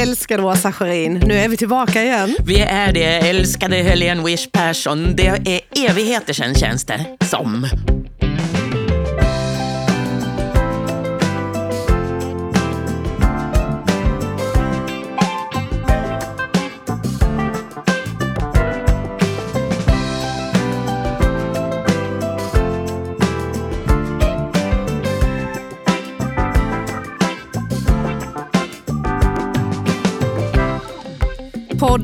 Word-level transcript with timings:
älskade 0.00 0.42
Åsa 0.42 0.72
Scharin. 0.72 1.22
Nu 1.26 1.34
är 1.34 1.48
vi 1.48 1.56
tillbaka 1.56 2.02
igen. 2.02 2.36
Vi 2.46 2.60
är 2.60 2.92
det, 2.92 3.04
älskade 3.04 3.76
Helene 3.76 4.22
Wish 4.24 4.50
Persson. 4.52 5.16
Det 5.16 5.26
är 5.26 5.90
evigheter 5.90 6.32
sedan 6.32 6.54
känns 6.54 6.84
det 6.84 7.06
som. 7.20 7.66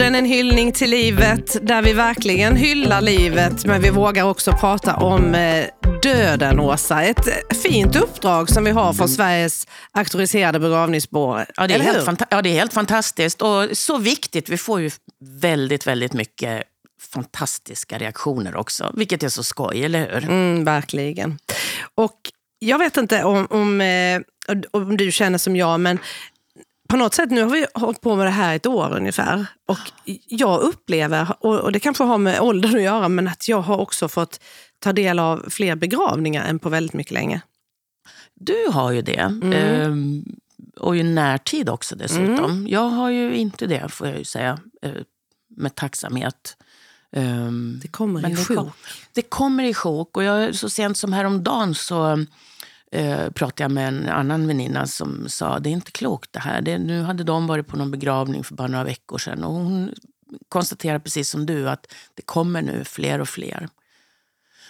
Podden 0.07 0.25
En 0.25 0.25
hyllning 0.25 0.73
till 0.73 0.91
livet 0.91 1.67
där 1.67 1.83
vi 1.83 1.93
verkligen 1.93 2.57
hyllar 2.57 3.01
livet 3.01 3.65
men 3.65 3.83
vi 3.83 3.91
vågar 3.91 4.25
också 4.25 4.53
prata 4.53 4.97
om 4.97 5.35
eh, 5.35 5.67
döden, 6.03 6.61
Åsa. 6.61 7.03
Ett 7.03 7.29
fint 7.63 7.97
uppdrag 7.97 8.51
som 8.51 8.65
vi 8.65 8.71
har 8.71 8.93
från 8.93 9.09
Sveriges 9.09 9.67
auktoriserade 9.93 10.59
begravningsbyrå. 10.59 11.45
Ja 11.57 11.67
det, 11.67 11.75
är 11.75 11.79
helt 11.79 12.07
fanta- 12.07 12.27
ja, 12.31 12.43
det 12.43 12.49
är 12.49 12.55
helt 12.55 12.73
fantastiskt 12.73 13.43
och 13.43 13.69
så 13.73 13.99
viktigt. 13.99 14.49
Vi 14.49 14.59
får 14.59 14.81
ju 14.81 14.91
väldigt, 15.41 15.87
väldigt 15.87 16.13
mycket 16.13 16.63
fantastiska 17.13 17.99
reaktioner 17.99 18.57
också, 18.57 18.93
vilket 18.95 19.23
är 19.23 19.29
så 19.29 19.43
skoj, 19.43 19.85
eller 19.85 20.21
hur? 20.21 20.25
Mm, 20.25 20.65
verkligen. 20.65 21.39
Och 21.95 22.21
jag 22.59 22.79
vet 22.79 22.97
inte 22.97 23.25
om, 23.25 23.47
om, 23.51 23.81
eh, 23.81 24.21
om 24.71 24.97
du 24.97 25.13
känner 25.13 25.39
som 25.39 25.57
jag, 25.57 25.81
men 25.81 25.99
på 26.89 26.97
något 26.97 27.15
sätt, 27.15 27.31
nu 27.31 27.43
har 27.43 27.51
vi 27.51 27.67
hållit 27.75 28.01
på 28.01 28.17
med 28.17 28.27
det 28.27 28.31
här 28.31 28.57
ett 28.57 28.67
år 28.67 28.97
ungefär. 28.97 29.47
Och 29.67 29.79
jag 30.29 30.61
upplever, 30.61 31.45
och 31.47 31.73
det 31.73 31.81
kanske 31.81 32.05
har 32.05 32.19
med 32.19 32.41
åldern 32.41 32.77
att 32.77 32.83
göra, 32.83 33.09
men 33.09 33.29
att 33.29 33.49
jag 33.49 33.61
har 33.61 33.79
också 33.79 34.09
fått 34.09 34.41
ta 34.79 34.93
del 34.93 35.19
av 35.19 35.45
fler 35.51 35.77
begravningar 35.77 36.45
än 36.45 36.59
på 36.59 36.69
väldigt 36.69 36.95
mycket 36.95 37.13
länge. 37.13 37.41
Du 38.35 38.67
har 38.73 38.93
ju 38.93 39.03
det. 39.03 39.21
Mm. 39.21 39.53
Ehm, 39.53 40.25
och 40.77 40.97
i 40.97 41.03
närtid 41.03 41.69
också 41.69 41.97
dessutom. 41.97 42.67
Jag 42.69 42.89
har 42.89 43.11
ju 43.11 43.37
inte 43.37 43.67
det, 43.67 43.89
får 43.89 44.07
jag 44.07 44.19
ju 44.19 44.25
säga, 44.25 44.59
eh, 44.83 44.93
med 45.57 45.75
tacksamhet. 45.75 46.57
Ehm, 47.13 47.79
Det 47.83 47.89
kommer 47.89 48.21
Men 48.23 48.31
i 48.31 48.35
det, 48.35 48.45
sjok. 48.45 48.57
kom, 48.57 48.71
det 49.13 49.23
kommer 49.23 49.65
i 49.65 49.75
sjok. 49.75 50.17
Och 50.17 50.23
jag, 50.25 50.55
så 50.55 50.69
sent 50.71 50.97
som 50.99 51.13
häromdagen 51.13 51.75
så 51.75 52.25
eh, 52.93 53.31
pratade 53.31 53.63
jag 53.63 53.71
med 53.71 53.89
en 53.89 54.09
annan 54.09 54.47
väninna 54.47 54.87
som 54.87 55.29
sa 55.29 55.59
det 55.59 55.69
är 55.69 55.73
inte 55.73 55.91
klokt 55.91 56.33
det 56.33 56.41
här. 56.41 56.61
Det, 56.61 56.79
nu 56.79 57.03
hade 57.03 57.25
de 57.25 57.47
varit 57.47 57.67
på 57.67 57.77
någon 57.77 57.91
begravning 57.91 58.45
för 58.45 58.55
bara 58.55 58.69
några 58.69 58.85
veckor 58.85 59.19
sedan. 59.19 59.45
Och 59.45 59.53
hon 59.53 59.95
konstaterar 60.49 60.99
precis 60.99 61.31
som 61.31 61.47
du 61.47 61.69
att 61.69 61.93
det 62.15 62.23
kommer 62.23 62.63
nu 62.63 62.85
fler 62.85 63.21
och 63.21 63.29
fler. 63.29 63.69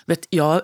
Vet, 0.06 0.26
jag 0.30 0.62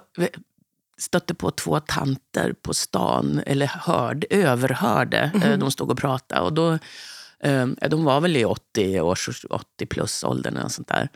stötte 0.98 1.34
på 1.34 1.50
två 1.50 1.80
tanter 1.80 2.52
på 2.62 2.74
stan, 2.74 3.42
eller 3.46 3.66
hörde, 3.66 4.26
överhörde. 4.30 5.30
eh, 5.44 5.58
De 5.58 5.70
stod 5.70 5.90
och 5.90 5.98
pratade. 5.98 6.40
Och 6.40 6.52
då, 6.52 6.78
eh, 7.40 7.66
de 7.90 8.04
var 8.04 8.20
väl 8.20 8.36
i 8.36 8.44
80 8.44 9.00
års 9.00 9.44
80 9.50 9.86
plus 9.86 10.24
åldern 10.24 10.56
eller 10.56 10.68
sånt 10.68 10.88
där. 10.88 11.08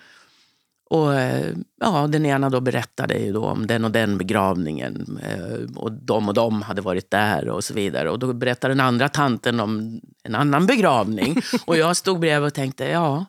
Och 0.90 1.14
eh, 1.14 1.54
ja, 1.80 2.06
Den 2.06 2.26
ena 2.26 2.50
då 2.50 2.60
berättade 2.60 3.14
ju 3.18 3.32
då 3.32 3.44
om 3.44 3.66
den 3.66 3.84
och 3.84 3.90
den 3.90 4.18
begravningen. 4.18 5.18
eh, 5.22 5.76
Och 5.76 5.92
de 5.92 6.28
och 6.28 6.34
de 6.34 6.62
hade 6.62 6.82
varit 6.82 7.10
där 7.10 7.48
och 7.48 7.64
så 7.64 7.74
vidare. 7.74 8.10
Och 8.10 8.18
Då 8.18 8.32
berättade 8.32 8.74
den 8.74 8.80
andra 8.80 9.08
tanten 9.08 9.60
om 9.60 10.00
en 10.22 10.34
annan 10.34 10.66
begravning. 10.66 11.36
Och 11.66 11.76
jag 11.76 11.96
stod 11.96 12.20
bredvid 12.20 12.46
och 12.46 12.54
tänkte, 12.54 12.84
ja, 12.84 13.24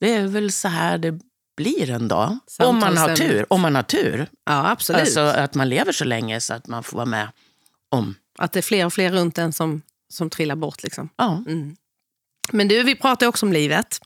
det 0.00 0.14
är 0.14 0.26
väl 0.26 0.52
så 0.52 0.68
här 0.68 0.98
det 0.98 1.18
blir 1.56 1.90
en 1.90 2.08
dag. 2.08 2.38
Om 2.58 2.78
man 2.78 2.96
har 2.96 3.16
tur. 3.16 3.46
Om 3.52 3.60
man 3.60 3.74
har 3.74 3.82
tur. 3.82 4.26
Ja, 4.46 4.70
absolut. 4.70 5.00
Alltså 5.00 5.20
att 5.20 5.54
man 5.54 5.68
lever 5.68 5.92
så 5.92 6.04
länge 6.04 6.40
så 6.40 6.54
att 6.54 6.66
man 6.66 6.82
får 6.82 6.96
vara 6.96 7.06
med 7.06 7.28
om... 7.90 8.14
Att 8.38 8.52
det 8.52 8.60
är 8.60 8.62
fler 8.62 8.86
och 8.86 8.92
fler 8.92 9.12
runt 9.12 9.38
en 9.38 9.52
som, 9.52 9.82
som 10.12 10.30
trillar 10.30 10.56
bort. 10.56 10.82
Liksom. 10.82 11.08
Ja. 11.16 11.44
Men 12.50 12.68
du, 12.68 12.82
vi 12.82 12.94
pratar 12.94 13.26
också 13.26 13.46
om 13.46 13.52
livet. 13.52 13.98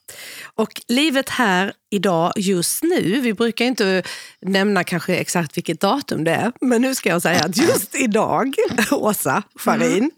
Och 0.54 0.82
livet 0.88 1.28
här 1.28 1.72
idag, 1.90 2.32
just 2.36 2.82
nu, 2.82 3.20
vi 3.20 3.34
brukar 3.34 3.64
inte 3.64 4.02
nämna 4.40 4.84
kanske 4.84 5.16
exakt 5.16 5.56
vilket 5.56 5.80
datum 5.80 6.24
det 6.24 6.30
är, 6.30 6.52
men 6.60 6.82
nu 6.82 6.94
ska 6.94 7.08
jag 7.08 7.22
säga 7.22 7.44
att 7.44 7.56
just 7.56 7.94
idag, 7.94 8.54
Åsa 8.90 9.42
Scharin, 9.54 10.10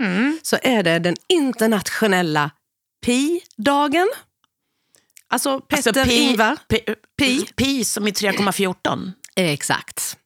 så 0.42 0.56
är 0.62 0.82
det 0.82 0.98
den 0.98 1.16
internationella 1.28 2.50
Pi-dagen. 3.06 4.08
Alltså 5.28 5.60
Petter 5.60 5.88
Alltså, 5.90 6.04
pi, 6.04 6.16
Ingvar. 6.20 6.56
pi, 6.68 6.80
Pi. 7.18 7.46
pi 7.56 7.84
som 7.84 8.08
i 8.08 8.10
3,14. 8.10 9.12
Exakt. 9.36 10.16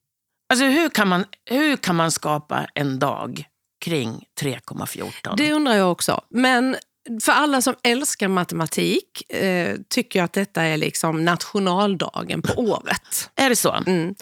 Alltså 0.53 0.65
hur 0.65 0.89
kan, 0.89 1.09
man, 1.09 1.25
hur 1.51 1.77
kan 1.77 1.97
man 1.97 2.11
skapa 2.11 2.67
en 2.75 2.99
dag 2.99 3.45
kring 3.85 4.25
3,14? 4.41 5.37
Det 5.37 5.53
undrar 5.53 5.75
jag 5.75 5.93
också. 5.93 6.21
Men 6.31 6.77
för 7.23 7.33
alla 7.33 7.63
som 7.63 7.75
älskar 7.83 8.29
matematik 8.29 9.33
eh, 9.33 9.77
tycker 9.89 10.19
jag 10.19 10.25
att 10.25 10.33
detta 10.33 10.63
är 10.63 10.77
liksom 10.77 11.25
nationaldagen 11.25 12.43
på 12.43 12.61
året. 12.61 13.31
Är 13.35 13.49
det 13.49 13.57
så? 13.57 13.73
Mm. 13.87 14.15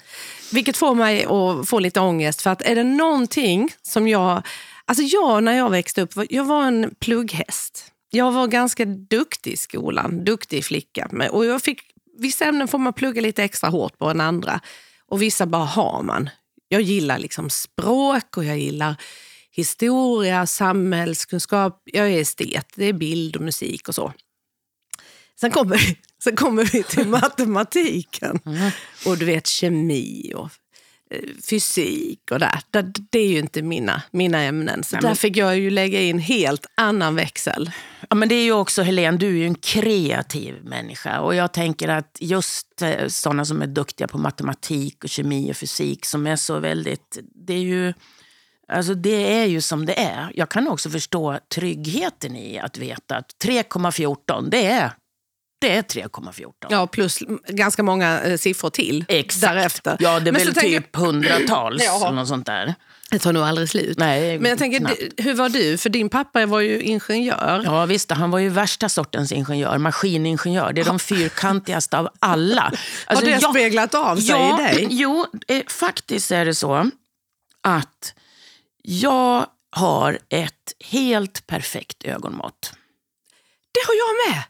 Vilket 0.52 0.76
får 0.76 0.94
mig 0.94 1.24
att 1.24 1.68
få 1.68 1.78
lite 1.78 2.00
ångest. 2.00 2.42
För 2.42 2.50
att 2.50 2.62
är 2.62 2.74
det 2.74 2.84
någonting 2.84 3.72
som 3.82 4.08
jag... 4.08 4.46
Alltså 4.84 5.04
jag, 5.04 5.44
när 5.44 5.52
jag 5.52 5.70
växte 5.70 6.02
upp, 6.02 6.12
jag 6.30 6.44
var 6.44 6.64
en 6.64 6.94
plugghäst. 6.98 7.92
Jag 8.10 8.32
var 8.32 8.46
ganska 8.46 8.84
duktig 8.84 9.52
i 9.52 9.56
skolan, 9.56 10.24
duktig 10.24 10.64
flicka. 10.64 11.10
Och 11.30 11.44
jag 11.44 11.62
fick, 11.62 11.82
vissa 12.18 12.44
ämnen 12.44 12.68
får 12.68 12.78
man 12.78 12.92
plugga 12.92 13.20
lite 13.20 13.44
extra 13.44 13.70
hårt 13.70 13.98
på 13.98 14.10
än 14.10 14.20
andra. 14.20 14.60
Och 15.06 15.22
vissa 15.22 15.46
bara 15.46 15.64
har 15.64 16.02
man. 16.02 16.30
Jag 16.68 16.82
gillar 16.82 17.18
liksom 17.18 17.50
språk 17.50 18.36
och 18.36 18.44
jag 18.44 18.58
gillar 18.58 18.96
historia, 19.50 20.46
samhällskunskap. 20.46 21.82
Jag 21.84 22.10
är 22.10 22.20
estet, 22.20 22.66
det 22.74 22.84
är 22.84 22.92
bild 22.92 23.36
och 23.36 23.42
musik 23.42 23.88
och 23.88 23.94
så. 23.94 24.12
Sen 25.40 25.50
kommer, 25.50 25.80
sen 26.22 26.36
kommer 26.36 26.64
vi 26.64 26.82
till 26.82 27.08
matematiken. 27.08 28.40
Och 29.06 29.18
du 29.18 29.24
vet 29.24 29.46
kemi 29.46 30.32
och 30.36 30.50
eh, 31.10 31.28
fysik 31.50 32.30
och 32.30 32.38
där. 32.38 32.60
Det, 32.70 32.92
det 33.10 33.18
är 33.18 33.28
ju 33.28 33.38
inte 33.38 33.62
mina, 33.62 34.02
mina 34.10 34.42
ämnen. 34.42 34.84
Så 34.84 34.96
Nej, 34.96 35.02
där 35.02 35.14
fick 35.14 35.36
jag 35.36 35.58
ju 35.58 35.70
lägga 35.70 36.00
in 36.00 36.18
helt 36.18 36.66
annan 36.74 37.14
växel. 37.14 37.70
Ja, 38.08 38.16
men 38.16 38.28
det 38.28 38.34
är 38.34 38.44
ju 38.44 38.52
också, 38.52 38.82
Helene, 38.82 39.18
du 39.18 39.26
är 39.26 39.38
ju 39.38 39.46
en 39.46 39.54
kreativ 39.54 40.64
människa. 40.64 41.20
Och 41.20 41.34
jag 41.34 41.52
tänker 41.52 41.88
att 41.88 42.16
just 42.20 42.82
eh, 42.82 43.08
sådana 43.08 43.44
som 43.44 43.62
är 43.62 43.66
duktiga 43.66 44.08
på 44.08 44.18
matematik 44.18 45.04
och 45.04 45.10
kemi 45.10 45.52
och 45.52 45.56
fysik 45.56 46.04
som 46.04 46.26
är 46.26 46.36
så 46.36 46.58
väldigt... 46.58 47.18
Det 47.46 47.54
är 47.54 47.62
ju, 47.62 47.92
alltså 48.70 48.94
det 48.94 49.32
är 49.40 49.44
ju 49.46 49.60
som 49.60 49.86
det 49.86 50.00
är. 50.00 50.32
Jag 50.34 50.48
kan 50.48 50.68
också 50.68 50.90
förstå 50.90 51.38
tryggheten 51.54 52.36
i 52.36 52.58
att 52.58 52.78
veta 52.78 53.16
att 53.16 53.30
3,14 53.44 54.48
det 54.50 54.66
är, 54.66 54.92
det 55.60 55.76
är 55.76 55.82
3,14. 55.82 56.52
Ja, 56.68 56.86
plus 56.86 57.18
ganska 57.48 57.82
många 57.82 58.20
eh, 58.22 58.36
siffror 58.38 58.70
till 58.70 59.04
Exakt. 59.08 59.40
därefter. 59.54 59.96
Ja, 60.00 60.20
det 60.20 60.30
är 60.30 60.32
Men 60.32 60.44
väl 60.44 60.54
typ 60.54 60.96
hundratals 60.96 61.82
Jaha. 61.84 62.06
eller 62.06 62.16
något 62.16 62.28
sånt 62.28 62.46
där. 62.46 62.74
Det 63.10 63.18
tar 63.18 63.32
nog 63.32 63.42
aldrig 63.42 63.68
slut. 63.68 63.98
Nej, 63.98 64.38
Men 64.38 64.48
jag 64.50 64.58
tänker, 64.58 64.78
knappt. 64.78 64.96
hur 65.16 65.34
var 65.34 65.48
du? 65.48 65.78
För 65.78 65.90
din 65.90 66.08
pappa 66.08 66.46
var 66.46 66.60
ju 66.60 66.82
ingenjör. 66.82 67.62
Ja 67.64 67.86
visst, 67.86 68.10
han 68.10 68.30
var 68.30 68.38
ju 68.38 68.48
värsta 68.48 68.88
sortens 68.88 69.32
ingenjör, 69.32 69.78
maskiningenjör. 69.78 70.72
Det 70.72 70.80
är 70.80 70.84
de 70.84 70.98
fyrkantigaste 70.98 71.98
av 71.98 72.08
alla. 72.18 72.62
Alltså, 73.06 73.24
har 73.26 73.32
det 73.32 73.38
jag- 73.42 73.50
speglat 73.54 73.94
av 73.94 74.16
sig 74.16 74.30
ja, 74.30 74.60
i 74.60 74.62
dig? 74.74 74.86
Jo, 74.90 75.26
eh, 75.48 75.62
faktiskt 75.66 76.30
är 76.30 76.44
det 76.44 76.54
så 76.54 76.90
att 77.62 78.14
jag 78.82 79.46
har 79.70 80.18
ett 80.28 80.72
helt 80.84 81.46
perfekt 81.46 82.04
ögonmått. 82.04 82.72
Det 83.72 83.80
har 83.86 83.94
jag 83.94 84.34
med. 84.34 84.44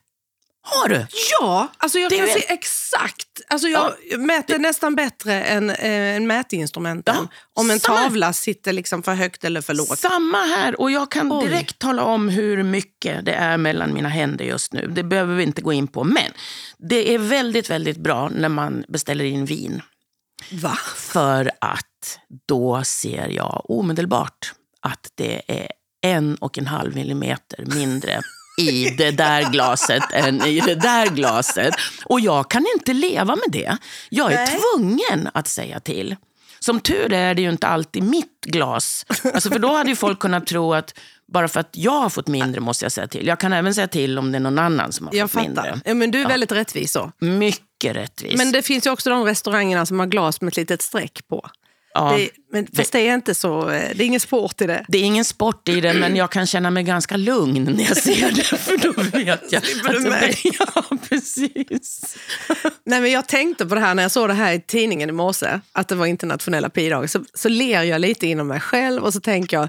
Har 0.62 0.88
du? 0.88 1.06
Ja, 1.40 1.69
alltså 1.76 1.99
jag 1.99 2.10
Det 2.10 2.16
kan 2.16 2.26
se 2.26 2.44
exakt. 2.49 3.28
Alltså 3.49 3.69
jag 3.69 3.93
mäter 4.19 4.58
nästan 4.58 4.94
bättre 4.94 5.43
än 5.43 5.70
eh, 5.70 6.16
en 6.16 6.26
mätinstrumenten. 6.26 7.16
Ja, 7.19 7.28
om 7.55 7.70
en 7.70 7.81
samma. 7.81 7.99
tavla 7.99 8.32
sitter 8.32 8.72
liksom 8.72 9.02
för 9.02 9.14
högt 9.14 9.44
eller 9.44 9.60
för 9.60 9.75
lågt. 9.75 9.99
Samma 9.99 10.38
här. 10.38 10.81
Och 10.81 10.90
jag 10.90 11.10
kan 11.10 11.32
Oj. 11.32 11.49
direkt 11.49 11.78
tala 11.78 12.05
om 12.05 12.28
hur 12.28 12.62
mycket 12.62 13.25
det 13.25 13.32
är 13.32 13.56
mellan 13.56 13.94
mina 13.94 14.08
händer 14.08 14.44
just 14.44 14.72
nu. 14.72 14.87
Det 14.87 15.02
behöver 15.02 15.34
vi 15.34 15.43
inte 15.43 15.62
gå 15.62 15.72
in 15.72 15.88
på. 15.88 16.05
Men 16.05 16.32
det 16.78 17.14
är 17.14 17.19
väldigt, 17.19 17.70
väldigt 17.70 17.99
bra 17.99 18.28
när 18.28 18.49
man 18.49 18.84
beställer 18.88 19.25
in 19.25 19.44
vin. 19.44 19.82
Va? 20.52 20.78
För 20.96 21.50
att 21.60 21.89
då 22.49 22.82
ser 22.85 23.29
jag 23.29 23.70
omedelbart 23.70 24.52
att 24.81 25.12
det 25.14 25.43
är 25.47 25.69
en 26.02 26.35
och 26.37 26.58
en 26.58 26.67
halv 26.67 26.94
millimeter 26.94 27.64
mindre 27.67 28.20
i 28.61 28.91
det 28.91 29.11
där 29.11 29.50
glaset 29.52 30.02
än 30.12 30.43
i 30.47 30.61
det 30.61 30.75
där 30.75 31.06
glaset. 31.06 31.75
Och 32.05 32.20
jag 32.20 32.50
kan 32.50 32.67
inte 32.76 32.93
leva 32.93 33.37
med 33.37 33.49
det. 33.49 33.76
Jag 34.08 34.32
är 34.32 34.37
Nej. 34.37 34.61
tvungen 34.61 35.29
att 35.35 35.49
säga 35.49 35.81
till. 35.81 36.17
Som 36.61 36.81
tur 36.81 37.12
är 37.12 37.35
det 37.35 37.43
ju 37.43 37.50
inte 37.50 37.67
alltid 37.67 38.03
mitt 38.03 38.41
glas. 38.46 39.06
Alltså 39.35 39.50
för 39.50 39.58
då 39.58 39.76
hade 39.76 39.91
ju 39.91 39.96
folk 39.96 40.19
kunnat 40.19 40.46
tro 40.46 40.75
att 40.75 40.94
Bara 41.32 41.49
för 41.49 41.61
att 41.61 41.69
jag 41.73 42.00
har 42.00 42.11
fått 42.11 42.26
mindre 42.29 42.61
måste 42.61 42.85
jag 42.85 42.93
säga 42.93 43.06
till. 43.06 43.26
Jag 43.26 43.41
kan 43.41 43.53
även 43.53 43.75
säga 43.75 43.88
till 43.88 44.19
om 44.19 44.32
det 44.32 44.38
är 44.38 44.41
någon 44.41 44.58
annan 44.58 44.93
som 44.93 45.06
har 45.06 45.14
Jag 45.14 45.31
fått 45.31 45.43
fattar. 45.46 45.62
mindre. 45.62 45.81
Ja, 45.85 45.94
men 45.94 46.11
du 46.11 46.20
är 46.23 46.29
väldigt 46.29 46.53
rättvis 46.53 46.93
så. 46.93 47.12
Mycket 47.20 47.96
rättvist. 47.96 48.37
Men 48.37 48.53
det 48.53 48.62
finns 48.62 48.87
ju 48.87 48.91
också 48.91 49.11
de 49.11 49.25
restaurangerna 49.25 49.87
som 49.87 49.99
har 50.00 50.06
glas 50.06 50.41
med 50.41 50.49
ett 50.49 50.56
litet 50.56 50.82
streck 50.82 51.20
på. 51.29 51.49
Ja. 51.94 52.16
Det, 52.16 52.31
men, 52.52 52.66
fast 52.76 52.92
det 52.92 53.08
är 53.08 53.14
inte 53.14 53.34
så, 53.34 53.70
eh, 53.70 53.90
det 53.94 54.04
är 54.04 54.06
ingen 54.06 54.20
sport 54.20 54.60
i 54.60 54.66
det. 54.66 54.84
Det 54.88 54.98
är 54.98 55.02
ingen 55.02 55.25
sport 55.25 55.69
i 55.69 55.81
det, 55.81 55.94
men 55.94 56.16
jag 56.16 56.31
kan 56.31 56.46
känna 56.46 56.70
mig 56.70 56.82
ganska 56.82 57.16
lugn 57.16 57.64
när 57.64 57.84
jag 57.84 57.96
ser 57.96 58.31
det. 58.31 58.42
För 58.58 58.76
då 58.76 58.92
vet 59.19 59.52
jag 59.52 59.64
Slipper 59.66 59.92
du 59.92 59.98
det 59.98 60.10
blir- 60.42 60.56
Ja, 60.75 60.84
precis. 61.08 62.16
Nej, 62.84 63.00
men 63.00 63.10
jag 63.10 63.28
tänkte 63.28 63.66
på 63.66 63.75
det 63.75 63.81
här 63.81 63.94
när 63.94 64.02
jag 64.02 64.12
såg 64.12 64.28
det 64.28 64.34
här 64.34 64.52
i 64.52 64.60
tidningen 64.60 65.08
i 65.08 65.12
morse, 65.12 65.60
att 65.72 65.88
det 65.88 65.94
var 65.94 66.06
internationella 66.06 66.69
pi-dagen, 66.70 67.08
så, 67.08 67.25
så 67.34 67.48
ler 67.48 67.82
jag 67.82 68.00
lite 68.00 68.26
inom 68.26 68.46
mig 68.46 68.60
själv 68.60 69.02
och 69.04 69.12
så 69.12 69.20
tänker 69.20 69.56
jag, 69.56 69.69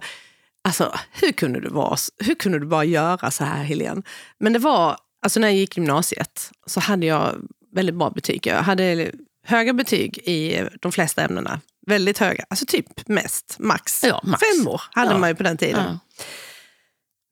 alltså 0.63 0.95
hur 1.12 1.31
kunde 1.31 1.59
du, 1.59 1.69
vara, 1.69 1.97
hur 2.17 2.35
kunde 2.35 2.59
du 2.59 2.65
bara 2.65 2.83
göra 2.85 3.31
så 3.31 3.44
här 3.44 3.63
Helene? 3.63 4.01
Men 4.39 4.53
det 4.53 4.59
var, 4.59 4.97
alltså 5.25 5.39
när 5.39 5.47
jag 5.47 5.57
gick 5.57 5.77
gymnasiet 5.77 6.51
så 6.65 6.79
hade 6.79 7.06
jag 7.06 7.35
väldigt 7.75 7.95
bra 7.95 8.09
betyg. 8.09 8.47
Jag 8.47 8.62
hade 8.62 9.12
höga 9.45 9.74
betyg 9.74 10.17
i 10.17 10.63
de 10.81 10.91
flesta 10.91 11.21
ämnena. 11.21 11.59
Väldigt 11.88 12.18
höga, 12.18 12.45
alltså 12.50 12.66
typ 12.66 13.07
mest, 13.07 13.56
max. 13.60 14.04
Ja, 14.04 14.22
max. 14.24 14.44
Femmor 14.44 14.81
hade 14.92 15.12
Ja. 15.12 15.18
man 15.18 15.30
ju 15.30 15.36
på 15.36 15.44
den 15.44 15.57
tiden. 15.57 15.83
Ja. 15.83 16.00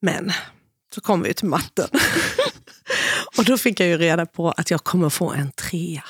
Men 0.02 0.32
så 0.94 1.00
kom 1.00 1.22
vi 1.22 1.34
till 1.34 1.48
matten. 1.48 1.88
och 3.36 3.44
då 3.44 3.58
fick 3.58 3.80
jag 3.80 3.88
ju 3.88 3.96
reda 3.98 4.26
på 4.26 4.50
att 4.50 4.70
jag 4.70 4.84
kommer 4.84 5.08
få 5.10 5.32
en 5.32 5.52
trea. 5.52 6.04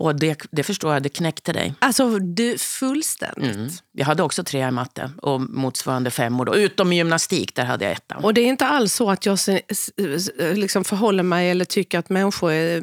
Och 0.00 0.16
det, 0.16 0.42
det 0.50 0.62
förstår 0.62 0.92
jag, 0.92 1.02
det 1.02 1.08
knäckte 1.08 1.52
dig. 1.52 1.74
Alltså 1.78 2.18
du, 2.18 2.58
fullständigt. 2.58 3.56
Mm. 3.56 3.70
Jag 3.92 4.06
hade 4.06 4.22
också 4.22 4.44
tre 4.44 4.68
i 4.68 4.70
matte 4.70 5.10
och 5.22 5.40
motsvarande 5.40 6.10
femmor. 6.10 6.44
Då. 6.44 6.56
Utom 6.56 6.92
gymnastik, 6.92 7.54
där 7.54 7.64
hade 7.64 7.84
jag 7.84 7.92
etta. 7.92 8.16
Och 8.16 8.34
det 8.34 8.40
är 8.40 8.46
inte 8.46 8.66
alls 8.66 8.94
så 8.94 9.10
att 9.10 9.26
jag 9.26 9.38
liksom 10.54 10.84
förhåller 10.84 11.22
mig 11.22 11.50
eller 11.50 11.64
tycker 11.64 11.98
att 11.98 12.08
människor 12.08 12.52
är 12.52 12.82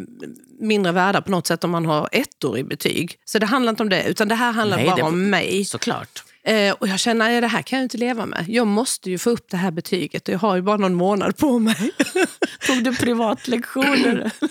mindre 0.60 0.92
värda 0.92 1.22
på 1.22 1.32
något 1.32 1.48
sätt 1.48 1.64
om 1.64 1.72
man 1.72 1.86
har 1.86 2.10
ettor 2.12 2.58
i 2.58 2.64
betyg. 2.64 3.16
Så 3.26 3.40
det 3.40 3.46
handlar 3.46 3.70
inte 3.70 3.84
om 3.84 3.90
det, 3.90 4.04
utan 4.04 4.28
det 4.28 4.36
här 4.36 4.52
handlar 4.52 4.78
Nej, 4.78 4.86
bara 4.86 4.96
det- 4.96 5.02
om 5.02 5.30
mig. 5.30 5.66
Såklart. 5.66 6.24
Eh, 6.44 6.74
och 6.74 6.88
jag 6.88 7.00
känner 7.00 7.36
att 7.36 7.42
det 7.42 7.48
här 7.48 7.62
kan 7.62 7.80
jag 7.80 7.86
inte 7.86 7.98
leva 7.98 8.26
med. 8.26 8.46
Jag 8.48 8.68
måste 8.68 9.10
ju 9.10 9.18
få 9.18 9.30
upp 9.30 9.50
det 9.50 9.58
här 9.58 9.72
betyget 9.72 10.28
och 10.28 10.34
jag 10.34 10.40
har 10.40 10.56
ju 10.56 10.62
bara 10.62 10.78
någon 10.78 10.96
månad 10.96 11.38
på 11.38 11.60
mig. 11.60 11.92
Tog 12.68 12.84
du 12.84 12.96
privatlektioner? 12.96 14.32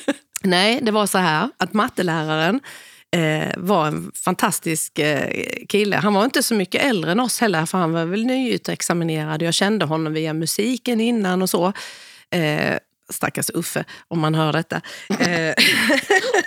Nej, 0.43 0.79
det 0.83 0.91
var 0.91 1.07
så 1.07 1.19
här 1.19 1.51
att 1.57 1.73
matteläraren 1.73 2.61
eh, 3.17 3.55
var 3.57 3.87
en 3.87 4.13
fantastisk 4.15 4.99
eh, 4.99 5.31
kille. 5.69 5.97
Han 5.97 6.15
var 6.15 6.25
inte 6.25 6.43
så 6.43 6.55
mycket 6.55 6.83
äldre 6.83 7.13
än 7.13 7.21
oss 7.21 7.41
heller, 7.41 7.67
för 7.67 7.79
han 7.79 7.93
var 7.93 8.05
väl 8.05 8.27
nyutexaminerad. 8.27 9.43
Jag 9.43 9.55
kände 9.55 9.85
honom 9.85 10.13
via 10.13 10.33
musiken 10.33 11.01
innan 11.01 11.43
och 11.43 11.51
så. 11.51 11.73
Eh, 12.31 12.79
stackars 13.11 13.51
Uffe, 13.51 13.85
om 14.09 14.21
man 14.21 14.35
hör 14.35 14.53
detta. 14.53 14.77
Eh, 15.09 15.55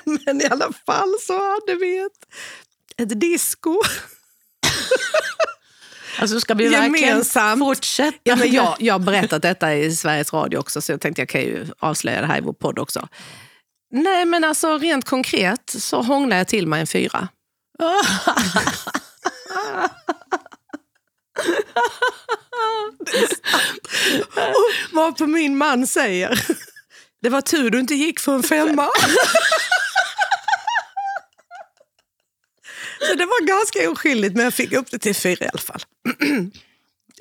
men 0.25 0.41
i 0.41 0.45
alla 0.49 0.71
fall 0.85 1.13
så 1.21 1.33
hade 1.33 1.79
vi 1.79 1.97
ett, 1.99 2.27
ett 2.97 3.19
disco. 3.19 3.81
Alltså, 6.19 6.39
ska 6.39 6.53
vi 6.53 6.67
verkligen 6.67 7.07
Gemensamt. 7.07 7.59
fortsätta? 7.59 8.17
Ja, 8.23 8.35
men 8.35 8.51
jag, 8.51 8.75
jag 8.79 8.93
har 8.93 8.99
berättat 8.99 9.41
detta 9.41 9.75
i 9.75 9.95
Sveriges 9.95 10.33
Radio 10.33 10.57
också, 10.57 10.81
så 10.81 10.91
jag 10.91 11.01
tänkte 11.01 11.21
jag 11.21 11.29
kan 11.29 11.41
ju 11.41 11.65
avslöja 11.79 12.21
det 12.21 12.27
här 12.27 12.37
i 12.37 12.41
vår 12.41 12.53
podd 12.53 12.79
också. 12.79 13.07
Nej, 13.91 14.25
men 14.25 14.43
alltså 14.43 14.77
rent 14.77 15.05
konkret 15.05 15.75
så 15.79 16.01
hånglade 16.01 16.39
jag 16.39 16.47
till 16.47 16.67
mig 16.67 16.81
en 16.81 16.87
fyra. 16.87 17.27
Och 24.49 24.75
vad 24.91 25.17
på 25.17 25.27
min 25.27 25.57
man 25.57 25.87
säger, 25.87 26.45
det 27.21 27.29
var 27.29 27.41
tur 27.41 27.69
du 27.69 27.79
inte 27.79 27.95
gick 27.95 28.19
för 28.19 28.35
en 28.35 28.43
femma. 28.43 28.89
Så 33.07 33.15
det 33.15 33.25
var 33.25 33.45
ganska 33.45 33.91
oskyldigt, 33.91 34.35
men 34.35 34.43
jag 34.43 34.53
fick 34.53 34.71
upp 34.71 34.91
det 34.91 34.99
till 34.99 35.15
fyra 35.15 35.45
i 35.45 35.49
alla 35.49 35.61
fall. 35.61 35.81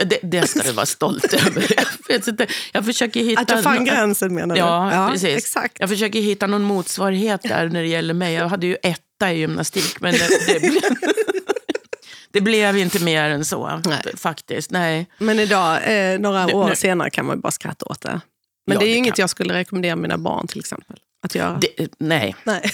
Det, 0.05 0.19
det 0.23 0.47
ska 0.47 0.63
du 0.63 0.73
vara 0.73 0.87
stolt 0.87 1.25
över. 1.47 1.67
Jag, 2.09 2.49
jag 2.73 2.85
försöker 2.85 3.21
hitta... 3.25 3.41
Att 3.43 3.51
jag 3.51 3.63
fann 3.63 3.85
gränsen 3.85 4.35
menar 4.35 4.55
du? 4.55 4.61
Ja, 4.61 5.09
precis. 5.13 5.37
Exakt. 5.39 5.77
Jag 5.81 5.89
försöker 5.89 6.21
hitta 6.21 6.47
någon 6.47 6.63
motsvarighet 6.63 7.43
där 7.43 7.69
när 7.69 7.83
det 7.83 7.89
gäller 7.89 8.15
mig. 8.15 8.35
Jag 8.35 8.49
hade 8.49 8.67
ju 8.67 8.77
etta 8.83 9.33
i 9.33 9.39
gymnastik, 9.39 10.01
men 10.01 10.13
det, 10.15 10.29
det, 10.47 10.61
blev, 10.61 10.83
det 12.31 12.41
blev 12.41 12.79
inte 12.79 13.05
mer 13.05 13.23
än 13.31 13.45
så. 13.45 13.81
Nej. 13.85 14.03
Faktiskt, 14.17 14.71
nej. 14.71 15.07
Men 15.19 15.39
idag, 15.39 15.77
eh, 16.13 16.19
några 16.21 16.47
Nu- 16.47 16.53
år 16.53 16.69
nu- 16.69 16.77
senare, 16.77 17.11
kan 17.11 17.27
man 17.27 17.41
bara 17.41 17.51
skratta 17.51 17.87
åt 17.87 18.01
det. 18.01 18.21
Men 18.67 18.75
Ja, 18.75 18.81
det 18.81 18.87
är 18.87 18.97
inget 18.97 19.15
kan- 19.15 19.23
jag 19.23 19.31
skulle 19.31 19.55
rekommendera 19.55 19.97
mina 19.97 20.19
barn 20.19 20.47
till 20.47 20.59
exempel. 20.59 20.97
Att 21.23 21.35
göra. 21.35 21.59
Det, 21.61 21.89
nej. 21.99 22.37
Nej. 22.45 22.71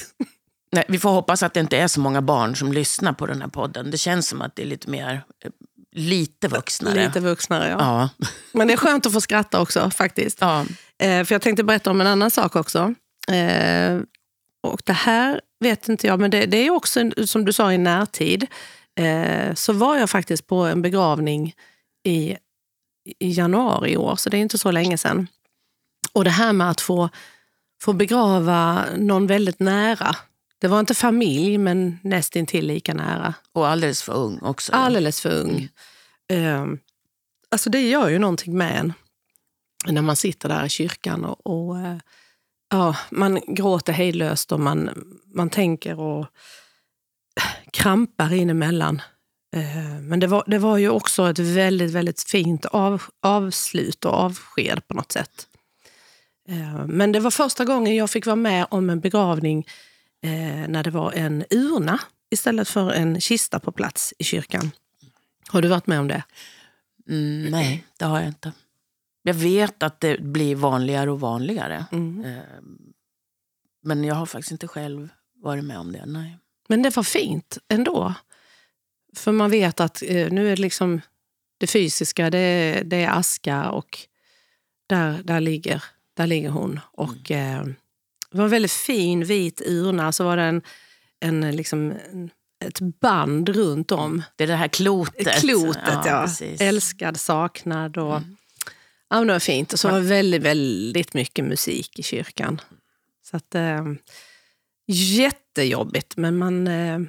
nej. 0.73 0.85
Vi 0.89 0.99
får 0.99 1.11
hoppas 1.11 1.43
att 1.43 1.55
det 1.55 1.61
inte 1.61 1.77
är 1.77 1.89
så 1.89 2.01
många 2.01 2.23
barn 2.23 2.57
som 2.57 2.73
lyssnar 2.73 3.13
på 3.13 3.27
den 3.27 3.41
här 3.41 3.49
podden. 3.49 3.91
Det 3.91 3.99
känns 3.99 4.29
som 4.29 4.43
att 4.43 4.57
det 4.57 4.63
är 4.63 4.67
lite 4.67 4.91
mer, 4.91 5.23
eh, 5.45 5.51
lite 5.95 6.49
vuxnare. 6.49 7.07
Lite 7.07 7.21
vuxnare, 7.21 7.69
ja. 7.69 7.77
Ja. 7.79 8.27
Men 8.53 8.67
det 8.67 8.73
är 8.73 8.77
skönt 8.77 9.07
att 9.07 9.13
få 9.13 9.21
skratta 9.21 9.61
också 9.61 9.91
faktiskt. 9.91 10.41
ja. 10.41 10.65
Eh, 10.99 11.25
för 11.25 11.35
jag 11.35 11.43
tänkte 11.43 11.65
berätta 11.65 11.91
om 11.91 12.01
en 12.01 12.07
annan 12.07 12.31
sak 12.31 12.57
också. 12.57 12.95
Eh, 13.29 14.01
och 14.67 14.83
det 14.85 14.93
här 14.93 15.41
vet 15.61 15.89
inte 15.89 16.07
jag, 16.07 16.21
men 16.21 16.31
det, 16.31 16.47
det 16.47 16.57
är 16.57 16.71
också 16.71 17.01
en- 17.01 17.27
som 17.27 17.45
du 17.45 17.53
sa 17.53 17.73
i 17.73 17.79
närtid. 17.79 18.47
Eh, 19.01 19.55
så 19.55 19.73
var 19.73 19.97
jag 19.97 20.11
faktiskt 20.11 20.47
på 20.47 20.57
en 20.57 20.83
begravning 20.83 21.55
i, 22.07 22.37
i 23.19 23.31
januari 23.33 23.91
i 23.93 23.97
år, 23.97 24.17
så 24.17 24.31
det 24.31 24.37
är 24.37 24.41
inte 24.41 24.59
så 24.59 24.71
länge 24.71 24.99
sedan. 24.99 25.27
Och 26.13 26.25
det 26.25 26.31
här 26.31 26.53
med 26.53 26.71
att 26.71 26.81
få, 26.81 27.09
få 27.83 27.93
begrava 27.93 28.85
någon 28.97 29.27
väldigt 29.27 29.61
nära. 29.61 30.17
Det 30.65 30.69
var 30.69 30.81
inte 30.81 30.95
familj, 30.95 31.59
men 31.59 31.99
nästintill 32.03 32.67
lika 32.67 32.95
nära. 32.95 33.35
Och 33.53 33.69
alldeles 33.69 34.03
för 34.03 34.13
ung 34.13 34.39
också. 34.43 34.73
Alldeles 34.73 35.21
för 35.21 35.41
ung. 35.41 35.69
Eh, 36.29 36.67
alltså 37.51 37.71
det 37.71 37.81
gör 37.81 38.09
ju 38.09 38.19
någonting 38.19 38.59
med 38.59 38.79
en. 38.79 38.93
När 39.87 40.03
man 40.03 40.17
sitter 40.17 40.49
där 40.49 40.65
i 40.65 40.69
kyrkan 40.69 41.25
och, 41.25 41.47
och 41.47 41.79
eh, 41.79 41.97
ja, 42.71 42.97
man 43.11 43.41
gråter 43.47 43.93
hejdlöst 43.93 44.53
och 44.53 44.61
man, 44.61 44.91
man 45.35 45.51
tänker 45.51 46.01
och 46.01 46.27
krampar 47.71 48.33
in 48.33 48.51
emellan. 48.51 49.03
Eh, 49.57 50.01
men 50.01 50.21
det 50.21 50.27
var, 50.27 50.45
det 50.47 50.59
var 50.59 50.79
ju 50.79 50.89
också 50.89 51.31
ett 51.31 51.39
väldigt, 51.39 51.91
väldigt 51.91 52.23
fint 52.23 52.65
av, 52.65 53.03
avslut 53.23 54.05
och 54.05 54.13
avsked 54.13 54.89
på 54.89 54.95
något 54.95 55.13
sätt. 55.13 55.47
Eh, 56.49 56.87
men 56.87 57.13
det 57.13 57.21
var 57.21 57.31
första 57.31 57.65
gången 57.65 57.97
jag 57.97 58.11
fick 58.11 58.27
vara 58.27 58.37
med 58.37 58.67
om 58.71 58.91
en 58.91 59.01
begravning 59.01 59.67
eh, 60.25 60.69
när 60.69 60.83
det 60.83 60.91
var 60.91 61.13
en 61.13 61.45
urna 61.51 62.01
istället 62.31 62.69
för 62.69 62.91
en 62.93 63.21
kista 63.21 63.61
på 63.61 63.73
plats 63.73 64.15
i 64.19 64.25
kyrkan. 64.25 64.71
Har 65.49 65.63
du 65.63 65.69
varit 65.69 65.87
med 65.87 66.01
om 66.01 66.09
det? 66.09 66.23
Mm, 67.09 67.51
nej, 67.51 67.85
det 67.99 68.05
har 68.05 68.19
jag 68.19 68.29
inte. 68.29 68.53
Jag 69.23 69.35
vet 69.35 69.83
att 69.83 70.01
det 70.01 70.21
blir 70.21 70.55
vanligare 70.57 71.11
och 71.11 71.21
vanligare. 71.21 71.87
Mm. 71.93 72.25
Eh, 72.25 72.43
Men 73.83 74.05
jag 74.05 74.15
har 74.15 74.27
faktiskt 74.27 74.53
inte 74.53 74.69
själv 74.69 75.09
varit 75.43 75.65
med 75.65 75.79
om 75.79 75.93
det. 75.93 76.07
Nej. 76.07 76.39
Men 76.69 76.83
det 76.83 76.97
var 76.97 77.03
fint 77.03 77.59
ändå. 77.69 78.15
För 79.17 79.33
man 79.33 79.51
vet 79.51 79.81
att 79.81 80.03
eh, 80.03 80.31
nu 80.33 80.47
är 80.53 80.57
det 80.57 80.63
liksom 80.63 81.01
det 81.59 81.67
fysiska, 81.67 82.31
det, 82.31 82.39
är- 82.39 82.85
det 82.85 82.97
är 83.05 83.19
aska 83.19 83.71
och 83.71 83.99
där, 84.87 85.23
där, 85.23 85.41
ligger, 85.41 85.85
där 86.15 86.27
ligger 86.27 86.49
hon. 86.51 86.81
Och, 86.93 87.31
eh, 87.31 87.67
det 88.35 88.39
var 88.39 88.45
en 88.45 88.51
väldigt 88.51 88.73
fin 88.73 89.25
vit 89.25 89.63
urna, 89.67 90.13
så 90.13 90.25
var 90.25 90.37
det 90.37 90.43
en, 90.43 90.63
en, 91.21 91.57
liksom, 91.57 91.93
en, 92.13 92.31
ett 92.65 92.81
band 93.01 93.49
runt 93.49 93.93
om. 93.93 94.23
Det 94.37 94.45
är 94.45 94.49
det 94.49 94.57
här 94.57 94.69
klotet. 94.69 95.41
Klotet, 95.41 96.07
ja. 96.07 96.23
precis. 96.27 96.61
Älskad, 96.61 97.21
saknad 97.21 97.97
och... 97.97 98.21
Ja, 99.09 99.19
men 99.19 99.27
det 99.27 99.33
var 99.33 99.41
fint. 99.41 99.73
Och 99.73 99.81
så 99.81 99.89
var 99.89 100.01
det 100.01 100.07
väldigt, 100.07 100.43
väldigt 100.43 101.15
mycket 101.15 101.45
musik 101.45 101.99
i 101.99 102.03
kyrkan. 102.03 102.61
Så 103.23 103.37
att, 103.37 103.55
eh, 103.55 103.85
jättejobbigt, 104.87 106.17
men 106.17 106.37
man 106.37 106.67
eh, 106.67 107.01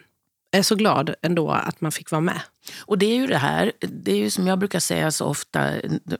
är 0.51 0.61
så 0.61 0.75
glad 0.75 1.15
ändå 1.21 1.51
att 1.51 1.81
man 1.81 1.91
fick 1.91 2.11
vara 2.11 2.21
med. 2.21 2.41
Och 2.79 2.97
det 2.97 3.05
är 3.05 3.15
ju 3.15 3.27
det 3.27 3.37
här, 3.37 3.71
det 3.79 4.11
är 4.11 4.17
ju 4.17 4.29
som 4.29 4.47
jag 4.47 4.59
brukar 4.59 4.79
säga 4.79 5.11
så 5.11 5.25
ofta 5.25 5.71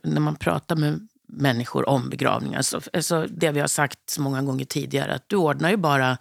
när 0.04 0.20
man 0.20 0.36
pratar 0.36 0.76
med 0.76 1.08
människor 1.36 1.89
om 1.89 2.10
begravningar. 2.10 2.62
Så, 2.62 2.82
alltså 2.94 3.27
det 3.30 3.51
vi 3.51 3.60
har 3.60 3.68
sagt 3.68 4.00
så 4.10 4.22
många 4.22 4.42
gånger 4.42 4.65
tidigare, 4.65 5.13
att 5.13 5.30
du 5.30 5.36
ordnar 5.36 5.70
ju 5.70 5.77
bara 5.77 6.18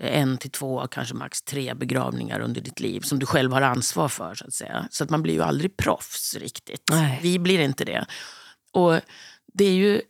en 0.00 0.38
till 0.38 0.50
två, 0.50 0.86
kanske 0.86 1.14
max 1.14 1.42
tre 1.42 1.74
begravningar 1.74 2.40
under 2.40 2.60
ditt 2.60 2.80
liv 2.80 3.00
som 3.00 3.18
du 3.18 3.26
själv 3.26 3.52
har 3.52 3.62
ansvar 3.62 4.08
för. 4.08 4.34
Så 4.34 4.46
att 4.46 4.54
säga. 4.54 4.88
Så 4.90 5.04
att 5.04 5.10
man 5.10 5.22
blir 5.22 5.34
ju 5.34 5.42
aldrig 5.42 5.76
proffs 5.76 6.34
riktigt. 6.34 6.82
Nej. 6.90 7.20
Vi 7.22 7.38
blir 7.38 7.58
inte 7.58 7.84
det. 7.84 8.06
Och 8.72 9.00
det 9.54 9.64
är 9.64 9.72
ju 9.72 10.00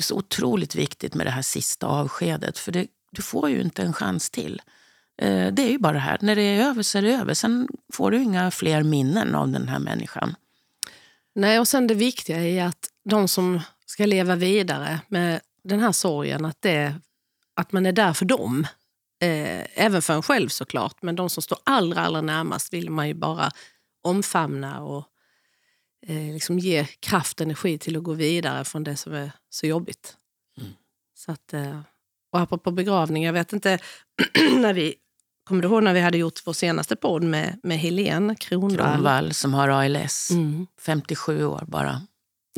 så 0.00 0.16
otroligt 0.16 0.74
viktigt 0.74 1.14
med 1.14 1.26
det 1.26 1.30
här 1.30 1.42
sista 1.42 1.86
avskedet, 1.86 2.58
för 2.58 2.72
det, 2.72 2.86
du 3.12 3.22
får 3.22 3.50
ju 3.50 3.60
inte 3.60 3.82
en 3.82 3.92
chans 3.92 4.30
till. 4.30 4.62
Eh, 5.22 5.52
Det 5.52 5.62
är 5.62 5.70
ju 5.70 5.78
bara 5.78 5.92
det 5.92 5.98
här, 5.98 6.18
när 6.20 6.36
det 6.36 6.42
är 6.42 6.64
över 6.64 6.82
så 6.82 6.98
är 6.98 7.02
det 7.02 7.14
över. 7.14 7.34
Sen 7.34 7.68
får 7.92 8.10
du 8.10 8.22
inga 8.22 8.50
fler 8.50 8.82
minnen 8.82 9.34
av 9.34 9.48
den 9.48 9.68
här 9.68 9.78
människan. 9.78 10.34
Nej, 11.34 11.60
och 11.60 11.68
sen 11.68 11.86
det 11.86 11.94
viktiga 11.94 12.44
är 12.44 12.64
att 12.64 12.88
de 13.04 13.28
som 13.28 13.60
ska 13.86 14.06
leva 14.06 14.36
vidare 14.36 15.00
med 15.08 15.40
den 15.64 15.80
här 15.80 15.92
sorgen, 15.92 16.44
att, 16.44 16.62
det, 16.62 16.94
att 17.54 17.72
man 17.72 17.86
är 17.86 17.92
där 17.92 18.12
för 18.12 18.24
dem. 18.24 18.66
Eh, 19.20 19.66
även 19.74 20.02
för 20.02 20.14
en 20.14 20.22
själv 20.22 20.48
såklart, 20.48 21.02
men 21.02 21.16
de 21.16 21.30
som 21.30 21.42
står 21.42 21.58
allra, 21.64 22.00
allra 22.00 22.20
närmast 22.20 22.72
vill 22.72 22.90
man 22.90 23.08
ju 23.08 23.14
bara 23.14 23.50
omfamna 24.02 24.82
och 24.82 25.04
eh, 26.06 26.32
liksom 26.32 26.58
ge 26.58 26.84
kraft 27.00 27.40
och 27.40 27.44
energi 27.44 27.78
till 27.78 27.96
att 27.96 28.02
gå 28.02 28.12
vidare 28.12 28.64
från 28.64 28.84
det 28.84 28.96
som 28.96 29.14
är 29.14 29.32
så 29.50 29.66
jobbigt. 29.66 30.16
Mm. 30.58 30.72
Så 31.14 31.32
att, 31.32 31.52
eh, 31.52 31.80
och 32.32 32.40
apropå 32.40 32.70
begravning, 32.70 33.24
jag 33.24 33.32
vet 33.32 33.52
inte 33.52 33.78
när 34.56 34.72
vi 34.72 34.94
Kommer 35.48 35.62
du 35.62 35.68
ihåg 35.68 35.82
när 35.82 35.94
vi 35.94 36.00
hade 36.00 36.18
gjort 36.18 36.42
vår 36.46 36.52
senaste 36.52 36.96
podd 36.96 37.22
med, 37.22 37.60
med 37.62 37.78
Helene 37.78 38.34
Kronvall? 38.34 38.76
Kronvall 38.76 39.34
som 39.34 39.54
har 39.54 39.68
ALS. 39.68 40.30
Mm. 40.30 40.66
57 40.80 41.44
år 41.44 41.64
bara. 41.66 42.00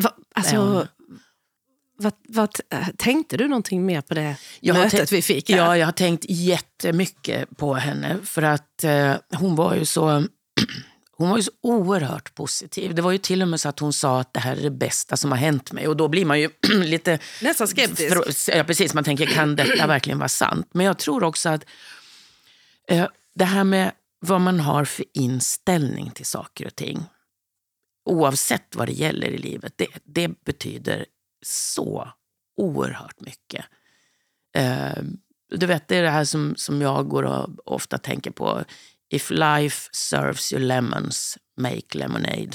Va, 0.03 0.15
alltså, 0.35 0.89
vad, 1.99 2.13
vad, 2.29 2.51
tänkte 2.97 3.37
du 3.37 3.49
någonting 3.49 3.87
mer 3.87 4.01
på 4.01 4.15
det 4.15 4.37
jag 4.61 4.75
mötet 4.75 4.91
tänkt- 4.91 5.13
vi 5.13 5.23
fick? 5.23 5.51
Här? 5.51 5.57
Ja, 5.57 5.77
jag 5.77 5.87
har 5.87 5.93
tänkt 5.93 6.25
jättemycket 6.29 7.57
på 7.57 7.75
henne. 7.75 8.19
För 8.25 8.43
att 8.43 8.85
eh, 8.85 9.15
hon 9.31 9.57
var 9.57 9.75
ju 9.75 9.85
så... 9.85 10.27
Hon 11.21 11.31
var 11.31 11.37
ju 11.37 11.43
så 11.43 11.51
oerhört 11.63 12.35
positiv. 12.35 12.95
Det 12.95 13.03
var 13.03 13.13
ju 13.13 13.19
till 13.19 13.43
och 13.43 13.49
med 13.49 13.61
så 13.61 13.69
att 13.69 13.79
hon 13.79 13.93
sa 13.93 14.21
att 14.21 14.33
det 14.33 14.41
här 14.41 14.57
är 14.57 14.63
det 14.63 14.71
bästa 14.71 15.17
som 15.17 15.31
har 15.31 15.39
hänt 15.39 15.73
mig. 15.73 15.89
Och 15.89 15.97
då 15.97 16.09
blir 16.09 16.25
man 16.25 16.41
ju 16.41 16.51
lite... 16.85 17.19
Nästan 17.43 17.69
skeptisk. 17.69 18.17
Ja, 18.49 18.65
precis. 18.65 18.95
Man 18.95 19.05
tänker, 19.05 19.27
kan 19.27 19.57
detta 19.57 19.87
verkligen 19.87 20.19
vara 20.19 20.29
sant? 20.29 20.69
Men 20.73 20.87
jag 20.87 20.99
tror 20.99 21.25
också 21.25 21.49
att 21.49 21.65
eh, 22.89 23.07
det 23.35 23.45
här 23.45 23.65
med 23.65 23.93
vad 24.21 24.41
man 24.41 24.61
har 24.61 24.85
för 24.85 25.05
inställning 25.15 26.11
till 26.11 26.27
saker 26.27 26.67
och 26.67 26.77
ting, 26.77 27.05
oavsett 28.05 28.77
vad 28.77 28.89
det 28.89 28.93
gäller 28.93 29.27
i 29.27 29.39
livet, 29.39 29.73
det, 29.77 29.89
det 30.05 30.45
betyder 30.45 31.07
så 31.43 32.09
oerhört 32.57 33.21
mycket. 33.21 33.65
Eh, 34.57 35.03
du 35.51 35.67
vet, 35.67 35.89
det 35.89 35.97
är 35.97 36.03
det 36.03 36.11
här 36.11 36.25
som, 36.25 36.55
som 36.57 36.83
jag 36.83 37.09
går 37.09 37.23
och 37.23 37.49
ofta 37.65 37.99
tänker 37.99 38.31
på. 38.31 38.65
If 39.11 39.31
life 39.31 39.89
serves 39.93 40.53
you 40.53 40.63
lemons, 40.63 41.39
make 41.57 41.99
lemonade. 41.99 42.51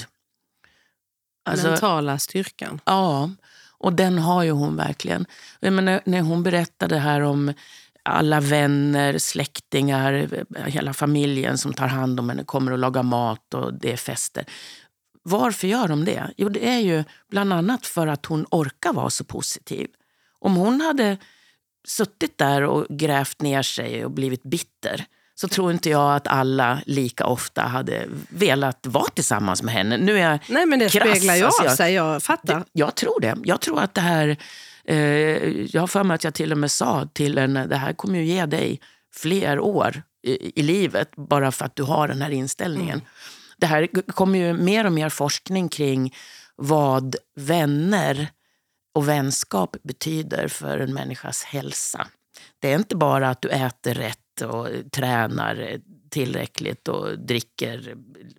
Alltså, 1.44 1.68
Mentala 1.68 2.18
styrkan. 2.18 2.80
Ja, 2.84 3.30
och 3.78 3.92
den 3.92 4.18
har 4.18 4.42
ju 4.42 4.50
hon 4.50 4.76
verkligen. 4.76 5.26
Jag 5.60 5.72
menar, 5.72 6.00
när 6.04 6.20
hon 6.20 6.42
berättade 6.42 6.98
här 6.98 7.20
om 7.20 7.52
alla 8.02 8.40
vänner, 8.40 9.18
släktingar, 9.18 10.28
hela 10.66 10.92
familjen 10.92 11.58
som 11.58 11.72
tar 11.72 11.86
hand 11.86 12.20
om 12.20 12.28
henne, 12.28 12.44
kommer 12.44 12.72
och 12.72 12.78
lagar 12.78 13.02
mat 13.02 13.54
och 13.54 13.74
det 13.74 13.92
är 13.92 13.96
fester. 13.96 14.44
Varför 15.26 15.66
gör 15.66 15.88
de 15.88 16.04
det? 16.04 16.30
Jo, 16.36 16.48
det 16.48 16.68
är 16.68 16.78
ju 16.78 17.04
bland 17.30 17.52
annat 17.52 17.86
för 17.86 18.06
att 18.06 18.26
hon 18.26 18.46
orkar 18.50 18.92
vara 18.92 19.10
så 19.10 19.24
positiv. 19.24 19.88
Om 20.38 20.56
hon 20.56 20.80
hade 20.80 21.16
suttit 21.86 22.38
där 22.38 22.62
och 22.62 22.86
grävt 22.88 23.42
ner 23.42 23.62
sig 23.62 24.04
och 24.04 24.10
blivit 24.10 24.42
bitter 24.42 25.06
så 25.34 25.48
tror 25.48 25.72
inte 25.72 25.90
jag 25.90 26.16
att 26.16 26.26
alla 26.26 26.82
lika 26.86 27.26
ofta 27.26 27.62
hade 27.62 28.06
velat 28.28 28.86
vara 28.86 29.08
tillsammans 29.14 29.62
med 29.62 29.74
henne. 29.74 29.96
Nu 29.96 30.18
är 30.18 30.30
jag 30.30 30.38
Nej, 30.48 30.66
men 30.66 30.78
det 30.78 30.88
krass, 30.88 31.08
speglar 31.08 31.36
ju 31.36 31.44
alltså 31.44 31.64
av 31.64 31.68
sig. 31.68 31.94
Jag 31.94 32.22
fattar. 32.22 32.58
det, 32.58 32.64
jag 32.72 32.94
tror 32.94 33.20
det. 33.20 33.36
Jag 33.44 33.60
tror 33.60 33.80
att 33.80 33.94
det 33.94 34.00
här... 34.00 34.36
Eh, 34.84 34.96
jag 35.74 35.80
har 35.80 35.86
för 35.86 36.04
mig 36.04 36.14
att 36.14 36.24
jag 36.24 36.34
till 36.34 36.52
och 36.52 36.58
med 36.58 36.70
sa 36.70 37.08
till 37.12 37.38
henne 37.38 37.66
det 37.66 37.76
här 37.76 37.92
kommer 37.92 38.18
ju 38.18 38.24
ge 38.24 38.46
dig 38.46 38.80
fler 39.14 39.60
år 39.60 40.02
i, 40.22 40.60
i 40.60 40.62
livet 40.62 41.10
bara 41.16 41.52
för 41.52 41.64
att 41.64 41.76
du 41.76 41.82
har 41.82 42.08
den 42.08 42.22
här 42.22 42.30
inställningen. 42.30 43.00
Det 43.56 43.66
här 43.66 43.86
kommer 44.12 44.38
ju 44.38 44.52
mer 44.52 44.86
och 44.86 44.92
mer 44.92 45.08
forskning 45.08 45.68
kring 45.68 46.14
vad 46.56 47.16
vänner 47.36 48.28
och 48.94 49.08
vänskap 49.08 49.76
betyder 49.82 50.48
för 50.48 50.78
en 50.78 50.94
människas 50.94 51.42
hälsa. 51.44 52.06
Det 52.58 52.72
är 52.72 52.76
inte 52.78 52.96
bara 52.96 53.30
att 53.30 53.42
du 53.42 53.48
äter 53.48 53.94
rätt 53.94 54.40
och 54.42 54.68
tränar 54.92 55.78
tillräckligt 56.10 56.88
och 56.88 57.18
dricker 57.18 57.96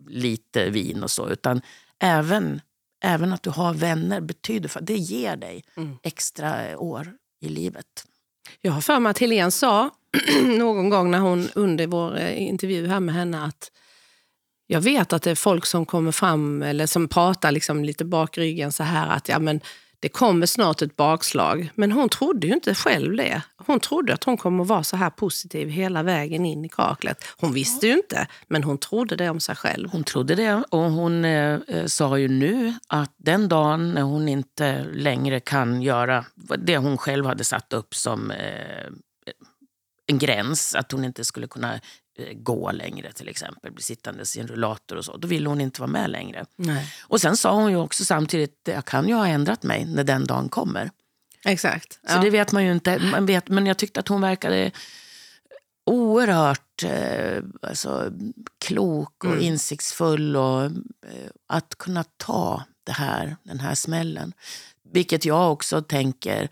lite 0.08 0.70
vin 0.70 1.04
och 1.04 1.12
så, 1.12 1.30
utan 1.30 1.62
även, 2.00 2.62
även 3.04 3.34
att 3.34 3.44
du 3.44 3.50
har 3.50 3.74
vänner 3.74 4.22
betyder 4.22 4.70
för 4.70 4.82
det 4.82 4.98
ger 4.98 5.36
dig 5.36 5.64
Mm. 5.78 5.98
extra 6.04 6.78
år 6.80 7.14
i 7.42 7.50
livet. 7.50 8.06
Jag 8.62 8.72
har 8.72 8.82
för 8.82 9.00
mig 9.00 9.10
att 9.10 9.18
Helene 9.18 9.52
sa 9.52 9.90
någon 10.44 10.90
gång 10.90 11.12
när 11.12 11.20
hon 11.20 11.50
under 11.56 11.88
vår 11.88 12.18
eh, 12.18 12.42
intervju 12.42 12.88
här 12.88 13.00
med 13.00 13.16
henne 13.16 13.44
att 13.44 13.72
jag 14.68 14.82
vet 14.82 15.14
att 15.14 15.24
det 15.24 15.32
är 15.32 15.36
folk 15.36 15.66
som 15.66 15.86
kommer 15.86 16.12
fram 16.12 16.62
eller 16.62 16.86
som 16.86 17.08
pratar 17.08 17.52
liksom 17.52 17.84
lite 17.84 18.06
bak 18.06 18.38
ryggen 18.38 18.72
så 18.72 18.84
här 18.84 19.10
att 19.10 19.30
ja, 19.30 19.40
men 19.40 19.62
det 20.00 20.10
kommer 20.10 20.46
snart 20.46 20.82
ett 20.82 20.96
bakslag. 20.96 21.72
Men 21.76 21.92
hon 21.92 22.10
trodde 22.10 22.48
ju 22.48 22.54
inte 22.54 22.76
själv 22.76 23.18
det. 23.18 23.42
Hon 23.58 23.80
trodde 23.80 24.14
att 24.14 24.24
hon 24.24 24.38
kommer 24.38 24.64
att 24.64 24.70
vara 24.70 24.84
så 24.84 24.98
här 24.98 25.10
positiv 25.10 25.70
hela 25.70 26.04
vägen 26.04 26.46
in 26.46 26.66
i 26.66 26.70
kaklet. 26.70 27.26
Hon 27.38 27.54
visste 27.54 27.88
ju 27.88 27.94
inte, 27.94 28.28
men 28.48 28.64
hon 28.64 28.78
trodde 28.78 29.16
det 29.16 29.30
om 29.30 29.40
sig 29.40 29.56
själv. 29.56 29.90
Hon 29.92 30.04
trodde 30.04 30.36
det 30.36 30.64
och 30.70 30.80
hon 30.80 31.26
eh, 31.26 31.60
eh, 31.68 31.86
sa 31.86 32.18
ju 32.18 32.28
nu 32.28 32.74
att 32.88 33.14
den 33.18 33.50
dagen 33.50 33.94
när 33.94 34.02
hon 34.02 34.30
inte 34.30 34.84
längre 34.94 35.40
kan 35.40 35.82
göra 35.82 36.26
det 36.58 36.78
hon 36.78 36.98
själv 36.98 37.26
hade 37.26 37.44
satt 37.44 37.74
upp 37.74 37.96
som 37.96 38.32
eh, 38.32 38.88
en 40.08 40.18
gräns, 40.18 40.76
att 40.76 40.92
hon 40.92 41.06
inte 41.06 41.26
skulle 41.26 41.48
kunna 41.48 41.80
gå 42.34 42.72
längre 42.72 43.12
till 43.14 43.30
exempel, 43.30 43.72
bli 43.72 43.84
sittandes 43.84 44.38
i 44.38 44.40
en 44.40 44.48
rullator 44.48 44.96
och 44.96 45.06
så, 45.06 45.18
då 45.18 45.28
ville 45.28 45.50
hon 45.50 45.62
inte 45.62 45.82
vara 45.82 45.92
med 45.92 46.10
längre. 46.10 46.46
Nej. 46.56 46.94
Och 47.02 47.22
sen 47.22 47.38
sa 47.38 47.54
hon 47.56 47.72
ju 47.72 47.78
också 47.78 48.06
samtidigt, 48.06 48.60
jag 48.64 48.86
kan 48.86 49.08
ju 49.08 49.14
ha 49.14 49.28
ändrat 49.28 49.64
mig 49.64 49.86
när 49.86 50.04
den 50.04 50.26
dagen 50.26 50.50
kommer. 50.50 50.92
Exakt. 51.46 51.94
Så 51.94 52.00
Ja. 52.04 52.22
det 52.22 52.30
vet 52.30 52.52
man 52.52 52.66
ju 52.66 52.72
inte. 52.72 53.00
Man 53.00 53.26
vet, 53.26 53.48
men 53.50 53.66
jag 53.66 53.78
tyckte 53.78 54.00
att 54.00 54.08
hon 54.08 54.22
verkade 54.22 54.72
oerhört 55.86 56.84
eh, 56.84 57.44
alltså, 57.62 58.12
klok 58.66 59.24
och 59.24 59.32
Mm. 59.32 59.44
insiktsfull. 59.44 60.36
Och, 60.36 60.64
eh, 60.64 60.72
att 61.48 61.76
kunna 61.78 62.04
ta 62.18 62.64
det 62.84 62.92
här, 62.92 63.36
den 63.44 63.60
här 63.60 63.76
smällen. 63.76 64.34
Vilket 64.94 65.26
jag 65.26 65.52
också 65.52 65.82
tänker 65.82 66.50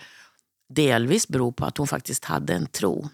delvis 0.69 1.27
beror 1.27 1.51
på 1.51 1.65
att 1.65 1.77
hon 1.77 1.87
faktiskt 1.87 2.25
hade 2.25 2.53
en 2.53 2.65
tro. 2.67 3.09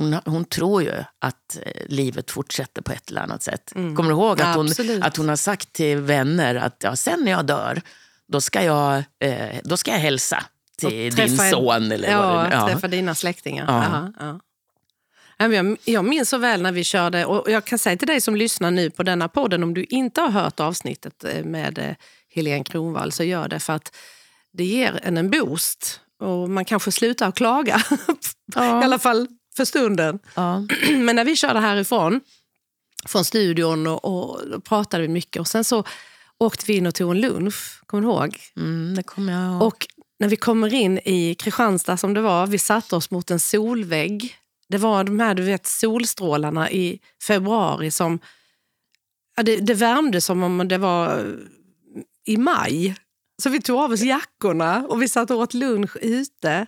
Hon, 0.00 0.16
hon 0.24 0.44
tror 0.44 0.82
ju 0.82 0.92
att 1.18 1.58
eh, 1.62 1.72
livet 1.86 2.30
fortsätter 2.30 2.82
på 2.82 2.92
ett 2.92 3.10
eller 3.10 3.20
annat 3.20 3.42
sätt. 3.42 3.72
Mm. 3.74 3.96
Kommer 3.96 4.10
du 4.10 4.16
ihåg 4.16 4.40
att 4.40 4.56
hon, 4.56 4.66
Absolut. 4.66 5.04
att 5.04 5.16
hon 5.16 5.28
har 5.28 5.36
sagt 5.36 5.72
till 5.72 5.98
vänner 5.98 6.54
att 6.54 6.76
ja, 6.84 6.96
sen 6.96 7.24
när 7.24 7.30
jag 7.30 7.46
dör, 7.46 7.82
då 8.28 8.40
ska 8.40 8.64
jag, 8.64 9.04
eh, 9.18 9.56
då 9.64 9.76
ska 9.76 9.90
jag 9.90 9.98
hälsa 9.98 10.44
till 10.78 11.14
din 11.14 11.38
son. 11.38 11.92
Eller 11.92 12.10
ja, 12.10 12.34
vad 12.34 12.50
det, 12.50 12.56
ja. 12.56 12.68
träffa 12.68 12.88
dina 12.88 13.14
släktingar. 13.14 13.64
Ja. 13.68 13.72
Aha, 13.72 14.12
ja. 14.20 14.40
Ja, 15.38 15.48
Jag, 15.48 15.76
jag 15.84 16.04
minns 16.04 16.28
så 16.28 16.38
väl 16.38 16.62
när 16.62 16.72
vi 16.72 16.84
körde, 16.84 17.24
och 17.24 17.50
jag 17.50 17.64
kan 17.64 17.78
säga 17.78 17.96
till 17.96 18.08
dig 18.08 18.20
som 18.20 18.36
lyssnar 18.36 18.70
nu 18.70 18.90
på 18.90 19.02
denna 19.02 19.28
podden, 19.28 19.62
om 19.62 19.74
du 19.74 19.84
inte 19.84 20.20
har 20.20 20.28
hört 20.28 20.60
avsnittet 20.60 21.24
eh, 21.24 21.44
med 21.44 21.78
eh, 21.78 21.94
Helene 22.34 22.64
Kronvall, 22.64 23.12
så 23.12 23.24
gör 23.24 23.48
det 23.48 23.60
för 23.60 23.72
att 23.72 23.96
det 24.52 24.64
ger 24.64 25.00
en 25.02 25.16
en 25.16 25.30
boost. 25.30 26.00
Och 26.20 26.50
man 26.50 26.64
kanske 26.64 26.92
slutar 26.92 27.32
klaga, 27.32 27.82
Ja. 28.54 28.80
i 28.80 28.84
alla 28.84 28.98
fall 28.98 29.26
för 29.56 29.64
stunden. 29.64 30.18
Ja. 30.34 30.66
Men 30.98 31.16
när 31.16 31.24
vi 31.24 31.36
körde 31.36 31.60
härifrån, 31.60 32.20
från 33.06 33.24
studion, 33.24 33.86
och, 33.86 34.04
och 34.04 34.64
pratade 34.64 35.02
vi 35.02 35.08
mycket. 35.08 35.40
Och 35.40 35.48
Sen 35.48 35.64
så 35.64 35.84
åkte 36.38 36.64
vi 36.66 36.76
in 36.76 36.86
och 36.86 36.94
tog 36.94 37.10
en 37.10 37.20
lunch, 37.20 37.80
kommer 37.86 38.02
du 38.02 38.08
ihåg? 38.08 38.38
Mm, 38.56 38.94
det 38.94 39.02
kommer 39.02 39.32
jag 39.32 39.52
ihåg. 39.52 39.62
Och 39.62 39.86
när 40.18 40.28
vi 40.28 40.36
kommer 40.36 40.74
in 40.74 40.98
i 40.98 41.34
Kristianstad 41.34 41.96
som 41.96 42.14
det 42.14 42.20
var, 42.20 42.46
vi 42.46 42.58
satte 42.58 42.96
oss 42.96 43.10
mot 43.10 43.30
en 43.30 43.40
solvägg. 43.40 44.36
Det 44.68 44.78
var 44.78 45.04
de 45.04 45.20
här 45.20 45.34
du 45.34 45.42
vet, 45.42 45.66
solstrålarna 45.66 46.70
i 46.70 47.00
februari 47.26 47.90
som... 47.90 48.18
Ja, 49.36 49.42
det, 49.42 49.56
det 49.56 49.74
värmde 49.74 50.20
som 50.20 50.42
om 50.42 50.68
det 50.68 50.78
var 50.78 51.26
i 52.26 52.36
maj. 52.36 52.94
Så 53.42 53.50
vi 53.50 53.60
tog 53.60 53.80
av 53.80 53.92
oss 53.92 54.02
jackorna 54.02 54.86
och 54.88 55.02
vi 55.02 55.08
satt 55.08 55.30
och 55.30 55.38
åt 55.38 55.54
lunch 55.54 55.96
ute. 55.96 56.66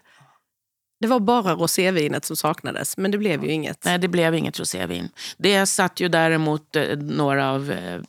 Det 1.02 1.08
var 1.08 1.20
bara 1.20 1.54
rosévinet 1.54 2.24
som 2.24 2.36
saknades, 2.36 2.96
men 2.96 3.10
det 3.10 3.18
blev 3.18 3.44
ju 3.44 3.52
inget. 3.52 3.84
Nej, 3.84 3.98
det 3.98 4.08
blev 4.08 4.34
inget 4.34 4.60
rosévin. 4.60 5.08
Det 5.36 5.66
satt 5.66 6.00
ju 6.00 6.08
däremot 6.08 6.76
eh, 6.76 6.96
några 6.98 7.50
av 7.50 7.70
eh, 7.70 8.00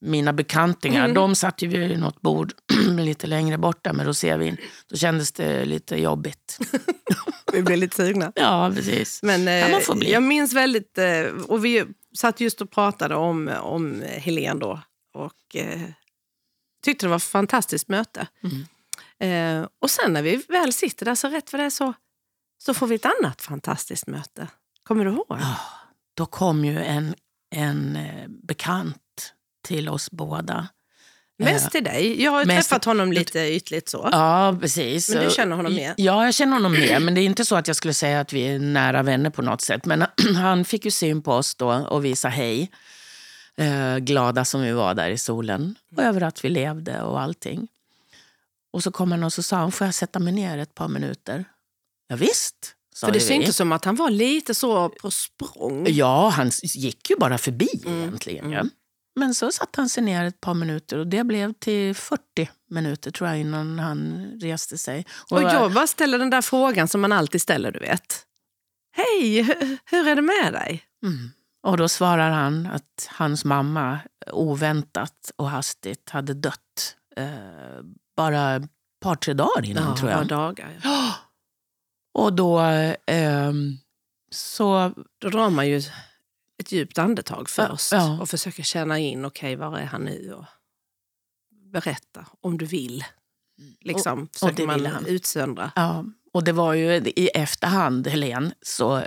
mina 0.00 0.32
bekantingar. 0.32 1.04
Mm. 1.04 1.14
De 1.14 1.34
satt 1.34 1.62
ju 1.62 1.68
vid 1.68 1.98
något 1.98 2.20
bord 2.20 2.52
lite 2.98 3.26
längre 3.26 3.58
borta 3.58 3.92
med 3.92 4.06
rosévin. 4.06 4.56
Då 4.90 4.96
kändes 4.96 5.32
det 5.32 5.64
lite 5.64 5.96
jobbigt. 5.96 6.58
Vi 7.52 7.62
blev 7.62 7.78
lite 7.78 7.96
sugna. 7.96 8.32
Ja, 8.34 8.72
precis. 8.74 9.22
Men 9.22 9.46
Kan 9.46 9.70
man 9.70 9.80
eh, 9.80 9.84
få 9.84 9.94
bli. 9.94 10.12
jag 10.12 10.22
minns 10.22 10.52
väldigt, 10.52 10.98
eh, 10.98 11.22
och 11.48 11.64
vi 11.64 11.84
satt 12.16 12.40
just 12.40 12.60
och 12.60 12.70
pratade 12.70 13.14
om, 13.14 13.50
om 13.60 14.02
Helen 14.06 14.58
då 14.58 14.80
och 15.14 15.56
eh, 15.56 15.80
tyckte 16.84 17.06
det 17.06 17.10
var 17.10 17.16
ett 17.16 17.22
fantastiskt 17.22 17.88
möte. 17.88 18.26
Mm. 18.42 18.64
Eh, 19.18 19.68
och 19.80 19.90
sen 19.90 20.12
när 20.12 20.22
vi 20.22 20.42
väl 20.48 20.72
sitter 20.72 21.04
där 21.04 21.14
så 21.14 21.28
rätt 21.28 21.50
för 21.50 21.58
det 21.58 21.70
så, 21.70 21.94
så 22.66 22.74
får 22.74 22.86
vi 22.86 22.94
ett 22.94 23.06
annat 23.20 23.42
fantastiskt 23.42 24.06
möte. 24.06 24.48
Kommer 24.82 25.04
du 25.04 25.10
ihåg? 25.10 25.26
Ja, 25.28 25.56
då 26.14 26.26
kom 26.26 26.64
ju 26.64 26.78
en, 26.82 27.14
en 27.54 27.96
eh, 27.96 28.28
bekant 28.28 29.32
till 29.66 29.88
oss 29.88 30.10
båda. 30.10 30.68
Mest 31.38 31.70
till 31.70 31.84
dig. 31.84 32.22
Jag 32.22 32.30
har 32.30 32.44
mest- 32.44 32.68
träffat 32.68 32.84
honom 32.84 33.12
lite 33.12 33.38
ytligt 33.40 33.88
så. 33.88 34.08
Ja, 34.12 34.58
precis. 34.60 35.14
Men 35.14 35.24
du 35.24 35.30
känner 35.30 35.56
honom 35.56 35.74
mer? 35.74 35.94
Ja, 35.96 36.24
jag 36.24 36.34
känner 36.34 36.52
honom 36.52 36.72
mer. 36.72 37.00
Men 37.00 37.14
det 37.14 37.20
är 37.20 37.24
inte 37.24 37.44
så 37.44 37.56
att 37.56 37.66
jag 37.66 37.76
skulle 37.76 37.94
säga 37.94 38.20
att 38.20 38.32
vi 38.32 38.42
är 38.42 38.58
nära 38.58 39.02
vänner 39.02 39.30
på 39.30 39.42
något 39.42 39.60
sätt. 39.60 39.84
Men 39.84 40.04
han 40.36 40.64
fick 40.64 40.84
ju 40.84 40.90
syn 40.90 41.22
på 41.22 41.32
oss 41.32 41.54
då 41.54 41.72
och 41.72 42.04
visa 42.04 42.28
hej. 42.28 42.70
Eh, 43.56 43.96
glada 43.98 44.44
som 44.44 44.60
vi 44.62 44.72
var 44.72 44.94
där 44.94 45.10
i 45.10 45.18
solen. 45.18 45.74
Och 45.96 46.02
över 46.02 46.20
att 46.22 46.44
vi 46.44 46.48
levde 46.48 47.02
och 47.02 47.20
allting. 47.20 47.68
Och 48.72 48.82
så 48.82 48.90
kom 48.90 49.12
han 49.12 49.24
och 49.24 49.32
så 49.32 49.42
sa 49.42 49.56
han, 49.56 49.72
får 49.72 49.86
jag 49.86 49.94
sätta 49.94 50.18
mig 50.18 50.32
ner 50.32 50.58
ett 50.58 50.74
par 50.74 50.88
minuter? 50.88 51.44
Ja, 52.06 52.16
visst, 52.16 52.74
För 53.00 53.12
det 53.12 53.20
syntes 53.20 53.56
som 53.56 53.72
att 53.72 53.84
han 53.84 53.96
var 53.96 54.10
lite 54.10 54.54
så 54.54 54.88
på 54.88 55.10
språng. 55.10 55.86
Ja, 55.88 56.28
han 56.28 56.50
gick 56.62 57.10
ju 57.10 57.16
bara 57.16 57.38
förbi 57.38 57.68
Mm, 57.86 57.98
egentligen. 58.00 58.50
Ja. 58.50 58.64
Men 59.16 59.34
så 59.34 59.52
satte 59.52 59.80
han 59.80 59.88
sig 59.88 60.02
ner 60.02 60.24
ett 60.24 60.40
par 60.40 60.54
minuter 60.54 60.98
och 60.98 61.06
det 61.06 61.24
blev 61.24 61.52
till 61.52 61.94
40 61.94 62.50
minuter 62.70 63.10
tror 63.10 63.28
jag 63.28 63.38
innan 63.40 63.78
han 63.78 64.30
reste 64.40 64.78
sig. 64.78 65.06
Och 65.30 65.42
jag 65.42 65.72
bara 65.72 65.86
ställer 65.86 66.18
den 66.18 66.30
där 66.30 66.42
frågan 66.42 66.88
som 66.88 67.00
man 67.00 67.12
alltid 67.12 67.42
ställer, 67.42 67.72
du 67.72 67.78
vet. 67.78 68.26
Hej, 68.96 69.42
hur- 69.42 69.78
hur 69.84 70.08
är 70.08 70.16
det 70.16 70.22
med 70.22 70.52
dig? 70.52 70.82
Mm. 71.06 71.30
Och 71.62 71.76
då 71.76 71.88
svarar 71.88 72.30
han 72.30 72.66
att 72.66 73.08
hans 73.10 73.44
mamma 73.44 73.98
oväntat 74.32 75.30
och 75.36 75.50
hastigt 75.50 76.10
hade 76.10 76.34
dött 76.34 76.96
eh, 77.16 77.26
bara 78.16 78.56
ett 78.56 78.62
par, 79.00 79.14
tre 79.14 79.34
dagar 79.34 79.64
innan 79.64 79.96
tror 79.96 80.08
några 80.08 80.18
jag. 80.20 80.28
dagar. 80.28 80.80
ja. 80.84 81.14
Och 82.14 82.32
då 82.32 82.58
ehm, 83.06 83.78
så 84.30 84.92
Då 85.18 85.28
drar 85.28 85.50
man 85.50 85.68
ju 85.68 85.82
ett 86.58 86.72
djupt 86.72 86.98
andetag 86.98 87.50
först 87.50 87.92
ja. 87.92 88.20
och 88.20 88.28
försöker 88.28 88.62
känna 88.62 88.98
in, 88.98 89.24
okej, 89.24 89.56
var 89.56 89.78
är 89.78 89.84
han 89.84 90.04
nu? 90.04 90.32
Och 90.32 90.44
berätta 91.72 92.26
om 92.40 92.58
du 92.58 92.64
vill. 92.66 93.04
Liksom 93.80 94.12
Mm. 94.12 94.24
och 94.24 94.34
försöker 94.34 94.56
det 94.56 94.66
man 94.66 94.86
han. 94.86 95.06
utsöndra. 95.06 95.72
Ja, 95.76 96.04
och 96.32 96.44
det 96.44 96.52
var 96.52 96.74
ju 96.74 96.94
i 97.16 97.28
efterhand, 97.28 98.06
Helene, 98.06 98.54
så 98.62 99.06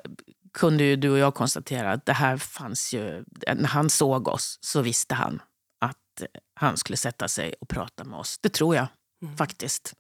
kunde 0.54 0.84
ju 0.84 0.96
du 0.96 1.10
och 1.10 1.18
jag 1.18 1.36
konstatera 1.36 1.92
att 1.92 2.06
det 2.06 2.14
här 2.14 2.38
fanns 2.38 2.94
ju... 2.94 3.24
När 3.56 3.68
han 3.68 3.90
såg 3.90 4.28
oss 4.28 4.58
så 4.62 4.82
visste 4.82 5.16
han 5.16 5.42
att 5.80 6.22
eh, 6.22 6.28
han 6.54 6.78
skulle 6.78 6.98
sätta 6.98 7.28
sig 7.28 7.54
och 7.62 7.70
prata 7.70 8.04
med 8.04 8.20
oss. 8.20 8.38
Det 8.42 8.50
tror 8.50 8.76
jag 8.76 8.88
Mm. 9.22 9.38
faktiskt. 9.38 9.94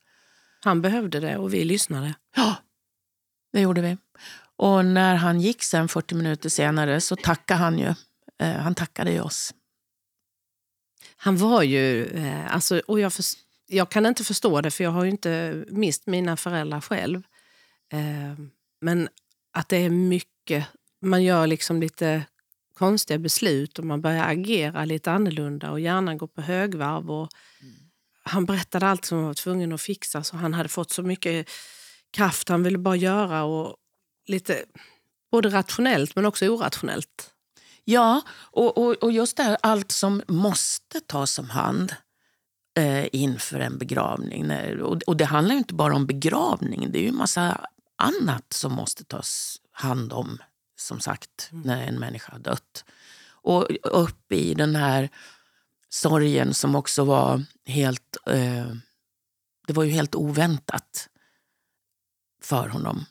Han 0.63 0.81
behövde 0.81 1.19
det 1.19 1.37
och 1.37 1.53
vi 1.53 1.63
lyssnade. 1.63 2.13
Ja, 2.35 2.55
det 3.53 3.61
gjorde 3.61 3.81
vi. 3.81 3.97
Och 4.55 4.85
när 4.85 5.15
han 5.15 5.41
gick 5.41 5.63
sen 5.63 5.87
40 5.87 6.15
minuter 6.15 6.49
senare 6.49 7.01
så 7.01 7.15
tackade 7.15 7.59
han 7.59 7.79
ju. 7.79 7.93
Eh, 8.39 8.51
han 8.55 8.75
tackade 8.75 9.11
ju 9.11 9.21
oss. 9.21 9.53
Han 11.17 11.37
var 11.37 11.63
ju, 11.63 12.05
eh, 12.05 12.53
alltså, 12.55 12.81
och 12.87 12.99
jag, 12.99 13.13
förs- 13.13 13.35
jag 13.67 13.89
kan 13.91 14.05
inte 14.05 14.23
förstå 14.23 14.61
det 14.61 14.71
för 14.71 14.83
jag 14.83 14.91
har 14.91 15.03
ju 15.03 15.11
inte 15.11 15.63
mist 15.69 16.07
mina 16.07 16.37
föräldrar 16.37 16.81
själv. 16.81 17.23
Eh, 17.93 18.39
men 18.81 19.09
att 19.53 19.69
det 19.69 19.77
är 19.77 19.89
mycket, 19.89 20.65
man 21.01 21.23
gör 21.23 21.47
liksom 21.47 21.81
lite 21.81 22.23
konstiga 22.73 23.17
beslut 23.17 23.79
och 23.79 23.85
man 23.85 24.01
börjar 24.01 24.27
agera 24.31 24.85
lite 24.85 25.11
annorlunda 25.11 25.71
och 25.71 25.79
hjärnan 25.79 26.17
går 26.17 26.27
på 26.27 26.41
högvarv. 26.41 27.11
Och 27.11 27.29
Han 28.23 28.45
berättade 28.45 28.87
allt 28.87 29.05
som 29.05 29.17
han 29.17 29.27
var 29.27 29.33
tvungen 29.33 29.73
att 29.73 29.81
fixa 29.81 30.23
så 30.23 30.37
han 30.37 30.53
hade 30.53 30.69
fått 30.69 30.91
så 30.91 31.03
mycket 31.03 31.49
kraft 32.17 32.49
han 32.49 32.63
ville 32.63 32.77
bara 32.77 32.95
göra. 32.95 33.43
och 33.43 33.75
lite 34.27 34.65
Både 35.31 35.49
rationellt 35.49 36.15
men 36.15 36.25
också 36.25 36.47
orationellt. 36.47 37.33
Ja, 37.83 38.21
och, 38.37 38.77
och, 38.77 39.03
och 39.03 39.11
just 39.11 39.37
det 39.37 39.43
här 39.43 39.57
allt 39.61 39.91
som 39.91 40.21
måste 40.27 40.99
tas 40.99 41.39
om 41.39 41.49
hand 41.49 41.95
eh, 42.77 43.07
inför 43.11 43.59
en 43.59 43.77
begravning. 43.77 44.51
Och, 44.81 45.03
och 45.07 45.17
det 45.17 45.25
handlar 45.25 45.53
ju 45.53 45.57
inte 45.57 45.73
bara 45.73 45.95
om 45.95 46.05
begravning, 46.05 46.91
det 46.91 46.99
är 46.99 47.01
ju 47.01 47.09
en 47.09 47.15
massa 47.15 47.67
annat 47.95 48.53
som 48.53 48.73
måste 48.73 49.03
tas 49.03 49.61
hand 49.71 50.13
om, 50.13 50.37
som 50.75 50.99
sagt, 50.99 51.49
när 51.51 51.87
en 51.87 51.99
människa 51.99 52.31
har 52.31 52.39
dött. 52.39 52.85
Och 53.29 53.67
upp 53.83 54.31
i 54.31 54.53
den 54.53 54.75
här 54.75 55.09
sorgen 55.89 56.53
som 56.53 56.75
också 56.75 57.03
var 57.03 57.43
helt... 57.65 58.17
Eh, 58.27 58.67
det 59.67 59.73
var 59.73 59.83
ju 59.83 59.91
helt 59.91 60.15
oväntat 60.15 61.09
för 62.47 62.67
honom. 62.69 63.05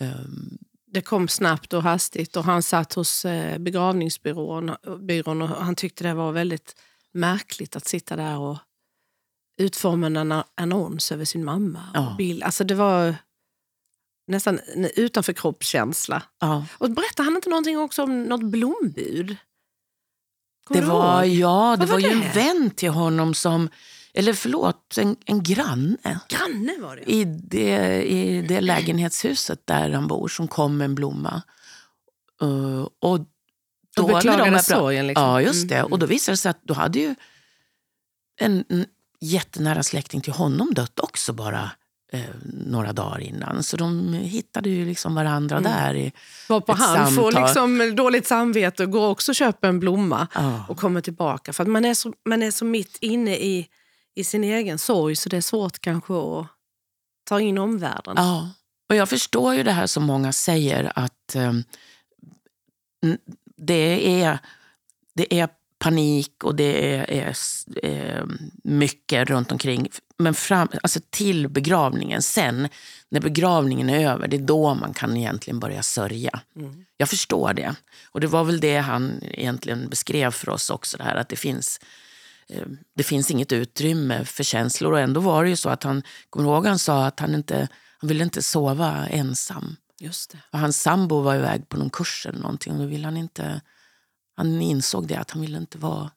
Ehm, 0.00 0.58
det 0.86 1.00
kom 1.00 1.28
snabbt 1.28 1.72
och 1.72 1.82
hastigt 1.82 2.36
och 2.36 2.44
han 2.44 2.62
satt 2.62 2.94
hos 2.94 3.24
eh, 3.24 3.58
begravningsbyrån 3.58 4.76
byrån 5.00 5.42
och 5.42 5.48
han 5.48 5.74
tyckte 5.74 6.04
det 6.04 6.14
var 6.14 6.32
väldigt 6.32 6.76
märkligt 7.12 7.76
att 7.76 7.88
sitta 7.88 8.16
där 8.16 8.38
och 8.38 8.58
utforma 9.60 10.06
en 10.06 10.42
annons 10.54 11.12
över 11.12 11.24
sin 11.24 11.44
mamma. 11.44 11.82
Ja. 11.94 12.10
Och 12.10 12.16
bild. 12.16 12.42
Alltså 12.42 12.64
det 12.64 12.74
var 12.74 13.14
nästan 14.26 14.60
utanför 14.96 15.32
kroppskänsla. 15.32 16.22
ja. 16.40 16.66
Och 16.78 16.90
berättade 16.90 17.26
han 17.26 17.36
inte 17.36 17.48
någonting 17.50 17.78
också 17.78 18.02
om 18.02 18.22
något 18.22 18.44
blombud? 18.44 19.36
Kommer 20.64 20.80
Det 20.80 20.86
var, 20.86 21.22
ihåg? 21.24 21.34
ja, 21.34 21.76
det 21.76 21.86
Vad 21.86 21.88
var, 21.88 21.94
var 22.10 22.16
ju 22.16 22.22
en 22.22 22.32
vän 22.34 22.70
till 22.70 22.90
honom 22.90 23.34
som, 23.34 23.68
eller 24.18 24.32
förlåt, 24.32 24.98
en, 24.98 25.16
en 25.26 25.42
granne 25.42 25.96
Granne 26.28 26.72
var 26.80 26.96
det. 26.96 27.12
i 27.12 27.24
det, 27.24 28.02
i 28.02 28.42
det 28.42 28.60
lägenhetshuset 28.60 29.66
där 29.66 29.90
han 29.90 30.06
bor 30.08 30.28
som 30.28 30.48
kom 30.48 30.76
med 30.76 30.84
en 30.84 30.94
blomma. 30.94 31.42
Uh, 32.42 32.86
och 33.00 33.20
då 33.96 34.02
Och 34.02 34.08
beklagade 34.08 34.50
de 34.50 34.58
sorgen. 34.62 35.06
Liksom. 35.06 35.24
Ja, 35.26 35.40
just 35.42 35.68
det. 35.68 35.74
Mm, 35.76 35.92
Och 35.92 35.98
då 35.98 36.06
visade 36.06 36.32
det 36.32 36.36
sig 36.36 36.50
att 36.50 36.62
då 36.62 36.74
hade 36.74 36.98
ju 36.98 37.14
en, 38.40 38.64
en 38.68 38.86
jättenära 39.20 39.82
släkting 39.82 40.20
till 40.20 40.32
honom 40.32 40.74
dött 40.74 41.00
också 41.00 41.32
bara 41.32 41.70
eh, 42.12 42.20
några 42.42 42.92
dagar 42.92 43.18
innan. 43.20 43.62
Så 43.62 43.76
de 43.76 44.12
hittade 44.14 44.70
ju 44.70 44.84
liksom 44.84 45.14
varandra 45.14 45.56
Mm. 45.56 45.72
där. 45.72 45.94
I, 45.94 46.12
Var 46.48 46.60
på 46.60 46.72
han 46.72 47.12
får 47.12 47.22
samtal. 47.32 47.42
liksom 47.42 47.96
dåligt 47.96 48.26
samvete 48.26 48.82
och 48.84 48.90
går 48.90 49.08
också 49.08 49.32
och 49.32 49.36
köper 49.36 49.68
en 49.68 49.80
blomma. 49.80 50.28
ja. 50.34 50.64
och 50.68 50.76
kommer 50.78 51.00
tillbaka. 51.00 51.52
För 51.52 51.62
att 51.62 51.68
man 51.70 51.84
är 51.84 51.94
så, 51.94 52.12
man 52.28 52.42
är 52.42 52.50
så 52.50 52.64
mitt 52.64 52.98
inne 53.00 53.36
i, 53.36 53.68
i 54.18 54.24
sin 54.24 54.44
egen 54.44 54.78
sorg 54.78 55.16
så 55.16 55.28
det 55.28 55.36
är 55.36 55.40
svårt 55.40 55.78
kanske 55.78 56.14
att 56.14 56.46
ta 57.24 57.40
in 57.40 57.58
omvärlden. 57.58 58.14
Ja, 58.16 58.50
och 58.88 58.96
jag 58.96 59.08
förstår 59.08 59.54
ju 59.54 59.62
det 59.62 59.72
här 59.72 59.86
som 59.86 60.04
många 60.04 60.32
säger 60.32 60.92
att 60.94 61.34
eh, 61.34 61.52
det, 63.56 64.22
är, 64.22 64.38
det 65.14 65.40
är 65.40 65.48
panik 65.78 66.44
och 66.44 66.54
det 66.54 66.94
är, 66.94 67.10
är 67.10 67.34
eh, 67.82 68.24
mycket 68.64 69.30
runt 69.30 69.52
omkring. 69.52 69.88
Men 70.16 70.34
fram, 70.34 70.68
alltså 70.82 71.00
till 71.10 71.48
begravningen, 71.48 72.22
sen 72.22 72.68
när 73.08 73.20
begravningen 73.20 73.90
är 73.90 74.10
över, 74.10 74.28
det 74.28 74.36
är 74.36 74.40
då 74.40 74.74
man 74.74 74.94
kan 74.94 75.16
egentligen 75.16 75.60
börja 75.60 75.82
sörja. 75.82 76.40
Mm. 76.56 76.84
Jag 76.96 77.08
förstår 77.08 77.54
det. 77.54 77.74
Och 78.10 78.20
det 78.20 78.26
var 78.26 78.44
väl 78.44 78.60
det 78.60 78.78
han 78.78 79.20
egentligen 79.22 79.88
beskrev 79.88 80.30
för 80.30 80.48
oss 80.48 80.70
också, 80.70 80.96
det 80.96 81.04
här 81.04 81.16
att 81.16 81.28
det 81.28 81.36
finns 81.36 81.80
det 82.96 83.02
finns 83.02 83.30
inget 83.30 83.52
utrymme 83.52 84.24
för 84.24 84.44
känslor. 84.44 84.92
Och 84.92 85.00
ändå 85.00 85.20
var 85.20 85.44
det 85.44 85.50
ju 85.50 85.56
så 85.56 85.68
att 85.68 85.82
han, 85.82 86.02
kommer 86.30 86.48
ihåg 86.50 86.66
han 86.66 86.78
sa 86.78 87.06
att 87.06 87.20
han 87.20 87.34
inte 87.34 87.68
han 88.00 88.08
ville 88.08 88.24
inte 88.24 88.42
sova 88.42 89.06
ensam. 89.06 89.76
Just 90.00 90.30
det. 90.30 90.38
Och 90.52 90.58
hans 90.58 90.82
sambo 90.82 91.20
var 91.20 91.34
iväg 91.36 91.68
på 91.68 91.76
någon 91.76 91.90
kurs 91.90 92.26
eller 92.28 92.38
någonting 92.38 92.72
och 92.72 92.78
då 92.78 92.86
ville 92.86 93.04
han 93.06 93.16
inte, 93.16 93.60
han 94.36 94.62
insåg 94.62 95.06
det 95.08 95.16
att 95.16 95.30
han 95.30 95.40
ville 95.40 95.58
inte 95.58 95.78
vara 95.78 96.10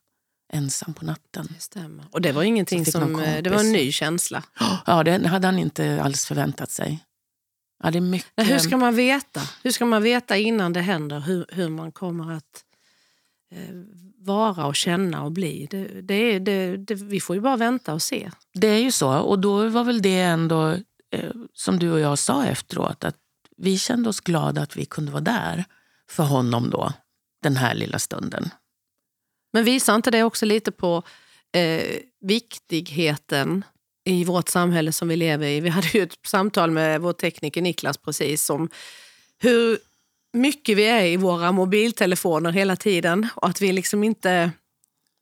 ensam 0.53 0.93
på 0.93 1.05
natten. 1.05 1.47
Det 1.55 1.61
stämmer. 1.61 2.05
Och 2.11 2.21
det 2.21 2.31
var 2.31 2.43
ingenting 2.43 2.85
som... 2.85 3.19
eh, 3.19 3.41
Det 3.43 3.49
var 3.49 3.59
en 3.59 3.71
ny 3.71 3.91
känsla. 3.91 4.43
Ja, 4.85 5.03
det 5.03 5.27
hade 5.27 5.47
han 5.47 5.59
inte 5.59 6.01
alls 6.03 6.25
förväntat 6.25 6.71
sig. 6.71 7.05
Ja, 7.83 7.91
det 7.91 7.99
är 7.99 8.01
mycket... 8.01 8.49
Hur 8.49 8.57
ska 8.59 8.77
man 8.77 8.95
veta? 8.95 9.41
Hur 9.63 9.71
ska 9.71 9.85
man 9.85 10.03
veta 10.03 10.37
innan 10.37 10.73
det 10.73 10.81
händer 10.81 11.19
hur, 11.19 11.45
hur 11.49 11.69
man 11.69 11.91
kommer 11.91 12.33
att 12.33 12.63
vara 14.17 14.65
och 14.65 14.75
känna 14.75 15.23
och 15.23 15.31
bli? 15.31 15.67
Det, 15.71 16.01
det, 16.01 16.39
det, 16.39 16.77
det, 16.77 16.95
vi 16.95 17.19
får 17.19 17.35
ju 17.35 17.41
bara 17.41 17.57
vänta 17.57 17.93
och 17.93 18.01
se. 18.01 18.31
Det 18.53 18.67
är 18.67 18.79
ju 18.79 18.91
så. 18.91 19.17
Och 19.17 19.39
då 19.39 19.69
var 19.69 19.83
väl 19.83 20.01
det 20.01 20.19
ändå, 20.19 20.69
eh, 21.11 21.31
som 21.53 21.79
du 21.79 21.91
och 21.91 21.99
jag 21.99 22.19
sa 22.19 22.45
efteråt, 22.45 23.03
att 23.03 23.15
vi 23.57 23.77
kände 23.77 24.09
oss 24.09 24.19
glada 24.19 24.61
att 24.61 24.77
vi 24.77 24.85
kunde 24.85 25.11
vara 25.11 25.21
där 25.21 25.65
för 26.09 26.23
honom 26.23 26.69
då, 26.69 26.93
den 27.43 27.55
här 27.55 27.75
lilla 27.75 27.99
stunden. 27.99 28.49
Men 29.53 29.63
visar 29.63 29.95
inte 29.95 30.11
det 30.11 30.23
också 30.23 30.45
lite 30.45 30.71
på 30.71 31.03
eh, 31.53 31.97
viktigheten 32.21 33.65
i 34.05 34.23
vårt 34.23 34.49
samhälle 34.49 34.91
som 34.91 35.07
vi 35.07 35.15
lever 35.15 35.47
i? 35.47 35.59
Vi 35.59 35.69
hade 35.69 35.87
ju 35.87 36.03
ett 36.03 36.17
samtal 36.27 36.71
med 36.71 37.01
vår 37.01 37.13
tekniker 37.13 37.61
Niklas 37.61 37.97
precis 37.97 38.49
om 38.49 38.69
hur 39.39 39.77
mycket 40.33 40.77
vi 40.77 40.83
är 40.87 41.05
i 41.05 41.17
våra 41.17 41.51
mobiltelefoner 41.51 42.51
hela 42.51 42.75
tiden 42.75 43.27
och 43.35 43.47
att 43.47 43.61
vi 43.61 43.71
liksom 43.71 44.03
inte 44.03 44.51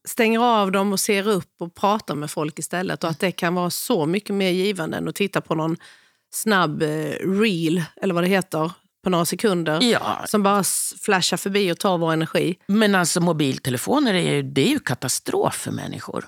stänger 0.07 0.39
av 0.39 0.71
dem 0.71 0.93
och 0.93 0.99
ser 0.99 1.27
upp 1.27 1.53
och 1.59 1.75
pratar 1.75 2.15
med 2.15 2.31
folk 2.31 2.59
istället. 2.59 3.03
Och 3.03 3.09
att 3.09 3.19
det 3.19 3.31
kan 3.31 3.55
vara 3.55 3.69
så 3.69 4.05
mycket 4.05 4.35
mer 4.35 4.49
givande 4.49 4.97
än 4.97 5.07
att 5.07 5.15
titta 5.15 5.41
på 5.41 5.55
någon 5.55 5.77
snabb 6.33 6.81
eh, 6.81 6.87
reel, 7.41 7.83
eller 8.01 8.13
vad 8.13 8.23
det 8.23 8.27
heter, 8.27 8.71
på 9.03 9.09
några 9.09 9.25
sekunder. 9.25 9.83
Ja, 9.83 10.23
Som 10.27 10.43
bara 10.43 10.63
flashar 11.01 11.37
förbi 11.37 11.71
och 11.71 11.79
tar 11.79 11.97
vår 11.97 12.13
energi. 12.13 12.55
men 12.67 12.95
alltså 12.95 13.21
mobiltelefoner 13.21 14.13
är 14.13 14.33
ju, 14.35 14.41
det 14.43 14.61
är 14.61 14.69
ju 14.69 14.79
katastrof 14.79 15.55
för 15.55 15.71
människor. 15.71 16.25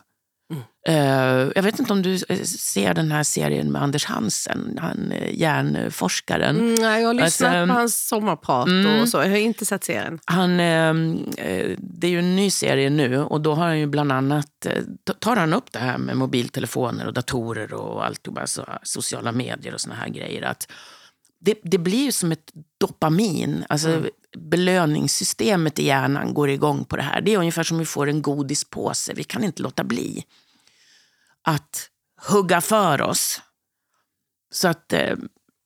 Eh, 0.88 1.50
jag 1.56 1.64
vet 1.64 1.80
inte 1.80 1.94
om 1.94 2.02
du 2.02 2.14
eh, 2.30 2.42
ser 2.44 2.94
den 2.94 3.12
här 3.12 3.24
serien 3.24 3.72
med 3.72 3.82
Anders 3.82 4.06
Hansen, 4.06 4.78
han 4.82 5.12
eh, 5.12 5.40
hjärnforskaren. 5.40 6.60
Mm, 6.60 6.76
nej, 6.76 7.02
jag 7.02 7.10
har 7.10 7.14
lyssnat 7.14 7.56
Alltså, 7.56 7.74
på 7.74 7.80
hans 7.80 8.08
sommarprat 8.08 9.02
och 9.02 9.10
så. 9.10 9.18
Jag 9.18 9.30
har 9.30 9.38
inte 9.38 9.66
sett 9.66 9.84
serien. 9.84 10.20
Han, 10.26 10.60
eh, 10.60 10.90
eh, 11.38 11.76
det 11.78 12.08
är 12.08 12.12
ju 12.12 12.20
en 12.20 12.36
ny 12.36 12.50
serie 12.50 12.90
nu 12.90 13.18
och 13.18 13.42
då 13.42 13.54
har 13.54 13.66
han 13.66 13.80
ju 13.80 13.86
bland 13.86 14.12
annat, 14.12 14.68
tar 15.20 15.36
han 15.36 15.54
upp 15.54 15.72
det 15.72 15.80
här 15.80 15.98
med 15.98 16.18
mobiltelefoner 16.18 17.08
och 17.08 17.14
datorer 17.14 17.74
och 17.74 18.06
allt, 18.06 18.28
och 18.28 18.34
bara 18.34 18.48
så, 18.48 18.66
sociala 18.84 19.32
medier 19.32 19.74
och 19.74 19.82
såna 19.82 19.96
här 19.96 20.10
grejer. 20.10 20.42
Att 20.42 20.68
det, 21.42 21.60
det 21.64 21.78
blir 21.78 22.04
ju 22.06 22.12
som 22.12 22.32
ett 22.32 22.52
dopamin, 22.78 23.66
alltså 23.70 24.10
belöningssystemet 24.38 25.80
i 25.80 25.86
hjärnan 25.86 26.34
går 26.34 26.50
igång 26.50 26.86
på 26.86 26.96
det 26.96 27.02
här. 27.02 27.22
Det 27.22 27.34
är 27.34 27.38
ungefär 27.38 27.64
som 27.64 27.78
vi 27.78 27.86
får 27.86 28.10
en 28.10 28.22
godispåse, 28.22 29.14
vi 29.14 29.24
kan 29.24 29.44
inte 29.44 29.62
låta 29.62 29.84
bli 29.84 30.26
att 31.42 31.90
hugga 32.28 32.62
för 32.62 33.02
oss. 33.02 33.42
Så 34.52 34.68
att 34.68 34.94
eh, 34.94 35.16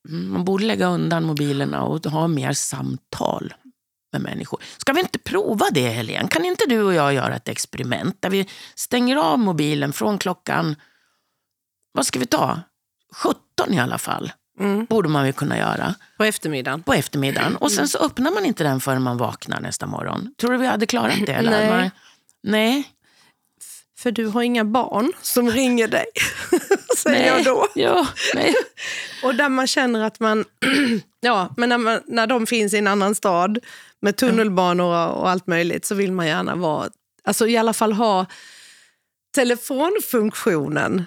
man 0.09 0.45
borde 0.45 0.65
lägga 0.65 0.88
undan 0.88 1.23
mobilerna 1.23 1.83
och 1.83 2.05
ha 2.05 2.27
mer 2.27 2.53
samtal 2.53 3.53
med 4.11 4.21
människor. 4.21 4.61
Ska 4.77 4.93
vi 4.93 4.99
inte 4.99 5.19
prova 5.19 5.65
det, 5.71 5.89
Helene? 5.89 6.27
Kan 6.27 6.45
inte 6.45 6.65
du 6.65 6.83
och 6.83 6.93
jag 6.93 7.13
göra 7.13 7.35
ett 7.35 7.49
experiment 7.49 8.21
där 8.21 8.29
vi 8.29 8.49
stänger 8.75 9.15
av 9.15 9.39
mobilen 9.39 9.93
från 9.93 10.17
klockan, 10.17 10.75
vad 11.91 12.05
ska 12.05 12.19
vi 12.19 12.25
ta? 12.25 12.61
17 13.13 13.73
i 13.73 13.79
alla 13.79 13.97
fall. 13.97 14.31
Borde 14.89 15.10
man 15.10 15.24
väl 15.24 15.34
kunna 15.34 15.58
göra 15.58 15.96
På 16.18 16.24
eftermiddagen. 16.24 16.84
på 16.84 16.94
eftermiddagen. 16.94 17.56
Och 17.56 17.72
sen 17.72 17.88
så 17.88 17.98
öppnar 17.98 18.32
man 18.32 18.46
inte 18.46 18.63
den 18.63 18.80
förrän 18.82 19.02
man 19.02 19.18
vaknar 19.18 19.60
nästa 19.60 19.86
morgon. 19.86 20.34
Tror 20.41 20.52
du 20.52 20.58
vi 20.58 20.68
hade 20.68 20.86
klarat 20.86 21.26
det? 21.26 21.34
Eller? 21.34 21.52
Nej. 21.52 21.70
Man, 21.70 21.89
nej. 22.44 22.84
För 23.98 24.12
du 24.12 24.26
har 24.26 24.41
inga 24.41 24.65
barn 24.65 25.12
som 25.22 25.50
ringer 25.52 25.88
dig, 25.88 26.06
säger 26.98 27.28
jag 27.28 27.44
då. 27.46 27.68
Ja, 27.76 28.08
nej. 28.36 28.54
Och 29.24 29.36
där 29.36 29.50
man 29.50 29.68
känner 29.68 30.04
att 30.04 30.20
man, 30.20 30.46
ja, 31.20 31.54
men 31.58 31.70
när, 31.70 31.78
man, 31.78 32.02
när 32.08 32.28
de 32.28 32.48
finns 32.48 32.74
i 32.74 32.78
en 32.78 32.88
annan 32.88 33.15
stad 33.15 33.60
med 34.02 34.18
tunnelbanor 34.18 35.08
och 35.10 35.30
allt 35.30 35.48
möjligt 35.48 35.86
så 35.86 35.96
vill 35.96 36.12
man 36.12 36.28
gärna 36.28 36.56
vara, 36.56 36.89
alltså 37.24 37.48
i 37.48 37.58
alla 37.58 37.74
fall 37.74 37.94
ha 37.94 38.26
telefonfunktionen. 39.36 41.06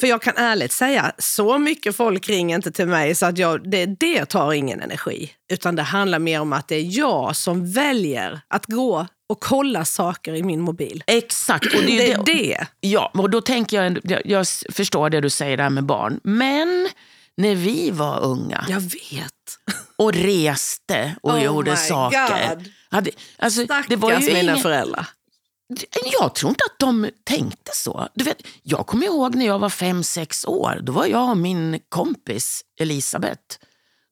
För 0.00 0.06
jag 0.06 0.22
kan 0.22 0.36
ärligt 0.36 0.72
säga, 0.72 1.12
så 1.18 1.58
mycket 1.58 1.96
folk 1.96 2.28
ringer 2.28 2.56
inte 2.56 2.70
till 2.70 2.86
mig 2.86 3.14
så 3.14 3.26
att 3.26 3.38
jag, 3.38 3.70
det, 3.70 3.86
det 3.86 4.24
tar 4.26 4.52
ingen 4.52 4.80
energi. 4.80 5.30
Utan 5.52 5.76
det 5.76 5.82
handlar 5.82 6.18
mer 6.18 6.40
om 6.40 6.52
att 6.52 6.68
det 6.68 6.76
är 6.76 6.98
jag 6.98 7.36
som 7.36 7.72
väljer 7.72 8.40
att 8.48 8.66
gå 8.66 9.06
och 9.28 9.40
kolla 9.40 9.84
saker 9.84 10.34
i 10.34 10.42
min 10.42 10.60
mobil. 10.60 11.04
Exakt. 11.06 11.74
Och 11.74 11.82
det, 11.82 11.86
Det 11.98 12.12
är 12.12 12.18
är 12.18 12.24
det. 12.24 12.66
Ja, 12.80 13.10
och 13.14 13.30
då 13.30 13.40
tänker 13.40 13.82
jag, 13.82 13.98
jag, 14.02 14.20
jag 14.24 14.46
förstår 14.72 15.10
det 15.10 15.20
du 15.20 15.30
säger 15.30 15.56
där 15.56 15.70
med 15.70 15.84
barn. 15.84 16.20
Men 16.22 16.88
när 17.36 17.54
vi 17.54 17.90
var 17.90 18.20
unga 18.20 18.64
Jag 18.68 18.80
vet. 18.80 19.32
och 19.96 20.14
reste 20.14 21.16
och 21.22 21.32
Oh 21.32 21.44
gjorde 21.44 21.76
saker. 21.76 22.48
God. 22.54 22.68
Hade, 22.90 23.10
alltså, 23.38 23.64
Stackars 23.64 23.86
det 23.88 23.96
var 23.96 24.12
ju 24.12 24.26
mina 24.26 24.40
ingen, 24.40 24.58
föräldrar. 24.58 25.06
Jag 26.20 26.34
tror 26.34 26.50
inte 26.50 26.64
att 26.64 26.78
de 26.78 27.10
tänkte 27.24 27.70
så. 27.74 28.08
Du 28.14 28.24
vet, 28.24 28.42
jag 28.62 28.86
kommer 28.86 29.06
ihåg 29.06 29.34
när 29.34 29.46
jag 29.46 29.58
var 29.58 29.68
fem 29.68 30.02
sex 30.02 30.44
år. 30.44 30.80
Då 30.82 30.92
var 30.92 31.06
jag 31.06 31.30
och 31.30 31.36
min 31.36 31.80
kompis 31.88 32.64
Elisabeth. 32.80 33.58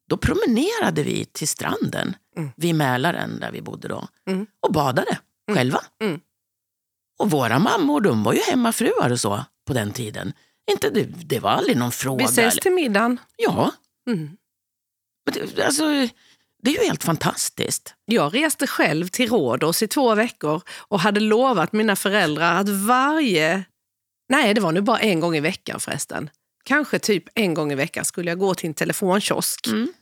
Då 0.09 0.17
promenerade 0.17 1.03
vi 1.03 1.25
till 1.25 1.47
stranden 1.47 2.15
vid 2.55 2.75
Mälaren 2.75 3.39
där 3.39 3.51
vi 3.51 3.61
bodde 3.61 3.87
då 3.87 4.07
och 4.59 4.73
badade 4.73 5.17
själva. 5.51 5.81
Mm. 6.01 6.19
Och 7.19 7.31
våra 7.31 7.59
mammor 7.59 8.01
de 8.01 8.23
var 8.23 8.33
ju 8.33 8.41
hemmafruar 8.41 9.11
och 9.11 9.19
så 9.19 9.45
på 9.67 9.73
den 9.73 9.91
tiden. 9.91 10.33
Inte, 10.71 10.89
det, 10.89 11.03
det 11.03 11.39
var 11.39 11.49
aldrig 11.49 11.77
någon 11.77 11.91
fråga. 11.91 12.25
Vi 12.25 12.31
ses 12.31 12.55
till 12.55 12.71
middagen. 12.71 13.19
Ja. 13.37 13.71
Mm. 14.07 14.37
Men 15.25 15.33
det, 15.55 15.63
alltså, 15.65 15.83
det 16.65 16.75
är 16.75 16.81
ju 16.81 16.87
helt 16.87 17.03
fantastiskt. 17.03 17.93
Jag 18.05 18.35
reste 18.35 18.67
själv 18.67 19.07
till 19.07 19.29
Rhodos 19.29 19.83
i 19.83 19.87
två 19.87 20.15
veckor 20.15 20.61
och 20.69 20.99
hade 20.99 21.19
lovat 21.19 21.73
mina 21.73 21.95
föräldrar 21.95 22.59
att 22.61 22.69
varje... 22.69 23.63
Nej, 24.29 24.53
det 24.53 24.61
var 24.61 24.71
nu 24.71 24.81
bara 24.81 24.99
en 24.99 25.19
gång 25.19 25.35
i 25.35 25.39
veckan 25.39 25.79
förresten. 25.79 26.29
Kanske 26.63 26.99
typ 26.99 27.23
en 27.35 27.53
gång 27.53 27.71
i 27.71 27.75
veckan 27.75 28.05
skulle 28.05 28.31
jag 28.31 28.39
gå 28.39 28.53
till 28.55 28.67
en 28.67 28.73
telefonkiosk. 28.73 29.67
Mm. 29.67 29.93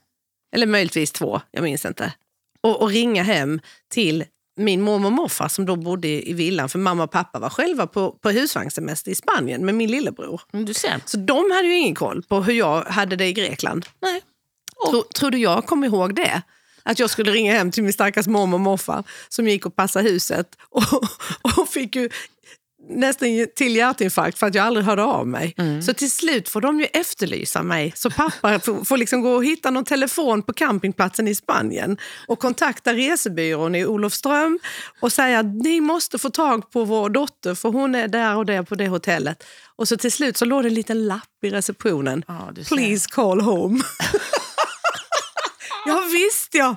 Eller 0.56 0.67
möjligtvis 0.67 1.12
två, 1.12 1.41
jag 1.52 1.63
minns 1.63 1.86
inte. 1.86 2.13
Och, 2.62 2.82
och 2.82 2.89
ringa 2.89 3.23
hem 3.23 3.62
till 3.89 4.26
min 4.58 4.82
mormor 4.82 5.06
och 5.08 5.13
morfar 5.13 5.47
som 5.47 5.65
då 5.65 5.76
bodde 5.76 6.08
i 6.30 6.34
villan. 6.34 6.69
För 6.69 6.80
mamma 6.80 7.04
och 7.04 7.12
pappa 7.12 7.39
var 7.39 7.49
själva 7.49 7.88
på, 7.88 8.12
på 8.12 8.30
husvagnssemester 8.30 9.12
i 9.12 9.15
Spanien 9.15 9.65
med 9.65 9.76
min 9.76 9.91
lillebror. 9.91 10.41
Mm, 10.54 10.65
Du 10.65 10.73
ser. 10.73 11.02
Så 11.06 11.17
de 11.17 11.52
hade 11.52 11.67
ju 11.67 11.76
ingen 11.76 11.95
koll 11.95 12.23
på 12.23 12.41
hur 12.41 12.54
jag 12.54 12.82
hade 12.84 13.15
det 13.15 13.26
i 13.26 13.34
Grekland. 13.34 13.86
Nej. 14.02 14.21
Tro, 14.89 15.04
tror 15.04 15.32
du 15.32 15.38
jag 15.38 15.65
kom 15.65 15.84
ihåg 15.84 16.15
det? 16.15 16.41
Att 16.84 17.00
jag 17.00 17.10
skulle 17.10 17.32
ringa 17.32 17.54
hem 17.54 17.72
till 17.72 17.84
min 17.84 17.93
stackars 17.93 18.28
mormor 18.28 18.58
och 18.58 18.62
morfar 18.62 19.04
som 19.30 19.48
gick 19.48 19.65
och 19.65 19.76
passade 19.76 20.10
huset 20.10 20.48
och, 20.69 21.04
och 21.62 21.69
fick 21.69 21.96
ju 21.96 22.10
nästan 22.89 23.48
till 23.56 23.76
hjärtinfarkt 23.76 24.39
för 24.39 24.48
att 24.48 24.56
jag 24.56 24.65
aldrig 24.65 24.86
hörde 24.86 25.04
av 25.04 25.28
mig. 25.28 25.56
Så 25.86 25.93
till 25.93 26.12
slut 26.12 26.50
får 26.50 26.62
de 26.62 26.80
ju 26.80 26.86
efterlysa 26.86 27.63
mig. 27.63 27.93
Så 27.96 28.10
pappa 28.10 28.60
får, 28.63 28.86
får 28.86 28.98
liksom 28.98 29.22
gå 29.22 29.32
och 29.36 29.46
hitta 29.46 29.69
någon 29.72 29.86
telefon 29.86 30.43
på 30.43 30.54
campingplatsen 30.54 31.28
i 31.28 31.36
Spanien 31.36 31.98
och 32.28 32.39
kontakta 32.39 32.93
resebyrån 32.93 33.76
i 33.76 33.86
Olofström 33.86 34.60
och 35.00 35.12
säga 35.12 35.39
att 35.39 35.46
ni 35.46 35.82
måste 35.82 36.17
få 36.17 36.30
tag 36.30 36.72
på 36.72 36.86
vår 36.86 37.10
dotter 37.10 37.56
för 37.56 37.69
hon 37.69 37.96
är 37.96 38.08
där 38.08 38.36
och 38.36 38.46
där 38.46 38.63
på 38.63 38.76
det 38.76 38.88
hotellet. 38.88 39.43
Och 39.76 39.88
så 39.88 39.98
till 39.98 40.12
slut 40.12 40.38
så 40.38 40.46
låg 40.46 40.63
det 40.63 40.69
en 40.69 40.74
liten 40.74 41.08
lapp 41.08 41.43
i 41.43 41.50
receptionen. 41.50 42.24
Ja. 42.28 42.50
Please 42.67 43.10
call 43.12 43.41
home. 43.41 43.84
ja 45.86 46.04
visst 46.12 46.56
ja, 46.56 46.76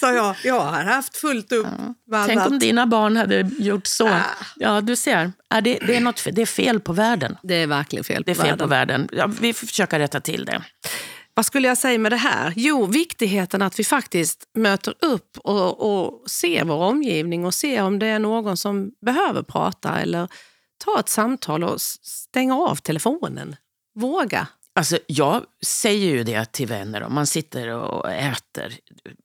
sa 0.00 0.12
jag. 0.12 0.36
Jag 0.44 0.60
har 0.60 0.84
haft 0.84 1.16
fullt 1.16 1.52
upp 1.52 1.66
med 2.06 2.26
Tänk 2.26 2.38
annat. 2.40 2.52
om 2.52 2.58
dina 2.58 2.86
barn 2.86 3.16
hade 3.16 3.40
gjort 3.58 3.86
så. 3.86 4.18
Ja, 4.56 4.80
du 4.80 4.96
ser. 4.96 5.32
Ja, 5.48 5.60
det, 5.60 5.78
det, 5.86 5.96
är 5.96 6.00
något, 6.00 6.20
fel- 6.20 6.34
det 6.34 6.42
är 6.42 6.46
fel 6.46 6.80
på 6.80 6.92
världen. 6.92 7.36
Det 7.42 7.54
är 7.54 7.66
verkligen 7.66 8.04
fel 8.04 8.16
på 8.16 8.26
Det 8.26 8.30
är 8.32 8.34
fel 8.34 8.44
världen. 8.44 8.58
på 8.58 8.66
världen. 8.66 9.08
Ja, 9.12 9.26
vi 9.40 9.52
får 9.52 9.66
försöka 9.66 9.98
rätta 9.98 10.20
till 10.20 10.44
det. 10.44 10.62
Vad 11.34 11.46
skulle 11.46 11.68
jag 11.68 11.78
säga 11.78 11.98
med 11.98 12.12
det 12.12 12.16
här? 12.16 12.52
Jo, 12.56 12.86
viktigheten 12.86 13.62
att 13.62 13.78
vi 13.78 13.84
faktiskt 13.84 14.44
möter 14.54 14.94
upp 15.00 15.38
och, 15.44 16.00
och 16.00 16.30
ser 16.30 16.64
vår 16.64 16.76
omgivning 16.76 17.44
och 17.44 17.54
ser 17.54 17.82
om 17.82 17.98
det 17.98 18.06
är 18.06 18.18
någon 18.18 18.56
som 18.56 18.90
behöver 19.06 19.42
prata 19.42 20.00
eller 20.00 20.28
ta 20.84 21.00
ett 21.00 21.08
samtal 21.08 21.64
och 21.64 21.80
stänga 21.80 22.56
av 22.56 22.76
telefonen. 22.76 23.56
Våga. 23.94 24.46
Alltså, 24.76 24.98
jag 25.06 25.44
säger 25.64 26.06
ju 26.06 26.24
det 26.24 26.52
till 26.52 26.66
vänner 26.66 27.02
om 27.02 27.14
man 27.14 27.26
sitter 27.26 27.68
och 27.68 28.10
äter 28.12 28.74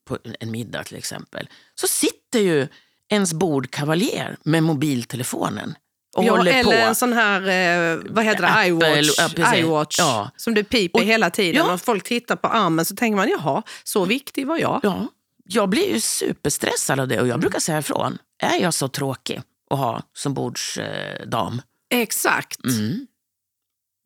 på 0.07 0.17
en 0.39 0.51
middag 0.51 0.83
till 0.83 0.97
exempel. 0.97 1.49
Så 1.75 1.87
sitter 1.87 2.39
ju 2.39 2.67
ens 3.09 3.33
bordkavaljer 3.33 4.37
med 4.43 4.63
mobiltelefonen 4.63 5.75
och 6.17 6.23
Ja, 6.23 6.31
håller 6.37 6.51
eller 6.51 6.63
på. 6.63 6.71
en 6.87 6.95
sån 6.95 7.13
här, 7.13 7.41
eh, 7.41 7.99
vad 8.09 8.23
heter 8.25 8.41
det, 8.41 8.47
Apple, 8.49 8.67
iWatch, 8.67 9.37
ja, 9.37 9.55
iWatch 9.55 9.95
Ja. 9.99 10.31
som 10.37 10.53
det 10.53 10.63
piper 10.63 10.99
Och- 10.99 11.05
hela 11.05 11.29
tiden. 11.29 11.65
ja. 11.65 11.73
Och 11.73 11.81
folk 11.81 12.03
tittar 12.03 12.35
på 12.35 12.47
armen 12.47 12.85
så 12.85 12.95
tänker 12.95 13.15
man, 13.17 13.29
jaha, 13.29 13.63
så 13.83 14.05
viktig 14.05 14.47
var 14.47 14.57
jag. 14.57 14.79
Ja, 14.83 15.07
jag 15.43 15.69
blir 15.69 15.93
ju 15.93 15.99
superstressad 15.99 16.99
av 16.99 17.07
det 17.07 17.21
och 17.21 17.27
jag 17.27 17.39
brukar 17.39 17.59
säga 17.59 17.79
ifrån. 17.79 18.17
Är 18.43 18.61
jag 18.61 18.73
så 18.73 18.87
tråkig 18.87 19.41
att 19.69 19.77
ha 19.79 20.01
som 20.13 20.33
bordsdam? 20.33 21.61
Exakt. 21.93 22.63
Mm. 22.65 23.07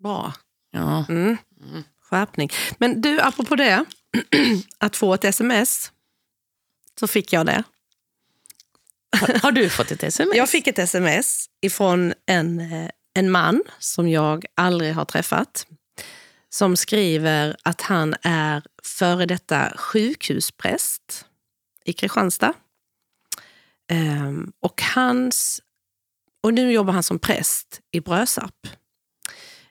Bra. 0.04 0.34
Ja. 0.76 1.06
Mm. 1.10 1.38
Skärpning. 2.02 2.50
Men 2.78 3.02
du, 3.02 3.22
apropå 3.22 3.56
det, 3.56 3.86
att 4.78 4.96
få 4.96 5.14
ett 5.14 5.24
sms, 5.24 5.92
så 7.00 7.08
fick 7.08 7.34
jag 7.34 7.46
det. 7.46 7.64
Har, 9.20 9.40
har 9.40 9.52
du 9.52 9.70
fått 9.70 9.92
ett 9.92 10.04
sms? 10.04 10.36
Jag 10.36 10.50
fick 10.50 10.68
ett 10.68 10.80
sms 10.80 11.50
ifrån 11.62 12.14
en, 12.26 12.60
eh, 12.60 12.90
en 13.14 13.32
man 13.32 13.64
som 13.80 14.10
jag 14.10 14.46
aldrig 14.56 14.94
har 14.94 15.06
träffat. 15.06 15.68
Som 16.50 16.78
skriver 16.78 17.56
att 17.64 17.82
han 17.82 18.16
är 18.22 18.64
före 18.84 19.26
detta 19.26 19.74
sjukhuspräst 19.78 21.26
i 21.86 21.94
Kristianstad. 21.94 22.54
Ehm, 23.92 24.52
och, 24.60 24.82
hans, 24.82 25.62
och 26.44 26.54
nu 26.54 26.72
jobbar 26.72 26.94
han 26.94 27.04
som 27.04 27.20
präst 27.20 27.80
i 27.92 28.00
Brösarp. 28.00 28.68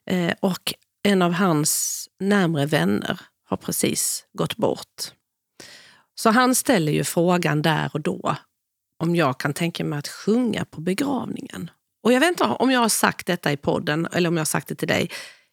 Eh, 0.06 0.34
och 0.40 0.74
en 1.04 1.22
av 1.22 1.32
hans 1.32 2.04
närmre 2.20 2.66
vänner 2.66 3.20
har 3.48 3.56
precis 3.56 4.24
gått 4.38 4.56
bort. 4.56 5.12
Så 6.14 6.30
han 6.30 6.54
ställer 6.54 6.92
ju 6.92 7.04
frågan 7.04 7.62
där 7.62 7.90
och 7.92 8.00
då 8.00 8.36
om 9.02 9.16
jag 9.16 9.40
kan 9.40 9.52
tänka 9.54 9.84
mig 9.84 9.98
att 9.98 10.08
sjunga 10.08 10.64
på 10.64 10.80
begravningen. 10.80 11.70
Och 12.02 12.12
jag 12.12 12.20
vet 12.20 12.28
inte 12.28 12.44
om 12.44 12.70
jag 12.70 12.80
har 12.80 12.88
sagt 12.88 13.26
detta 13.26 13.52
i 13.52 13.56
podden 13.56 14.08
eller 14.12 14.28
om 14.28 14.36
jag 14.36 14.40
har 14.40 14.44
sagt 14.46 14.68
det 14.68 14.74
till 14.74 14.88
dig. 14.88 15.10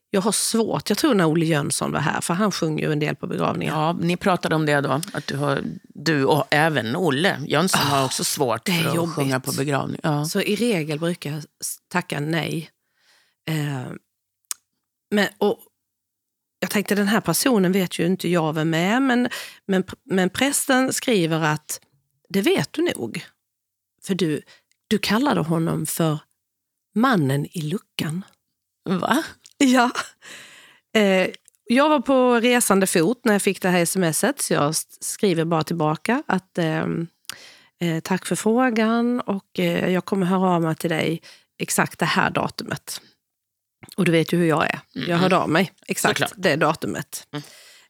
Jag 0.09 0.21
har 0.21 0.31
svårt, 0.31 0.89
jag 0.89 0.97
tror 0.97 1.13
när 1.13 1.29
Olle 1.29 1.45
Jönsson 1.45 1.91
var 1.91 1.99
här, 1.99 2.21
för 2.21 2.33
han 2.33 2.51
sjunger 2.51 2.85
ju 2.87 2.91
en 2.91 2.99
del 2.99 3.15
på 3.15 3.27
begravningar. 3.27 3.73
Ja, 3.73 3.93
ni 3.93 4.17
pratade 4.17 4.55
om 4.55 4.65
det 4.65 4.81
då. 4.81 5.01
Att 5.13 5.27
du, 5.27 5.37
har, 5.37 5.61
du 5.83 6.25
och 6.25 6.47
även 6.49 6.95
Olle 6.95 7.39
Jönsson 7.47 7.81
har 7.81 8.05
också 8.05 8.23
svårt 8.23 8.59
Ah, 8.59 8.61
det 8.65 8.71
är 8.71 8.81
för 8.81 8.89
att 8.89 8.95
jobbigt. 8.95 9.15
sjunga 9.15 9.39
på 9.39 9.51
begravning. 9.51 9.99
Ja. 10.03 10.25
Så 10.25 10.41
i 10.41 10.55
regel 10.55 10.99
brukar 10.99 11.31
jag 11.31 11.43
tacka 11.91 12.19
nej. 12.19 12.69
Eh, 13.49 13.91
men, 15.11 15.27
och 15.37 15.59
jag 16.59 16.69
tänkte 16.69 16.95
den 16.95 17.07
här 17.07 17.21
personen 17.21 17.71
vet 17.71 17.99
ju 17.99 18.05
inte 18.05 18.29
jag 18.29 18.53
vem 18.53 18.73
är, 18.73 18.99
men, 18.99 19.29
men, 19.65 19.83
men 20.03 20.29
prästen 20.29 20.93
skriver 20.93 21.41
att 21.41 21.81
det 22.29 22.41
vet 22.41 22.73
du 22.73 22.81
nog. 22.95 23.25
För 24.03 24.15
du, 24.15 24.41
du 24.87 24.97
kallade 24.97 25.41
honom 25.41 25.85
för 25.85 26.19
mannen 26.95 27.45
i 27.45 27.61
luckan. 27.61 28.25
Va? 28.89 29.23
Ja. 29.57 29.91
Eh, 30.93 31.29
jag 31.63 31.89
var 31.89 31.99
på 31.99 32.39
resande 32.39 32.87
fot 32.87 33.21
när 33.25 33.33
jag 33.33 33.41
fick 33.41 33.61
det 33.61 33.69
här 33.69 33.85
smset, 33.85 34.41
så 34.41 34.53
jag 34.53 34.75
skriver 35.01 35.45
bara 35.45 35.63
tillbaka 35.63 36.23
att 36.27 36.57
eh, 36.57 36.85
eh, 37.79 37.99
tack 38.03 38.25
för 38.25 38.35
frågan 38.35 39.21
och 39.21 39.59
eh, 39.59 39.89
jag 39.89 40.05
kommer 40.05 40.25
höra 40.25 40.49
av 40.49 40.61
mig 40.61 40.75
till 40.75 40.89
dig 40.89 41.21
exakt 41.59 41.99
det 41.99 42.05
här 42.05 42.29
datumet. 42.29 43.01
Och 43.97 44.05
du 44.05 44.11
vet 44.11 44.33
ju 44.33 44.37
hur 44.37 44.45
jag 44.45 44.63
är. 44.65 44.79
Jag 44.93 45.03
Mm. 45.07 45.19
hörde 45.19 45.37
av 45.37 45.49
mig 45.49 45.71
exakt 45.87 46.17
Såklart. 46.19 46.33
det 46.37 46.55
datumet. 46.55 47.27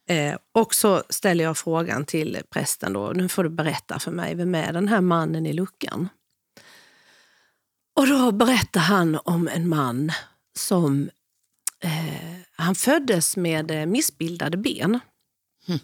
Eh, 0.07 0.35
och 0.51 0.75
så 0.75 1.03
ställer 1.09 1.43
jag 1.43 1.57
frågan 1.57 2.05
till 2.05 2.41
prästen 2.49 2.93
då, 2.93 3.11
nu 3.15 3.29
får 3.29 3.43
du 3.43 3.49
berätta 3.49 3.99
för 3.99 4.11
mig, 4.11 4.35
vem 4.35 4.55
är 4.55 4.73
den 4.73 4.87
här 4.87 5.01
mannen 5.01 5.45
i 5.45 5.53
luckan? 5.53 6.09
Och 7.95 8.07
då 8.07 8.31
berättar 8.31 8.81
han 8.81 9.19
om 9.25 9.47
en 9.47 9.69
man 9.69 10.11
som 10.57 11.09
eh, 11.83 12.39
han 12.55 12.75
föddes 12.75 13.37
med 13.37 13.71
eh, 13.71 13.85
missbildade 13.85 14.57
ben. 14.57 14.99
Hmm. 15.67 15.79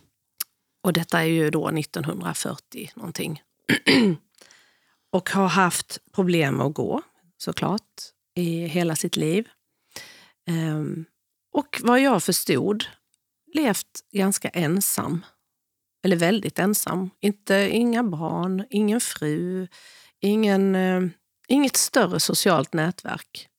Och 0.83 0.93
detta 0.93 1.19
är 1.19 1.25
ju 1.25 1.49
då 1.49 1.69
1940 1.69 2.91
någonting. 2.95 3.41
och 5.11 5.29
har 5.29 5.47
haft 5.47 5.97
problem 6.15 6.61
att 6.61 6.73
gå, 6.73 7.01
såklart, 7.37 7.81
i 8.35 8.65
hela 8.67 8.95
sitt 8.95 9.15
liv. 9.15 9.47
Ehm, 10.47 11.05
och 11.51 11.81
vad 11.83 11.99
jag 11.99 12.23
förstod, 12.23 12.85
levt 13.53 14.01
ganska 14.11 14.49
ensam. 14.49 15.25
Eller 16.03 16.15
väldigt 16.15 16.59
ensam. 16.59 17.09
Inte, 17.19 17.69
inga 17.71 18.03
barn, 18.03 18.65
ingen 18.69 19.01
fru, 19.01 19.67
ingen, 20.19 20.75
eh, 20.75 21.01
inget 21.47 21.75
större 21.75 22.19
socialt 22.19 22.73
nätverk. 22.73 23.49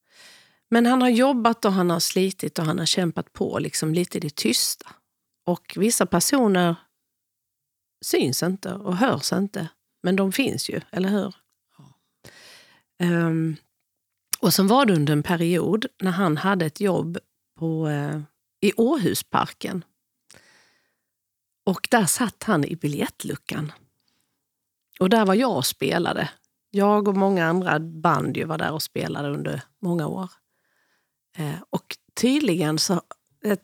Men 0.69 0.85
han 0.85 1.01
har 1.01 1.09
jobbat 1.09 1.65
och 1.65 1.73
han 1.73 1.89
har 1.89 1.99
slitit 1.99 2.59
och 2.59 2.65
han 2.65 2.79
har 2.79 2.85
kämpat 2.85 3.33
på 3.33 3.59
liksom 3.59 3.93
lite 3.93 4.17
i 4.17 4.21
det 4.21 4.35
tysta. 4.35 4.89
Och 5.45 5.73
vissa 5.75 6.05
personer 6.05 6.75
syns 8.05 8.43
inte 8.43 8.73
och 8.73 8.97
hörs 8.97 9.33
inte. 9.33 9.67
Men 10.03 10.15
de 10.15 10.31
finns 10.31 10.69
ju, 10.69 10.81
eller 10.91 11.09
hur? 11.09 11.35
Ehm, 12.99 13.55
och 14.41 14.53
sen 14.53 14.67
var 14.67 14.85
det 14.85 14.93
under 14.93 15.13
en 15.13 15.23
period 15.23 15.85
när 16.01 16.11
han 16.11 16.37
hade 16.37 16.65
ett 16.65 16.81
jobb 16.81 17.17
på, 17.59 17.87
eh, 17.87 18.21
i 18.61 18.73
Åhusparken. 18.77 19.83
Och 21.65 21.87
där 21.91 22.05
satt 22.05 22.43
han 22.43 22.65
i 22.65 22.75
biljettluckan. 22.75 23.71
Och 24.99 25.09
där 25.09 25.25
var 25.25 25.35
jag 25.35 25.57
och 25.57 25.65
spelade. 25.65 26.29
Jag 26.71 27.07
och 27.07 27.17
många 27.17 27.45
andra 27.45 27.79
band 27.79 28.37
ju 28.37 28.45
var 28.45 28.57
där 28.57 28.71
och 28.71 28.83
spelade 28.83 29.29
under 29.29 29.61
många 29.81 30.07
år. 30.07 30.29
Eh, 31.37 31.55
och 31.69 31.97
tydligen 32.13 32.79
så, 32.79 33.01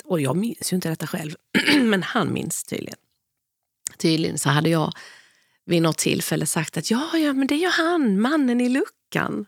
och 0.04 0.22
jag 0.22 0.38
minns 0.38 0.74
ju 0.74 0.76
inte 0.76 0.90
detta 0.90 1.08
själv, 1.08 1.36
men 1.82 2.04
han 2.04 2.34
minns 2.34 2.64
tydligen. 2.64 3.00
Tydligen 3.98 4.40
så 4.40 4.50
hade 4.50 4.70
jag 4.70 4.94
vid 5.66 5.82
något 5.82 5.98
tillfälle 5.98 6.46
sagt 6.46 6.78
att 6.78 6.92
ja, 6.92 7.18
ja, 7.18 7.34
men 7.34 7.48
det 7.48 7.56
är 7.56 7.60
ju 7.60 7.70
han, 7.70 8.22
mannen 8.22 8.62
i 8.62 8.70
luckan. 8.70 9.46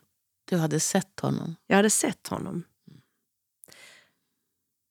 Du 0.50 0.58
hade 0.58 0.80
sett 0.80 1.20
honom? 1.20 1.56
Jag 1.68 1.76
hade 1.76 1.90
sett 1.90 2.28
honom. 2.28 2.64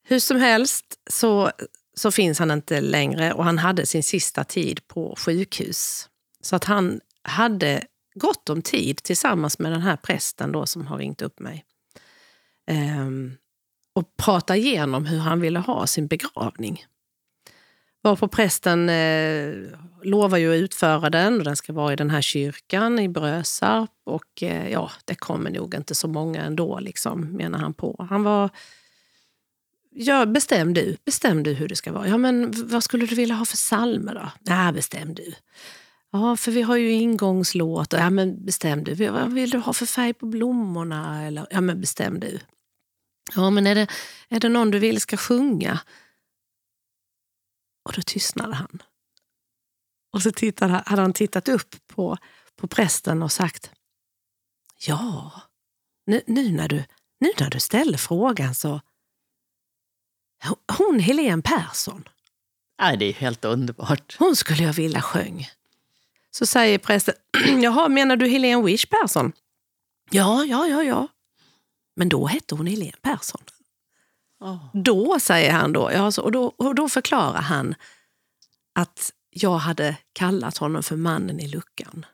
Hur 0.02 0.18
som 0.18 0.36
helst 0.36 0.84
så, 1.10 1.50
så 1.94 2.10
finns 2.10 2.38
han 2.38 2.50
inte 2.50 2.80
längre 2.80 3.32
och 3.32 3.44
han 3.44 3.58
hade 3.58 3.86
sin 3.86 4.02
sista 4.02 4.44
tid 4.44 4.88
på 4.88 5.14
sjukhus. 5.18 6.08
Så 6.40 6.56
att 6.56 6.64
han 6.64 7.00
hade 7.22 7.86
gott 8.14 8.48
om 8.48 8.62
tid 8.62 8.96
tillsammans 8.96 9.58
med 9.58 9.72
den 9.72 9.80
här 9.80 9.96
prästen 9.96 10.52
då 10.52 10.66
som 10.66 10.86
har 10.86 10.98
ringt 10.98 11.22
upp 11.22 11.40
mig. 11.40 11.64
Ehm, 12.66 13.36
och 13.92 14.16
prata 14.16 14.56
igenom 14.56 15.06
hur 15.06 15.18
han 15.18 15.40
ville 15.40 15.58
ha 15.58 15.86
sin 15.86 16.06
begravning. 16.06 16.86
Varpå 18.06 18.28
prästen 18.28 18.88
eh, 18.88 19.54
lovar 20.02 20.38
ju 20.38 20.52
att 20.52 20.62
utföra 20.64 21.10
den 21.10 21.38
och 21.38 21.44
den 21.44 21.56
ska 21.56 21.72
vara 21.72 21.92
i 21.92 21.96
den 21.96 22.10
här 22.10 22.20
kyrkan 22.20 22.98
i 22.98 23.08
Brösarp. 23.08 23.90
Och 24.04 24.42
eh, 24.42 24.68
ja, 24.68 24.90
det 25.04 25.14
kommer 25.14 25.50
nog 25.50 25.74
inte 25.74 25.94
så 25.94 26.08
många 26.08 26.44
ändå, 26.44 26.80
liksom, 26.80 27.36
menar 27.36 27.58
han 27.58 27.74
på. 27.74 28.06
Han 28.10 28.22
var... 28.22 28.50
Ja, 29.90 30.26
bestäm 30.26 30.74
du. 30.74 30.96
Bestäm 31.04 31.42
du 31.42 31.52
hur 31.52 31.68
det 31.68 31.76
ska 31.76 31.92
vara. 31.92 32.08
Ja, 32.08 32.16
men 32.16 32.52
vad 32.68 32.84
skulle 32.84 33.06
du 33.06 33.14
vilja 33.14 33.34
ha 33.34 33.44
för 33.44 33.56
psalmer 33.56 34.14
då? 34.14 34.30
Nej, 34.40 34.72
bestäm 34.72 35.14
du. 35.14 35.34
Ja, 36.12 36.36
för 36.36 36.52
vi 36.52 36.62
har 36.62 36.76
ju 36.76 36.90
ingångslåt. 36.92 37.92
Ja, 37.92 38.10
men 38.10 38.44
bestäm 38.44 38.84
du. 38.84 38.94
Vad 38.94 39.32
vill 39.32 39.50
du 39.50 39.58
ha 39.58 39.72
för 39.72 39.86
färg 39.86 40.14
på 40.14 40.26
blommorna? 40.26 41.24
Eller, 41.24 41.46
ja, 41.50 41.60
men 41.60 41.80
bestäm 41.80 42.20
du. 42.20 42.38
Ja, 43.34 43.50
men 43.50 43.66
är 43.66 43.74
det, 43.74 43.86
är 44.28 44.40
det 44.40 44.48
någon 44.48 44.70
du 44.70 44.78
vill 44.78 45.00
ska 45.00 45.16
sjunga? 45.16 45.80
Och 47.86 47.92
då 47.92 48.02
tystnade 48.02 48.54
han. 48.54 48.82
Och 50.12 50.22
så 50.22 50.32
tittade, 50.32 50.82
hade 50.86 51.02
han 51.02 51.12
tittat 51.12 51.48
upp 51.48 51.86
på, 51.86 52.18
på 52.56 52.66
prästen 52.66 53.22
och 53.22 53.32
sagt 53.32 53.70
Ja, 54.86 55.32
nu, 56.06 56.22
nu, 56.26 56.52
när 56.52 56.68
du, 56.68 56.84
nu 57.20 57.30
när 57.40 57.50
du 57.50 57.60
ställer 57.60 57.98
frågan 57.98 58.54
så... 58.54 58.80
Hon 60.78 61.00
Helene 61.00 61.42
Persson, 61.42 62.08
Nej, 62.80 62.96
det 62.96 63.04
är 63.04 63.12
helt 63.12 63.44
underbart. 63.44 64.16
hon 64.18 64.36
skulle 64.36 64.62
jag 64.62 64.72
vilja 64.72 65.02
sjung. 65.02 65.48
Så 66.30 66.46
säger 66.46 66.78
prästen, 66.78 67.14
jaha, 67.62 67.88
menar 67.88 68.16
du 68.16 68.28
Helene 68.28 68.62
Wish 68.62 68.86
Persson? 68.90 69.32
Ja, 70.10 70.44
ja, 70.44 70.66
ja, 70.66 70.82
ja. 70.82 71.08
Men 71.96 72.08
då 72.08 72.26
hette 72.26 72.54
hon 72.54 72.66
Helene 72.66 72.96
Persson. 73.02 73.42
Då, 74.72 75.18
säger 75.20 75.52
han 75.52 75.72
då, 75.72 75.90
ja, 75.92 76.10
så, 76.12 76.22
och 76.22 76.32
då, 76.32 76.44
och 76.58 76.74
då 76.74 76.88
förklarar 76.88 77.40
han 77.40 77.74
att 78.78 79.12
jag 79.30 79.56
hade 79.56 79.96
kallat 80.12 80.56
honom 80.58 80.82
för 80.82 80.96
mannen 80.96 81.40
i 81.40 81.48
luckan. 81.48 82.06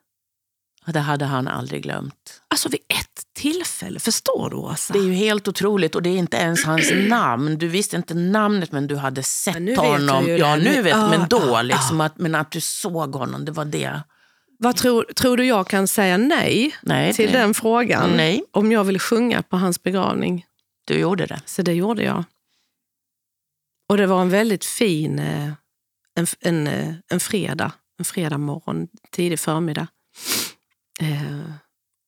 Det 0.86 1.00
hade 1.00 1.24
han 1.24 1.48
aldrig 1.48 1.82
glömt. 1.82 2.42
Alltså 2.48 2.68
vid 2.68 2.80
ett 2.88 3.22
tillfälle, 3.36 4.00
förstår 4.00 4.50
du 4.50 4.56
Åsa? 4.56 4.92
Det 4.92 4.98
är 4.98 5.02
ju 5.02 5.12
helt 5.12 5.48
otroligt 5.48 5.94
och 5.94 6.02
det 6.02 6.10
är 6.10 6.16
inte 6.18 6.36
ens 6.36 6.64
hans 6.64 6.92
namn. 7.08 7.58
Du 7.58 7.68
visste 7.68 7.96
inte 7.96 8.14
namnet 8.14 8.72
men 8.72 8.86
du 8.86 8.96
hade 8.96 9.22
sett 9.22 9.54
Men 9.54 9.64
nu 9.64 9.70
vet 9.70 9.80
honom. 9.80 10.26
ju 10.26 10.36
ja, 10.36 10.56
det. 10.56 10.62
nu 10.62 10.82
vet 10.82 10.94
ah, 10.94 11.08
men 11.08 11.28
då 11.28 11.56
ah, 11.56 11.62
liksom 11.62 12.00
att, 12.00 12.18
men 12.18 12.34
att 12.34 12.50
du 12.50 12.60
såg 12.60 13.14
honom, 13.14 13.44
det 13.44 13.52
var 13.52 13.64
det. 13.64 14.00
Vad 14.58 14.76
tror, 14.76 15.02
tror 15.16 15.36
du 15.36 15.44
jag 15.44 15.68
kan 15.68 15.88
säga 15.88 16.16
nej, 16.16 16.76
Nej, 16.82 17.14
till 17.14 17.32
det- 17.32 17.38
den 17.38 17.54
frågan? 17.54 18.10
Nej. 18.16 18.42
Om 18.52 18.72
jag 18.72 18.84
vill 18.84 19.00
sjunga 19.00 19.42
på 19.42 19.56
hans 19.56 19.82
begravning? 19.82 20.44
Du 20.84 20.98
gjorde 20.98 21.26
det. 21.26 21.40
Så 21.46 21.62
det 21.62 21.72
gjorde 21.72 22.02
jag. 22.02 22.24
Och 23.88 23.96
det 23.96 24.06
var 24.06 24.22
en 24.22 24.30
väldigt 24.30 24.64
fin 24.64 25.18
eh, 25.18 25.52
en, 26.14 26.26
en, 26.40 26.66
eh, 26.66 26.94
en 27.08 27.20
fredag, 27.20 27.72
en 27.98 28.04
fredag 28.04 28.38
morgon, 28.38 28.88
tidig 29.10 29.40
förmiddag. 29.40 29.86
Eh, 31.00 31.52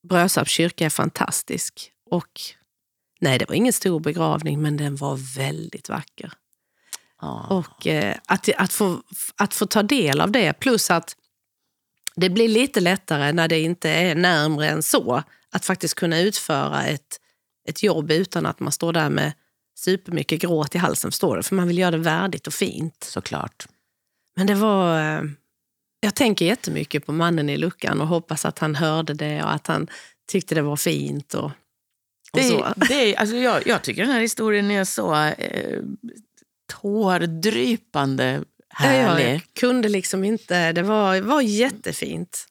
Brösarps 0.08 0.50
kyrka 0.50 0.86
är 0.86 0.90
fantastisk. 0.90 1.92
Och 2.10 2.40
nej, 3.20 3.38
det 3.38 3.48
var 3.48 3.54
ingen 3.54 3.72
stor 3.72 4.00
begravning, 4.00 4.62
men 4.62 4.76
den 4.76 4.96
var 4.96 5.36
väldigt 5.36 5.88
vacker. 5.88 6.32
Ja. 7.20 7.46
Och 7.50 7.86
eh, 7.86 8.16
att, 8.26 8.48
att, 8.56 8.72
få, 8.72 9.02
att 9.36 9.54
få 9.54 9.66
ta 9.66 9.82
del 9.82 10.20
av 10.20 10.30
det, 10.30 10.52
plus 10.52 10.90
att 10.90 11.16
det 12.16 12.30
blir 12.30 12.48
lite 12.48 12.80
lättare 12.80 13.32
när 13.32 13.48
det 13.48 13.60
inte 13.60 13.90
är 13.90 14.14
närmre 14.14 14.68
än 14.68 14.82
så, 14.82 15.22
att 15.50 15.64
faktiskt 15.64 15.94
kunna 15.94 16.20
utföra 16.20 16.84
ett, 16.84 17.20
ett 17.68 17.82
jobb 17.82 18.10
utan 18.10 18.46
att 18.46 18.60
man 18.60 18.72
står 18.72 18.92
där 18.92 19.10
med 19.10 19.32
supermycket 19.78 20.40
gråt 20.40 20.74
i 20.74 20.78
halsen, 20.78 21.10
förstår 21.10 21.36
du? 21.36 21.42
För 21.42 21.54
man 21.54 21.68
vill 21.68 21.78
göra 21.78 21.90
det 21.90 21.98
värdigt 21.98 22.46
och 22.46 22.54
fint. 22.54 23.04
Såklart. 23.04 23.66
Men 24.36 24.46
det 24.46 24.54
var... 24.54 25.00
eh, 25.00 25.22
Jag 26.00 26.14
tänker 26.14 26.44
jättemycket 26.46 27.06
på 27.06 27.12
mannen 27.12 27.50
i 27.50 27.56
luckan 27.56 28.00
och 28.00 28.06
hoppas 28.06 28.44
att 28.44 28.58
han 28.58 28.74
hörde 28.74 29.14
det 29.14 29.42
och 29.42 29.52
att 29.52 29.66
han 29.66 29.86
tyckte 30.32 30.54
det 30.54 30.62
var 30.62 30.76
fint. 30.76 31.34
Och, 31.34 31.44
och 31.44 31.52
Det, 32.32 32.74
det 32.88 33.16
alltså 33.16 33.36
jag, 33.36 33.66
jag 33.66 33.82
tycker 33.82 34.02
den 34.02 34.12
här 34.12 34.20
historien 34.20 34.70
är 34.70 34.84
så 34.84 35.14
eh, 35.14 35.80
tårdrypande 36.82 38.44
härlig. 38.70 39.34
Jag 39.34 39.40
kunde 39.60 39.88
liksom 39.88 40.24
inte, 40.24 40.72
det 40.72 40.82
var, 40.82 41.20
var 41.20 41.40
jättefint. 41.40 42.46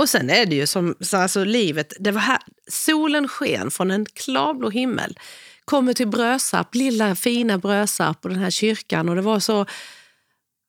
Och 0.00 0.08
sen 0.08 0.30
är 0.30 0.46
det 0.46 0.54
ju 0.56 0.66
som, 0.66 0.94
så 1.00 1.16
alltså 1.16 1.44
livet, 1.44 1.92
det 2.00 2.10
var 2.10 2.20
här, 2.20 2.38
solen 2.70 3.28
sken 3.28 3.70
från 3.70 3.90
en 3.90 4.06
klarblå 4.06 4.70
himmel. 4.70 5.18
Kommer 5.64 5.92
till 5.92 6.08
Brösarp, 6.08 6.74
lilla 6.74 7.14
fina 7.14 7.58
Brösarp 7.58 8.24
och 8.24 8.30
den 8.30 8.38
här 8.38 8.50
kyrkan 8.50 9.08
och 9.08 9.16
det 9.16 9.22
var 9.22 9.40
så, 9.40 9.66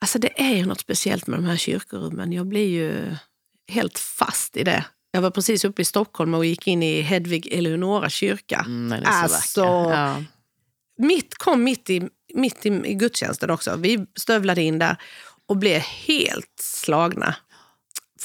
alltså 0.02 0.20
det 0.20 0.42
är 0.42 0.56
ju 0.56 0.66
något 0.66 0.80
speciellt 0.80 1.28
med 1.28 1.40
de 1.40 1.46
här 1.46 1.58
kyrkorummen. 1.58 2.34
Jag 2.34 2.48
blir 2.48 2.68
ju 2.68 3.16
helt 3.68 4.00
fast 4.00 4.58
i 4.58 4.64
det. 4.64 4.86
Jag 5.12 5.22
var 5.22 5.32
precis 5.32 5.66
uppe 5.66 5.82
i 5.82 5.86
Stockholm 5.86 6.34
och 6.34 6.46
gick 6.46 6.68
in 6.68 6.84
i 6.84 7.02
Hedvig 7.02 7.54
Eleonora 7.54 8.10
kyrka. 8.10 8.64
Mm, 8.66 8.90
den 8.90 9.04
är 9.04 9.28
så 9.28 9.36
Alltså. 9.36 9.62
Ja. 9.62 10.24
Mitt 10.98 11.36
kom 11.36 11.64
mitt 11.64 11.90
i, 11.90 12.10
mitt 12.34 12.66
i 12.66 12.94
gudstjänsten 12.94 13.50
också. 13.50 13.76
Vi 13.76 14.06
stövlade 14.16 14.62
in 14.62 14.80
där 14.80 14.98
och 15.48 15.58
blev 15.58 15.82
helt 15.82 16.60
slagna. 16.60 17.36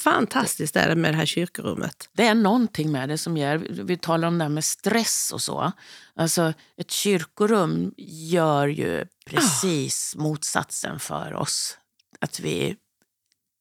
Fantastiskt 0.01 0.77
är 0.77 0.89
det 0.89 0.97
med 0.97 1.13
det 1.13 1.17
här 1.17 1.27
kyrkorummet. 1.27 2.09
Det 2.13 2.27
är 2.27 2.35
någonting 2.35 2.93
med 2.93 3.09
det 3.09 3.19
som 3.19 3.37
gör, 3.37 3.57
vi 3.71 3.97
talar 3.97 4.29
om 4.29 4.39
det 4.39 4.45
här 4.45 4.49
med 4.49 4.65
stress 4.65 5.31
och 5.35 5.43
så. 5.43 5.73
Alltså 6.15 6.53
ett 6.77 6.91
kyrkorum 6.91 7.95
gör 8.31 8.67
ju 8.67 9.07
precis 9.27 10.17
motsatsen 10.17 11.01
för 11.01 11.35
oss. 11.35 11.79
Att 12.21 12.41
vi 12.41 12.77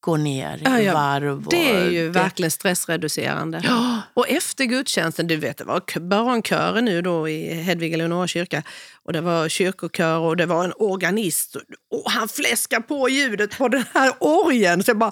går 0.02 0.18
ner 0.18 0.58
i 0.58 0.62
Ja, 0.64 0.80
ja, 0.82 0.94
varv. 0.94 1.46
Och 1.46 1.52
Det 1.52 1.72
är 1.72 1.90
ju 1.90 2.04
det- 2.06 2.20
verkligen 2.20 2.52
stressreducerande. 2.52 3.62
Ja, 3.64 4.02
Och 4.14 4.30
efter 4.30 4.66
gudstjänsten, 4.66 5.28
du 5.28 5.36
vet 5.36 5.58
det 5.58 5.64
var 5.64 6.00
barnkörer 6.00 6.82
nu 6.82 7.02
då 7.02 7.30
i 7.30 7.54
Hedvig 7.54 7.94
Eleonora 7.94 8.28
kyrka 8.28 8.64
och 9.04 9.14
det 9.14 9.22
var 9.22 9.50
kyrkokör 9.50 10.18
och 10.20 10.38
det 10.38 10.46
var 10.46 10.64
en 10.66 10.74
organist 10.78 11.56
och 11.92 12.12
han 12.12 12.28
fläskade 12.28 12.82
på 12.82 13.10
ljudet 13.10 13.58
på 13.58 13.68
den 13.68 13.84
här 13.94 14.14
orgeln 14.20 14.84
så 14.84 14.96
bara, 14.96 15.12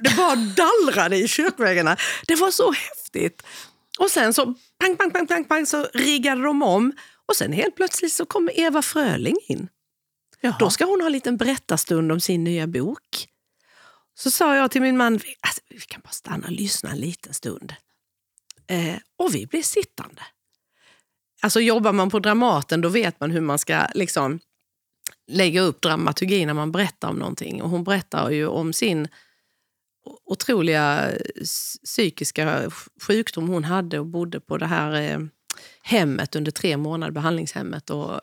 det 0.00 0.16
bara 0.16 0.36
dallrade 0.36 1.16
i 1.16 1.28
kyrkväggarna. 1.28 1.96
Det 2.26 2.34
var 2.34 2.50
så 2.50 2.72
häftigt. 2.72 3.42
Och 3.98 4.10
sen 4.10 4.34
så 4.34 4.44
pang, 4.80 4.96
pang, 4.96 5.10
pang, 5.10 5.26
pang, 5.26 5.44
pang 5.44 5.66
så 5.66 5.86
riggade 5.94 6.42
de 6.42 6.62
om 6.62 6.92
och 7.28 7.36
sen 7.36 7.52
helt 7.52 7.76
plötsligt 7.76 8.12
så 8.12 8.26
kommer 8.26 8.60
Eva 8.60 8.82
Fröling 8.82 9.36
in. 9.48 9.68
Jaha. 10.40 10.56
Då 10.58 10.70
ska 10.70 10.84
hon 10.84 11.00
ha 11.00 11.06
en 11.06 11.12
liten 11.12 11.36
berättarstund 11.36 12.12
om 12.12 12.20
sin 12.20 12.44
nya 12.44 12.66
bok. 12.66 13.00
Så 14.14 14.30
sa 14.30 14.56
jag 14.56 14.70
till 14.70 14.82
min 14.82 14.96
man, 14.96 15.16
"Vi- 15.16 15.36
alltså, 15.40 15.60
vi 15.70 15.80
kan 15.80 16.00
bara 16.04 16.10
stanna 16.12 16.46
och 16.46 16.52
lyssna 16.52 16.90
en 16.90 16.98
liten 16.98 17.34
stund. 17.34 17.74
Eh, 18.66 18.96
och 19.18 19.34
vi 19.34 19.46
blev 19.46 19.62
sittande. 19.62 20.22
Alltså 21.42 21.60
jobbar 21.60 21.92
man 21.92 22.10
på 22.10 22.18
Dramaten 22.18 22.80
då 22.80 22.88
vet 22.88 23.20
man 23.20 23.30
hur 23.30 23.40
man 23.40 23.58
ska 23.58 23.86
liksom 23.94 24.40
lägga 25.26 25.60
upp 25.60 25.80
dramaturgi 25.80 26.46
när 26.46 26.54
man 26.54 26.72
berättar 26.72 27.08
om 27.08 27.16
någonting. 27.16 27.62
Och 27.62 27.70
hon 27.70 27.84
berättar 27.84 28.30
ju 28.30 28.46
om 28.46 28.72
sin 28.72 29.08
otroliga 30.24 31.10
eh, 31.12 31.18
psykiska 31.84 32.70
sjukdom 33.02 33.48
hon 33.48 33.64
hade 33.64 33.98
och 33.98 34.06
bodde 34.06 34.40
på 34.40 34.56
det 34.58 34.66
här 34.66 34.92
eh, 35.00 35.18
hemmet 35.82 36.36
under 36.36 36.50
tre 36.52 36.76
månader, 36.76 37.12
behandlingshemmet. 37.12 37.90
Och, 37.90 38.20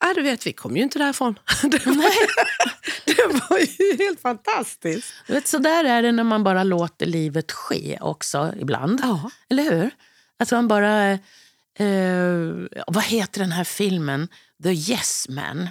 ja, 0.00 0.14
du 0.14 0.22
vet, 0.22 0.46
vi 0.46 0.52
kom 0.52 0.76
ju 0.76 0.82
inte 0.82 0.98
därifrån. 0.98 1.38
Det 1.62 1.86
var, 1.86 2.12
det 3.28 3.40
var 3.50 3.58
ju 3.58 3.96
helt 4.04 4.20
fantastiskt. 4.20 5.14
Du 5.26 5.32
vet, 5.32 5.46
så 5.46 5.58
där 5.58 5.84
är 5.84 6.02
det 6.02 6.12
när 6.12 6.24
man 6.24 6.44
bara 6.44 6.64
låter 6.64 7.06
livet 7.06 7.52
ske 7.52 7.98
också 8.00 8.54
ibland. 8.60 9.00
Ja. 9.02 9.30
Eller 9.50 9.62
hur? 9.62 9.90
Att 10.38 10.50
man 10.50 10.68
bara... 10.68 11.10
Eh, 11.78 12.78
vad 12.86 13.04
heter 13.04 13.40
den 13.40 13.52
här 13.52 13.64
filmen? 13.64 14.28
The 14.62 14.70
Yes 14.70 15.26
Man. 15.28 15.68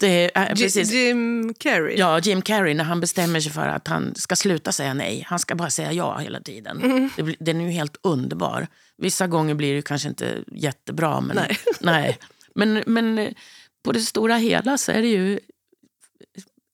Det 0.00 0.30
är, 0.34 0.54
precis. 0.54 0.92
Jim 0.92 1.54
Carrey. 1.54 1.98
Ja, 1.98 2.18
Jim 2.18 2.42
Carrey 2.42 2.74
när 2.74 2.84
han 2.84 3.00
bestämmer 3.00 3.40
sig 3.40 3.52
för 3.52 3.66
att 3.66 3.88
han 3.88 4.14
ska 4.14 4.36
sluta 4.36 4.72
säga 4.72 4.94
nej. 4.94 5.24
Han 5.26 5.38
ska 5.38 5.54
bara 5.54 5.70
säga 5.70 5.92
ja 5.92 6.18
hela 6.18 6.40
tiden. 6.40 6.82
Mm. 6.82 7.10
Det 7.16 7.36
den 7.40 7.60
är 7.60 7.64
ju 7.64 7.70
helt 7.70 7.96
underbar. 8.02 8.66
Vissa 8.98 9.26
gånger 9.26 9.54
blir 9.54 9.74
det 9.74 9.82
kanske 9.82 10.08
inte 10.08 10.44
jättebra. 10.52 11.20
Men, 11.20 11.36
Nej. 11.36 11.58
nej. 11.80 12.18
Men, 12.54 12.82
men 12.86 13.34
på 13.82 13.92
det 13.92 14.00
stora 14.00 14.36
hela 14.36 14.78
så 14.78 14.92
är 14.92 15.02
det 15.02 15.08
ju 15.08 15.40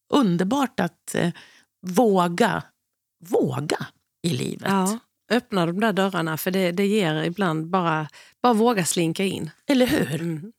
underbart 0.09 0.81
att 0.81 1.15
eh, 1.15 1.31
våga, 1.87 2.63
våga 3.25 3.87
i 4.23 4.31
livet. 4.31 4.69
Ja, 4.69 4.99
öppna 5.31 5.67
de 5.67 5.81
där 5.81 5.93
dörrarna 5.93 6.37
för 6.37 6.51
det, 6.51 6.73
det 6.73 6.87
ger 6.87 7.23
ibland 7.23 7.67
bara, 7.67 8.09
bara 8.43 8.53
våga 8.53 8.85
slinka 8.85 9.25
in. 9.25 9.51
Eller 9.67 9.87
hur? 9.87 10.21
Mm. 10.21 10.53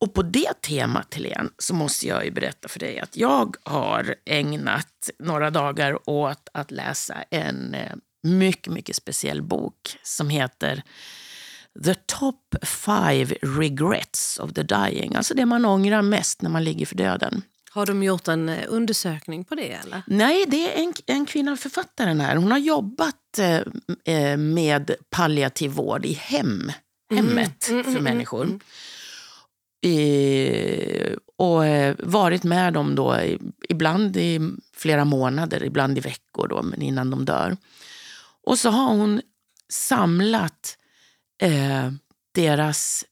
Och 0.00 0.14
på 0.14 0.22
det 0.22 0.62
temat, 0.62 1.14
Helene, 1.14 1.50
så 1.58 1.74
måste 1.74 2.06
jag 2.06 2.24
ju 2.24 2.30
berätta 2.30 2.68
för 2.68 2.78
dig 2.78 3.00
att 3.00 3.16
jag 3.16 3.56
har 3.62 4.14
ägnat 4.24 5.10
några 5.18 5.50
dagar 5.50 6.10
åt 6.10 6.48
att 6.52 6.70
läsa 6.70 7.14
en 7.30 7.74
eh, 7.74 7.92
mycket, 8.22 8.72
mycket 8.72 8.96
speciell 8.96 9.42
bok 9.42 9.98
som 10.02 10.30
heter 10.30 10.82
The 11.84 11.94
Top 11.94 12.54
Five 12.62 13.34
Regrets 13.42 14.38
of 14.38 14.52
the 14.52 14.62
Dying. 14.62 15.14
Alltså 15.14 15.34
det 15.34 15.46
man 15.46 15.64
ångrar 15.64 16.02
mest 16.02 16.42
när 16.42 16.50
man 16.50 16.64
ligger 16.64 16.86
för 16.86 16.96
döden. 16.96 17.42
Har 17.74 17.86
de 17.86 18.02
gjort 18.02 18.28
en 18.28 18.48
eh, 18.48 18.64
undersökning 18.68 19.44
på 19.44 19.54
det? 19.54 19.72
eller? 19.72 20.02
Nej, 20.06 20.44
det 20.48 20.72
är 20.78 20.82
en, 20.84 20.92
en 21.06 21.26
kvinna, 21.26 21.56
författaren 21.56 22.20
här. 22.20 22.36
Hon 22.36 22.50
har 22.50 22.58
jobbat 22.58 23.38
eh, 23.38 23.60
eh, 24.16 24.36
med 24.36 24.94
palliativ 25.10 25.70
vård 25.70 26.06
i 26.06 26.12
hem, 26.12 26.72
hemmet 27.14 27.64
för 27.64 28.00
människor. 28.00 28.60
Eh, 29.86 31.12
och 31.36 31.66
eh, 31.66 31.96
varit 31.98 32.44
med 32.44 32.72
dem 32.72 32.94
då, 32.94 33.16
i- 33.20 33.38
ibland 33.68 34.16
i 34.16 34.40
flera 34.76 35.04
månader, 35.04 35.64
ibland 35.64 35.98
i 35.98 36.00
veckor 36.00 36.48
då, 36.48 36.62
men 36.62 36.82
innan 36.82 37.10
de 37.10 37.24
dör. 37.24 37.56
Och 38.46 38.58
så 38.58 38.70
har 38.70 38.86
hon 38.88 39.20
samlat 39.68 40.78
eh, 41.42 41.90
deras 42.34 43.04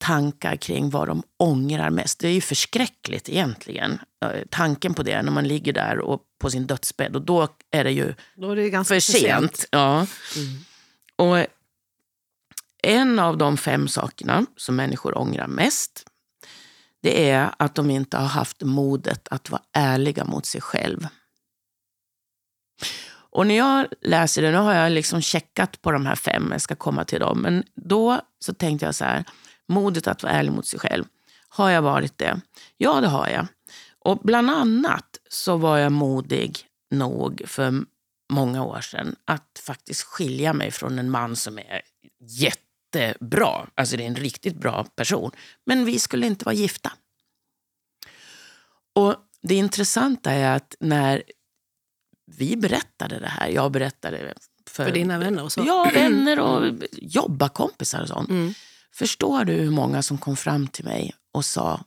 tankar 0.00 0.56
kring 0.56 0.90
vad 0.90 1.08
de 1.08 1.22
ångrar 1.36 1.90
mest. 1.90 2.18
Det 2.18 2.28
är 2.28 2.32
ju 2.32 2.40
förskräckligt 2.40 3.28
egentligen, 3.28 3.98
eh, 4.24 4.30
tanken 4.50 4.94
på 4.94 5.02
det 5.02 5.22
när 5.22 5.32
man 5.32 5.48
ligger 5.48 5.72
där 5.72 5.98
och 5.98 6.20
på 6.38 6.50
sin 6.50 6.66
dödsbädd. 6.66 7.16
Och 7.16 7.22
då 7.22 7.48
är 7.70 7.84
det 7.84 7.92
ju 7.92 8.14
Då 8.34 8.50
är 8.50 8.56
det 8.56 8.70
ganska 8.70 8.94
för 8.94 9.00
sent. 9.00 9.64
Ja. 9.70 10.06
Och 11.16 11.46
en 12.82 13.18
av 13.18 13.38
de 13.38 13.56
fem 13.56 13.88
sakerna 13.88 14.46
som 14.56 14.76
människor 14.76 15.18
ångrar 15.18 15.46
mest 15.46 16.06
det 17.02 17.30
är 17.30 17.54
att 17.58 17.74
de 17.74 17.90
inte 17.90 18.16
har 18.16 18.26
haft 18.26 18.62
modet 18.62 19.28
att 19.30 19.50
vara 19.50 19.62
ärliga 19.72 20.24
mot 20.24 20.46
sig 20.46 20.60
själv. 20.60 21.06
Och 23.32 23.46
när 23.46 23.56
jag 23.56 23.86
läser 24.00 24.42
det, 24.42 24.50
nu 24.50 24.56
har 24.56 24.74
jag 24.74 24.92
liksom 24.92 25.20
checkat 25.20 25.82
på 25.82 25.92
de 25.92 26.06
här 26.06 26.14
fem, 26.14 26.48
jag 26.52 26.60
ska 26.60 26.76
komma 26.76 27.04
till 27.04 27.20
dem, 27.20 27.40
men 27.40 27.64
då 27.74 28.20
så 28.38 28.54
tänkte 28.54 28.86
jag 28.86 28.94
så 28.94 29.04
här, 29.04 29.24
modet 29.70 30.06
att 30.06 30.22
vara 30.22 30.32
ärlig 30.32 30.52
mot 30.52 30.66
sig 30.66 30.80
själv, 30.80 31.04
har 31.48 31.70
jag 31.70 31.82
varit 31.82 32.18
det? 32.18 32.40
Ja, 32.76 33.00
det 33.00 33.08
har 33.08 33.28
jag. 33.28 33.46
Och 33.98 34.18
bland 34.18 34.50
annat 34.50 35.18
så 35.28 35.56
var 35.56 35.78
jag 35.78 35.92
modig 35.92 36.66
nog 36.90 37.42
för 37.46 37.84
många 38.32 38.64
år 38.64 38.80
sedan 38.80 39.16
att 39.24 39.60
faktiskt 39.62 40.02
skilja 40.02 40.52
mig 40.52 40.70
från 40.70 40.98
en 40.98 41.10
man 41.10 41.36
som 41.36 41.58
är 41.58 41.80
jättebra. 42.20 43.66
Alltså 43.74 43.96
det 43.96 44.02
är 44.02 44.06
en 44.06 44.16
riktigt 44.16 44.56
bra 44.56 44.84
person. 44.84 45.30
Men 45.66 45.84
vi 45.84 45.98
skulle 45.98 46.26
inte 46.26 46.44
vara 46.44 46.54
gifta. 46.54 46.92
Och 48.94 49.14
det 49.42 49.54
intressanta 49.54 50.30
är 50.30 50.56
att 50.56 50.74
när 50.80 51.22
vi 52.26 52.56
berättade 52.56 53.18
det 53.18 53.28
här, 53.28 53.48
jag 53.48 53.72
berättade 53.72 54.34
för, 54.66 54.84
För 54.84 54.92
dina 54.92 55.18
vänner 55.18 55.42
och 55.42 55.52
så? 55.52 55.62
Ja, 55.66 55.90
vänner 55.94 56.40
och 56.40 56.72
jobbarkompisar 56.92 58.02
och 58.02 58.08
sånt. 58.08 58.30
Mm. 58.30 58.54
Förstår 58.92 59.44
du 59.44 59.52
hur 59.52 59.70
många 59.70 60.02
som 60.02 60.18
kom 60.18 60.36
fram 60.36 60.68
till 60.68 60.84
mig 60.84 61.14
och 61.32 61.44
sa 61.44 61.84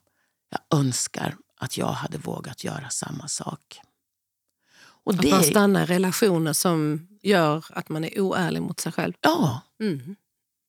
jag 0.49 0.79
önskar 0.79 1.35
att 1.59 1.77
jag 1.77 1.87
hade 1.87 2.17
vågat 2.17 2.63
göra 2.63 2.89
samma 2.89 3.27
sak. 3.27 3.79
Och 4.75 5.13
Att 5.13 5.21
det, 5.21 5.29
man 5.31 5.43
stannar 5.43 5.83
i 5.83 5.85
relationer 5.85 6.53
som 6.53 7.07
gör 7.21 7.65
att 7.69 7.89
man 7.89 8.03
är 8.03 8.19
oärlig 8.21 8.61
mot 8.61 8.79
sig 8.79 8.91
själv. 8.91 9.13
ja, 9.21 9.61
Mm. 9.79 10.15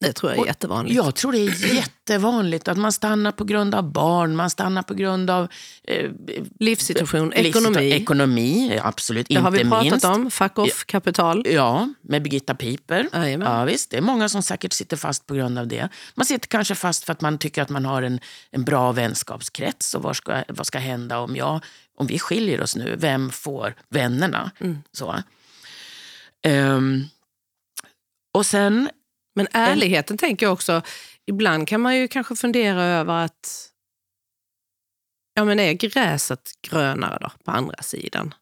Det 0.01 0.13
tror 0.13 0.33
jag 0.33 0.37
är 0.39 0.41
Och 0.41 0.47
jättevanligt. 0.47 0.97
jag 0.97 1.15
tror 1.15 1.33
det 1.33 1.39
är 1.39 1.75
jättevanligt 1.75 2.69
att 2.69 2.79
man 2.79 2.93
stannar 2.93 3.33
på 3.33 3.45
grund 3.45 3.75
av 3.75 3.93
barn, 3.93 4.37
man 4.37 4.51
stannar 4.51 4.83
på 4.83 4.95
grund 4.95 5.31
av 5.31 5.49
eh, 5.85 6.11
Livssituation, 6.61 7.33
livssituation- 7.33 7.47
ekonomi. 7.49 7.91
Ekonomi, 7.93 8.81
absolut. 8.83 9.27
det 9.29 9.35
har 9.35 9.51
vi 9.51 9.59
inte 9.59 9.71
pratat 9.71 9.91
minst. 9.91 10.05
om. 10.05 10.31
Fuck 10.31 10.59
off-kapital. 10.59 11.43
Ja, 11.47 11.89
med 12.03 12.23
Birgitta 12.23 12.55
Piper. 12.55 13.09
Jajamän. 13.13 13.49
Ja, 13.53 13.65
visst, 13.65 13.91
det 13.91 13.97
är 13.97 14.01
många 14.01 14.29
som 14.29 14.43
säkert 14.43 14.73
sitter 14.73 14.97
fast 14.97 15.27
på 15.27 15.35
grund 15.35 15.59
av 15.59 15.67
det. 15.69 15.89
Man 16.15 16.27
sitter 16.27 16.49
kanske 16.49 16.75
fast 16.75 17.05
för 17.05 17.13
att 17.13 17.21
man 17.21 17.39
tycker 17.39 17.63
att 17.63 17.71
man 17.71 17.85
har 17.85 18.03
en, 18.03 18.21
en 18.51 18.65
bra 18.65 18.93
vänskapskrets. 18.93 19.95
Och 19.95 20.03
vad 20.03 20.17
ska, 20.17 20.43
vad 20.49 20.67
ska 20.67 20.79
hända 20.79 21.19
om, 21.19 21.37
jag, 21.37 21.61
om 21.97 22.07
vi 22.07 22.19
skiljer 22.19 22.61
oss 22.61 22.77
nu? 22.77 22.97
Vem 22.99 23.31
får 23.31 23.75
vännerna? 23.89 24.51
Mm. 24.61 24.79
Så. 24.93 25.15
Ehm, 26.43 27.05
och 28.35 28.47
sen, 28.47 28.89
Men 29.35 29.47
ärligheten 29.53 30.19
tänker 30.19 30.47
jag 30.47 30.53
också, 30.53 30.83
ibland 31.27 31.69
kan 31.69 31.81
man 31.81 31.97
ju 31.97 32.09
kanske 32.09 32.37
fundera 32.37 32.83
över 32.83 33.25
att 33.25 33.71
ja, 35.35 35.45
men 35.45 35.61
är 35.61 35.73
gräset 35.73 36.53
grönare 36.63 37.19
då 37.21 37.31
på 37.45 37.51
andra 37.51 37.83
sidan? 37.83 38.35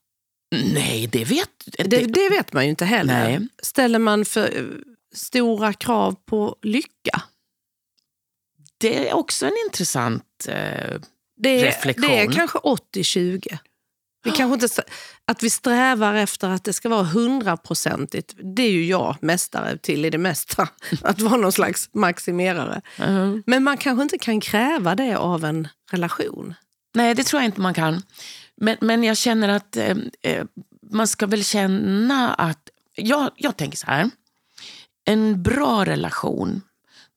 nej 0.73 1.07
det 1.07 1.23
vet 1.23 1.49
Det, 1.65 2.05
det 2.13 2.29
vet 2.29 2.53
man 2.53 2.63
ju 2.63 2.69
inte 2.69 2.85
heller. 2.85 3.23
Nej. 3.39 3.47
Ställer 3.61 3.99
man 3.99 4.25
för 4.25 4.57
eh, 4.57 4.65
stora 5.15 5.73
krav 5.73 6.15
på 6.25 6.55
lycka? 6.61 7.21
det 8.77 9.09
är 9.09 9.13
också 9.13 9.45
en 9.45 9.53
intressant... 9.65 10.45
Eh, 10.47 10.99
Det 11.35 11.49
är, 11.49 11.65
Reflektion. 11.65 12.09
det 12.09 12.19
är 12.19 12.31
kanske 12.31 12.57
80-20. 12.57 13.57
Vi 14.23 14.31
kanske 14.31 14.53
inte, 14.53 14.83
att 15.25 15.43
vi 15.43 15.49
strävar 15.49 16.13
efter 16.13 16.49
att 16.49 16.63
det 16.63 16.73
ska 16.73 16.89
vara 16.89 17.03
hundraprocentigt, 17.03 18.35
det 18.55 18.63
är 18.63 18.71
ju 18.71 18.85
jag 18.85 19.15
mästare 19.21 19.77
till 19.77 20.05
i 20.05 20.09
det 20.09 20.17
mesta. 20.17 20.69
Att 21.01 21.21
vara 21.21 21.37
någon 21.37 21.51
slags 21.51 21.89
maximerare. 21.93 22.81
Mm. 22.97 23.43
Men 23.45 23.63
man 23.63 23.77
kanske 23.77 24.03
inte 24.03 24.17
kan 24.17 24.39
kräva 24.39 24.95
det 24.95 25.17
av 25.17 25.45
en 25.45 25.67
relation. 25.91 26.53
Nej, 26.93 27.15
det 27.15 27.23
tror 27.23 27.41
jag 27.41 27.47
inte 27.47 27.61
man 27.61 27.73
kan. 27.73 28.01
Men, 28.55 28.77
men 28.81 29.03
jag 29.03 29.17
känner 29.17 29.49
att 29.49 29.77
eh, 29.77 29.97
eh, 30.21 30.45
man 30.91 31.07
ska 31.07 31.27
väl 31.27 31.43
känna 31.43 32.33
att... 32.33 32.69
Jag, 32.95 33.31
jag 33.35 33.57
tänker 33.57 33.77
så 33.77 33.87
här. 33.87 34.09
En 35.05 35.43
bra 35.43 35.85
relation, 35.85 36.61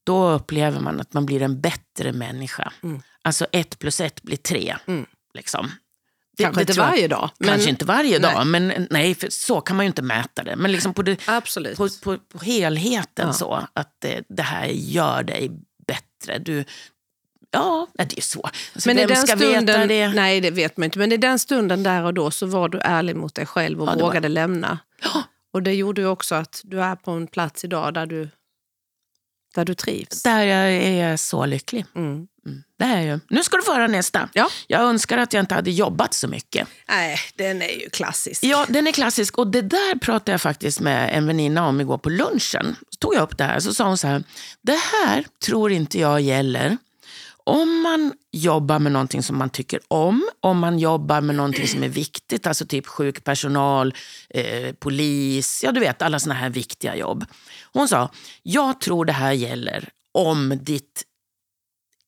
då 0.05 0.29
upplever 0.29 0.81
man 0.81 1.01
att 1.01 1.13
man 1.13 1.27
blir 1.27 1.43
en 1.43 1.61
bättre 1.61 2.13
människa. 2.13 2.73
Alltså 3.23 3.47
ett 3.53 3.79
plus 3.79 4.01
ett 4.01 4.23
blir 4.23 4.37
tre. 4.37 4.77
Liksom. 5.35 5.71
Kanske 6.39 6.61
inte 6.61 6.73
varje 6.81 7.09
dag. 7.09 7.31
men- 7.39 7.49
Kanske 7.49 7.71
inte 7.71 7.85
varje 7.85 8.19
Nej. 8.19 8.35
dag, 8.35 8.47
men 8.47 8.87
nej, 8.91 9.15
för 9.15 9.29
så 9.31 9.61
kan 9.61 9.77
man 9.77 9.85
ju 9.87 9.89
inte 9.89 10.03
mäta 10.03 10.43
det. 10.45 10.57
Men 10.57 10.73
liksom 10.73 10.95
på, 10.95 11.03
det, 11.03 11.27
på, 11.77 11.89
på, 12.03 12.19
på 12.19 12.45
helheten 12.45 13.27
Ja. 13.27 13.33
så, 13.33 13.69
att 13.73 13.97
det, 13.99 14.23
det 14.29 14.43
här 14.43 14.67
gör 14.67 15.23
dig 15.23 15.51
bättre. 15.87 16.39
Du, 16.39 16.65
ja, 17.51 17.87
det 17.95 18.19
är 18.19 18.23
så. 18.23 18.41
Alltså, 18.75 18.89
Men 18.89 18.99
i 18.99 19.01
vem 19.01 19.09
den 19.09 19.17
ska 19.27 19.37
veta 19.37 19.51
stunden, 19.53 19.89
det? 19.89 20.09
nej 20.09 20.41
det 20.41 20.51
vet 20.51 20.77
man 20.77 20.85
inte, 20.85 20.99
men 20.99 21.13
i 21.13 21.17
den 21.17 21.39
stunden 21.39 21.83
där 21.83 22.03
och 22.05 22.15
då 22.15 22.31
så 22.31 22.47
var 22.47 22.69
du 22.69 22.79
ärlig 22.79 23.17
mot 23.17 23.35
dig 23.35 23.47
själv 23.47 23.83
och 23.83 23.89
Ja, 23.89 23.93
det 23.95 24.03
var- 24.03 24.09
vågade 24.09 24.29
lämna. 24.29 24.79
Och 25.53 25.63
det 25.63 25.75
gjorde 25.75 26.01
ju 26.01 26.07
också 26.07 26.35
att 26.35 26.61
du 26.65 26.83
är 26.83 26.97
på 26.97 27.11
en 27.11 27.27
plats 27.27 27.65
idag 27.65 27.95
där 27.95 28.07
du, 28.07 28.29
där 29.57 29.65
du 29.65 29.75
trivs. 29.75 30.23
Där 30.23 30.43
jag 30.43 30.73
är 30.73 31.17
så 31.17 31.47
lycklig. 31.47 31.85
Mm. 31.95 32.27
Mm. 32.47 32.63
Det 32.79 32.85
är 32.85 33.01
ju. 33.01 33.21
Nu 33.29 33.43
ska 33.43 33.57
du 33.57 33.63
få 33.63 33.73
höra 33.73 33.87
nästa. 33.87 34.29
Ja. 34.33 34.49
Jag 34.67 34.81
önskar 34.81 35.19
att 35.19 35.33
jag 35.33 35.43
inte 35.43 35.55
hade 35.55 35.71
jobbat 35.71 36.15
så 36.15 36.29
mycket. 36.29 36.69
Nej, 36.89 37.19
den 37.37 37.63
är 37.63 37.81
ju 37.81 37.91
klassisk. 37.91 38.45
Ja, 38.45 38.67
den 38.69 38.87
är 38.87 38.93
klassisk. 38.93 39.39
Och 39.39 39.47
det 39.47 39.63
där 39.63 39.99
pratade 39.99 40.31
jag 40.33 40.41
faktiskt 40.41 40.81
med 40.81 41.17
en 41.17 41.27
väninna 41.27 41.67
om 41.69 41.81
igår 41.81 41.99
på 41.99 42.11
lunchen. 42.11 42.77
Så 42.91 42.97
tog 42.99 43.15
jag 43.15 43.23
upp 43.23 43.39
det 43.39 43.45
här. 43.45 43.61
Så 43.61 43.75
sa 43.75 43.85
hon 43.85 43.99
så 43.99 44.07
här. 44.07 44.25
Det 44.63 44.79
här 44.93 45.25
tror 45.45 45.73
inte 45.73 45.99
jag 46.01 46.21
gäller 46.21 46.77
om 47.47 47.83
man 47.83 48.13
jobbar 48.33 48.79
med 48.79 48.93
någonting 48.93 49.23
som 49.23 49.39
man 49.39 49.51
tycker 49.51 49.81
om, 49.89 50.29
om 50.41 50.59
man 50.59 50.79
jobbar 50.79 51.21
med 51.21 51.35
någonting 51.35 51.69
som 51.69 51.83
är 51.83 51.89
viktigt, 51.89 52.47
alltså 52.47 52.67
typ 52.67 52.87
sjukpersonal, 52.87 53.95
eh, 54.31 54.73
polis, 54.73 55.61
ja 55.65 55.73
du 55.73 55.81
vet 55.81 56.03
alla 56.03 56.19
såna 56.19 56.35
här 56.35 56.51
viktiga 56.51 56.97
jobb. 56.97 57.25
Hon 57.73 57.89
sa, 57.89 58.11
jag 58.43 58.81
tror 58.81 59.05
det 59.05 59.13
här 59.13 59.33
gäller 59.33 59.89
om 60.13 60.59
ditt 60.63 61.05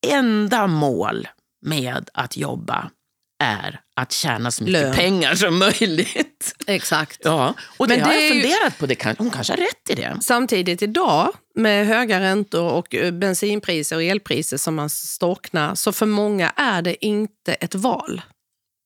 enda 0.06 0.66
mål 0.66 1.28
med 1.62 2.10
att 2.14 2.36
jobba 2.36 2.90
är 3.38 3.80
att 3.96 4.12
tjäna 4.12 4.50
så 4.50 4.64
mycket 4.64 4.80
Lön. 4.82 4.94
pengar 4.94 5.34
som 5.34 5.58
möjligt. 5.58 6.54
Exakt. 6.66 7.20
Ja, 7.24 7.54
och 7.76 7.88
det 7.88 7.96
Men 7.96 8.04
har 8.04 8.12
det 8.12 8.14
jag 8.20 8.24
är 8.30 8.34
ju- 8.34 8.42
funderat 8.42 8.78
på. 8.78 8.86
Det 8.86 8.94
kan, 8.94 9.14
hon 9.18 9.30
kanske 9.30 9.52
har 9.52 9.58
rätt 9.58 9.90
i 9.90 9.94
det. 9.94 10.16
Samtidigt 10.22 10.82
idag 10.82 11.32
med 11.54 11.86
höga 11.86 12.20
räntor 12.20 12.72
och 12.72 12.94
eh, 12.94 13.10
bensinpriser 13.12 13.96
och 13.96 14.02
elpriser 14.02 14.56
som 14.56 14.74
man 14.74 14.90
storknar, 14.90 15.74
så 15.74 15.92
för 15.92 16.06
många 16.06 16.50
är 16.50 16.82
det 16.82 17.04
inte 17.04 17.52
ett 17.54 17.74
val. 17.74 18.22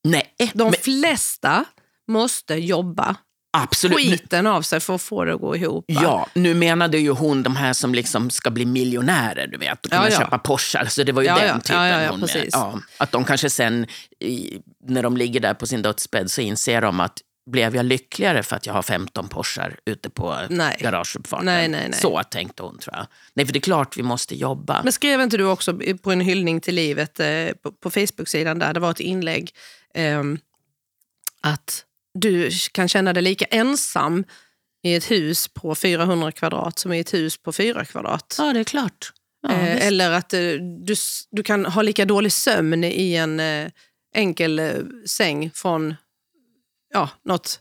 Nej, 0.08 0.34
De 0.54 0.64
men, 0.64 0.72
flesta 0.72 1.64
måste 2.08 2.54
jobba 2.54 3.16
absolut. 3.52 3.96
Skiten 3.98 4.46
av 4.46 4.62
sig 4.62 4.80
för 4.80 4.94
att 4.94 5.02
få 5.02 5.24
det 5.24 5.34
att 5.34 5.40
gå 5.40 5.56
ihop. 5.56 5.84
va? 5.88 6.00
ja, 6.02 6.26
nu 6.34 6.54
menade 6.54 6.98
ju 6.98 7.10
hon 7.10 7.42
de 7.42 7.56
här 7.56 7.72
som 7.72 7.94
liksom 7.94 8.30
ska 8.30 8.50
bli 8.50 8.66
miljonärer, 8.66 9.46
du 9.46 9.58
vet, 9.58 9.86
och 9.86 9.90
kunna 9.92 10.04
Ja, 10.04 10.10
ja. 10.12 10.18
köpa 10.18 10.38
Porschar. 10.38 10.84
Så 10.84 11.02
det 11.02 11.12
var 11.12 11.22
ju 11.22 11.28
Ja, 11.28 11.38
den 11.38 11.60
typen 11.60 12.08
hon... 12.08 12.20
precis. 12.20 12.48
Ja, 12.52 12.78
att 12.96 13.12
de 13.12 13.24
kanske 13.24 13.50
sen, 13.50 13.86
i, 14.20 14.58
när 14.86 15.02
de 15.02 15.16
ligger 15.16 15.40
där 15.40 15.54
på 15.54 15.66
sin 15.66 15.82
dödsbädd, 15.82 16.30
så 16.30 16.40
inser 16.40 16.80
de 16.80 17.00
att 17.00 17.18
blev 17.50 17.76
jag 17.76 17.84
lyckligare 17.86 18.42
för 18.42 18.56
att 18.56 18.66
jag 18.66 18.72
har 18.74 18.82
15 18.82 19.28
Porschar 19.28 19.76
ute 19.84 20.10
på 20.10 20.36
Nej. 20.50 20.76
garageuppfarten? 20.80 21.46
Nej, 21.46 21.68
nej, 21.68 21.88
nej. 21.90 22.00
Så 22.00 22.22
tänkte 22.22 22.62
hon, 22.62 22.78
tror 22.78 22.96
jag. 22.96 23.06
Nej, 23.34 23.46
för 23.46 23.52
det 23.52 23.58
är 23.58 23.60
klart 23.60 23.96
vi 23.96 24.02
måste 24.02 24.34
jobba. 24.36 24.80
Men 24.82 24.92
skrev 24.92 25.20
inte 25.20 25.36
du 25.36 25.44
också 25.44 25.78
på 26.02 26.12
en 26.12 26.20
hyllning 26.20 26.60
till 26.60 26.74
livet 26.74 27.20
eh, 27.20 27.26
på, 27.62 27.72
på 27.72 27.90
Facebook-sidan 27.90 28.58
där, 28.58 28.72
det 28.74 28.80
var 28.80 28.90
ett 28.90 29.00
inlägg 29.00 29.50
ehm, 29.94 30.38
att 31.40 31.84
du 32.14 32.50
kan 32.72 32.88
känna 32.88 33.12
dig 33.12 33.22
lika 33.22 33.44
ensam 33.44 34.24
i 34.82 34.94
ett 34.94 35.10
hus 35.10 35.48
på 35.48 35.74
400 35.74 36.32
kvadrat 36.32 36.78
som 36.78 36.92
i 36.92 37.00
ett 37.00 37.14
hus 37.14 37.36
på 37.36 37.52
4 37.52 37.84
kvadrat. 37.84 38.36
Ja, 38.38 38.52
det 38.52 38.60
är 38.60 38.64
klart. 38.64 39.12
Ja, 39.42 39.52
Eh, 39.52 39.86
eller 39.86 40.10
att 40.10 40.34
eh, 40.34 40.40
du, 40.86 40.94
du 41.30 41.42
kan 41.42 41.64
ha 41.66 41.82
lika 41.82 42.04
dålig 42.04 42.32
sömn 42.32 42.84
i 42.84 43.14
en 43.14 43.40
eh, 43.40 43.70
enkel 44.14 44.58
eh, 44.58 44.72
säng 45.06 45.50
från 45.54 45.94
ja, 46.94 47.10
något 47.24 47.60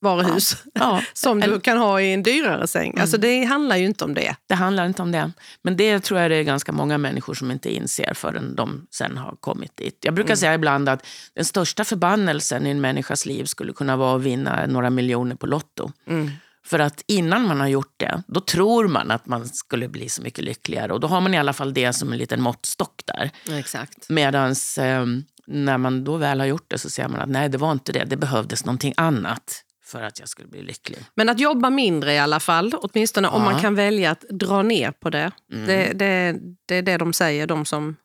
varuhus 0.00 0.56
ja. 0.74 1.02
som 1.12 1.40
du 1.40 1.60
kan 1.60 1.78
ha 1.78 2.00
i 2.00 2.12
en 2.12 2.22
dyrare 2.22 2.66
säng. 2.66 2.98
Alltså 2.98 3.16
det 3.16 3.44
handlar 3.44 3.76
ju 3.76 3.86
inte 3.86 4.04
om 4.04 4.14
det. 4.14 4.36
Det 4.46 4.54
handlar 4.54 4.86
inte 4.86 5.02
om 5.02 5.12
det. 5.12 5.32
Men 5.62 5.76
det 5.76 6.00
tror 6.00 6.20
jag 6.20 6.30
det 6.30 6.36
är 6.36 6.42
ganska 6.42 6.72
många 6.72 6.98
människor 6.98 7.34
som 7.34 7.50
inte 7.50 7.74
inser 7.74 8.14
förrän 8.14 8.54
de 8.54 8.86
sen 8.90 9.16
har 9.16 9.36
kommit 9.40 9.76
dit. 9.76 9.98
Jag 10.00 10.14
brukar 10.14 10.36
säga 10.36 10.54
ibland 10.54 10.88
att 10.88 11.06
den 11.34 11.44
största 11.44 11.84
förbannelsen 11.84 12.66
i 12.66 12.70
en 12.70 12.80
människas 12.80 13.26
liv 13.26 13.44
skulle 13.44 13.72
kunna 13.72 13.96
vara 13.96 14.16
att 14.16 14.22
vinna 14.22 14.66
några 14.66 14.90
miljoner 14.90 15.36
på 15.36 15.46
Lotto. 15.46 15.92
För 16.66 16.78
att 16.78 17.04
innan 17.06 17.46
man 17.46 17.60
har 17.60 17.68
gjort 17.68 17.94
det, 17.96 18.22
då 18.26 18.40
tror 18.40 18.88
man 18.88 19.10
att 19.10 19.26
man 19.26 19.48
skulle 19.48 19.88
bli 19.88 20.08
så 20.08 20.22
mycket 20.22 20.44
lyckligare. 20.44 20.92
Och 20.92 21.00
då 21.00 21.08
har 21.08 21.20
man 21.20 21.34
i 21.34 21.38
alla 21.38 21.52
fall 21.52 21.74
det 21.74 21.92
som 21.92 22.12
en 22.12 22.18
liten 22.18 22.42
måttstock 22.42 23.02
där. 23.04 23.30
Exakt. 23.58 24.08
Medan 24.08 24.54
när 25.46 25.78
man 25.78 26.04
då 26.04 26.16
väl 26.16 26.40
har 26.40 26.46
gjort 26.46 26.66
det 26.68 26.78
så 26.78 26.90
ser 26.90 27.08
man 27.08 27.20
att 27.20 27.28
nej, 27.28 27.48
det 27.48 27.58
var 27.58 27.72
inte 27.72 27.92
det. 27.92 28.04
Det 28.04 28.16
behövdes 28.16 28.64
någonting 28.64 28.94
annat 28.96 29.62
för 29.86 30.02
att 30.02 30.18
jag 30.20 30.28
skulle 30.28 30.48
bli 30.48 30.62
lycklig. 30.62 30.98
Men 31.14 31.28
att 31.28 31.40
jobba 31.40 31.70
mindre 31.70 32.14
i 32.14 32.18
alla 32.18 32.40
fall, 32.40 32.74
åtminstone 32.74 33.28
om 33.28 33.42
Ja. 33.42 33.50
man 33.50 33.60
kan 33.60 33.74
välja 33.74 34.10
att 34.10 34.20
dra 34.30 34.62
ner 34.62 34.90
på 34.90 35.10
det. 35.10 35.30
Det, 35.66 35.92
det, 35.92 36.38
det 36.66 36.74
är 36.74 36.82
det 36.82 36.96
de 36.96 37.12
säger, 37.12 37.46
de 37.46 37.64
som 37.64 37.96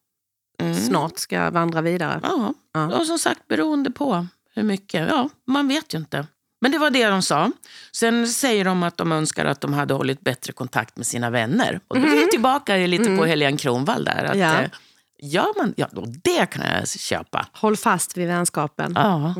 snart 0.88 1.17
ska 1.19 1.49
vandra 1.49 1.82
vidare. 1.82 2.19
Ja, 2.23 2.53
Ja. 2.73 2.99
och 2.99 3.05
som 3.07 3.19
sagt 3.19 3.47
beroende 3.47 3.91
på 3.91 4.27
hur 4.55 4.63
mycket. 4.63 5.09
Ja, 5.09 5.29
man 5.47 5.67
vet 5.67 5.93
ju 5.93 5.97
inte. 5.97 6.27
Men 6.61 6.71
det 6.71 6.77
var 6.77 6.89
det 6.89 7.05
de 7.07 7.21
sa. 7.21 7.51
Sen 7.91 8.27
säger 8.27 8.65
de 8.65 8.84
att 8.84 8.97
de 8.97 9.11
önskar 9.11 9.45
att 9.45 9.61
de 9.61 9.73
hade 9.73 9.93
hållit 9.93 10.21
bättre 10.21 10.53
kontakt 10.53 10.97
med 10.97 11.07
sina 11.07 11.29
vänner. 11.29 11.79
Och 11.88 11.99
då 12.01 12.07
är 12.07 12.11
vi 12.11 12.27
tillbaka 12.27 12.75
lite 12.77 13.17
på 13.17 13.25
Helene 13.25 13.57
Kronwall 13.57 14.03
där. 14.03 14.23
Att, 14.23 14.38
Ja. 14.38 14.61
eh, 14.61 14.69
gör 15.23 15.57
man, 15.61 15.73
ja, 15.77 15.88
och 15.95 16.07
det 16.07 16.45
kan 16.45 16.65
jag 16.75 16.89
köpa. 16.89 17.47
Håll 17.53 17.77
fast 17.77 18.17
vid 18.17 18.27
vänskapen. 18.27 18.93
Ja. 18.95 19.36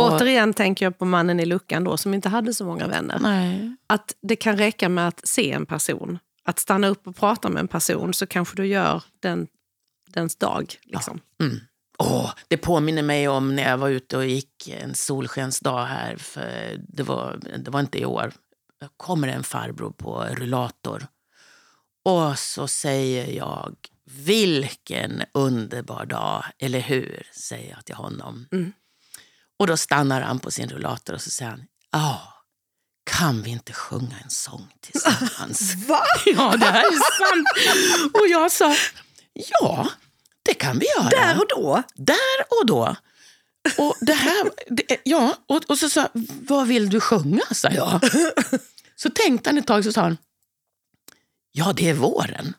Och- 0.00 0.12
Återigen 0.12 0.54
tänker 0.54 0.86
jag 0.86 0.98
på 0.98 1.04
mannen 1.04 1.40
i 1.40 1.46
luckan 1.46 1.84
då, 1.84 1.96
som 1.96 2.14
inte 2.14 2.28
hade 2.28 2.54
så 2.54 2.64
många 2.64 2.86
vänner. 2.86 3.18
Nej. 3.20 3.76
Att 3.86 4.14
det 4.22 4.36
kan 4.36 4.56
räcka 4.58 4.88
med 4.88 5.08
att 5.08 5.26
se 5.28 5.52
en 5.52 5.66
person. 5.66 6.18
Att 6.44 6.58
stanna 6.58 6.86
upp 6.88 7.06
och 7.06 7.16
prata 7.16 7.48
med 7.48 7.60
en 7.60 7.68
person 7.68 8.14
så 8.14 8.26
kanske 8.26 8.56
du 8.56 8.66
gör 8.66 9.02
den, 9.20 9.46
dens 10.08 10.36
dag. 10.36 10.74
Liksom. 10.82 11.20
Åh, 11.98 12.32
det 12.48 12.56
påminner 12.56 13.02
mig 13.02 13.28
om 13.28 13.56
när 13.56 13.70
jag 13.70 13.78
var 13.78 13.88
ute 13.88 14.16
och 14.16 14.26
gick 14.26 14.68
en 14.68 14.94
solskensdag 14.94 15.84
här. 15.84 16.16
För 16.16 16.80
det, 16.88 17.02
var, 17.02 17.38
det 17.58 17.70
var 17.70 17.80
inte 17.80 17.98
i 17.98 18.04
år. 18.04 18.32
Då 18.80 18.88
kommer 18.96 19.28
en 19.28 19.42
farbror 19.42 19.90
på 19.90 20.24
rullator. 20.30 21.06
Och 22.04 22.38
så 22.38 22.68
säger 22.68 23.36
jag, 23.36 23.74
vilken 24.04 25.22
underbar 25.34 26.06
dag, 26.06 26.44
eller 26.58 26.80
hur? 26.80 27.22
Säger 27.32 27.70
jag 27.70 27.84
till 27.84 27.94
honom. 27.94 28.46
Och 29.60 29.66
då 29.66 29.76
stannar 29.76 30.20
han 30.20 30.38
på 30.38 30.50
sin 30.50 30.68
rullator 30.68 31.14
och 31.14 31.22
så 31.22 31.30
säger 31.30 31.50
han, 31.50 31.64
ja, 31.92 32.44
kan 33.04 33.42
vi 33.42 33.50
inte 33.50 33.72
sjunga 33.72 34.16
en 34.24 34.30
sång 34.30 34.68
tillsammans? 34.80 35.74
Va? 35.88 36.02
ja, 36.26 36.56
det 36.56 36.66
här 36.66 36.84
är 36.84 37.18
sant. 37.18 38.14
Och 38.14 38.26
jag 38.28 38.52
sa, 38.52 38.76
ja, 39.32 39.88
det 40.42 40.54
kan 40.54 40.78
vi 40.78 40.86
göra. 40.96 41.08
Där 41.08 41.38
och 41.38 41.48
då? 41.48 41.82
Där 41.94 42.60
och 42.60 42.66
då. 42.66 42.96
Och 43.78 43.96
det 44.00 44.12
här, 44.12 44.50
det, 44.66 44.96
ja, 45.04 45.36
och, 45.46 45.62
och 45.68 45.78
så 45.78 45.88
sa 45.88 46.08
vad 46.48 46.66
vill 46.66 46.90
du 46.90 47.00
sjunga? 47.00 47.44
sa 47.50 47.68
jag. 47.70 48.00
Så 48.96 49.10
tänkte 49.10 49.50
han 49.50 49.58
ett 49.58 49.66
tag 49.66 49.84
så 49.84 49.92
sa 49.92 50.00
han, 50.00 50.16
ja 51.52 51.72
det 51.72 51.88
är 51.88 51.94
våren. 51.94 52.54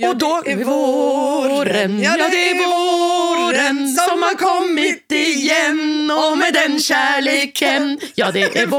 Och 0.00 0.16
då, 0.16 0.42
det 0.44 0.52
är 0.52 0.64
våren, 0.64 2.02
ja 2.02 2.16
det 2.16 2.50
är 2.50 2.54
våren 2.66 3.88
som 3.88 4.22
har 4.22 4.34
kommit 4.34 5.12
igen 5.12 6.10
och 6.10 6.38
med 6.38 6.54
den 6.54 6.80
kärleken, 6.80 8.00
ja 8.14 8.30
det 8.30 8.42
är 8.58 8.66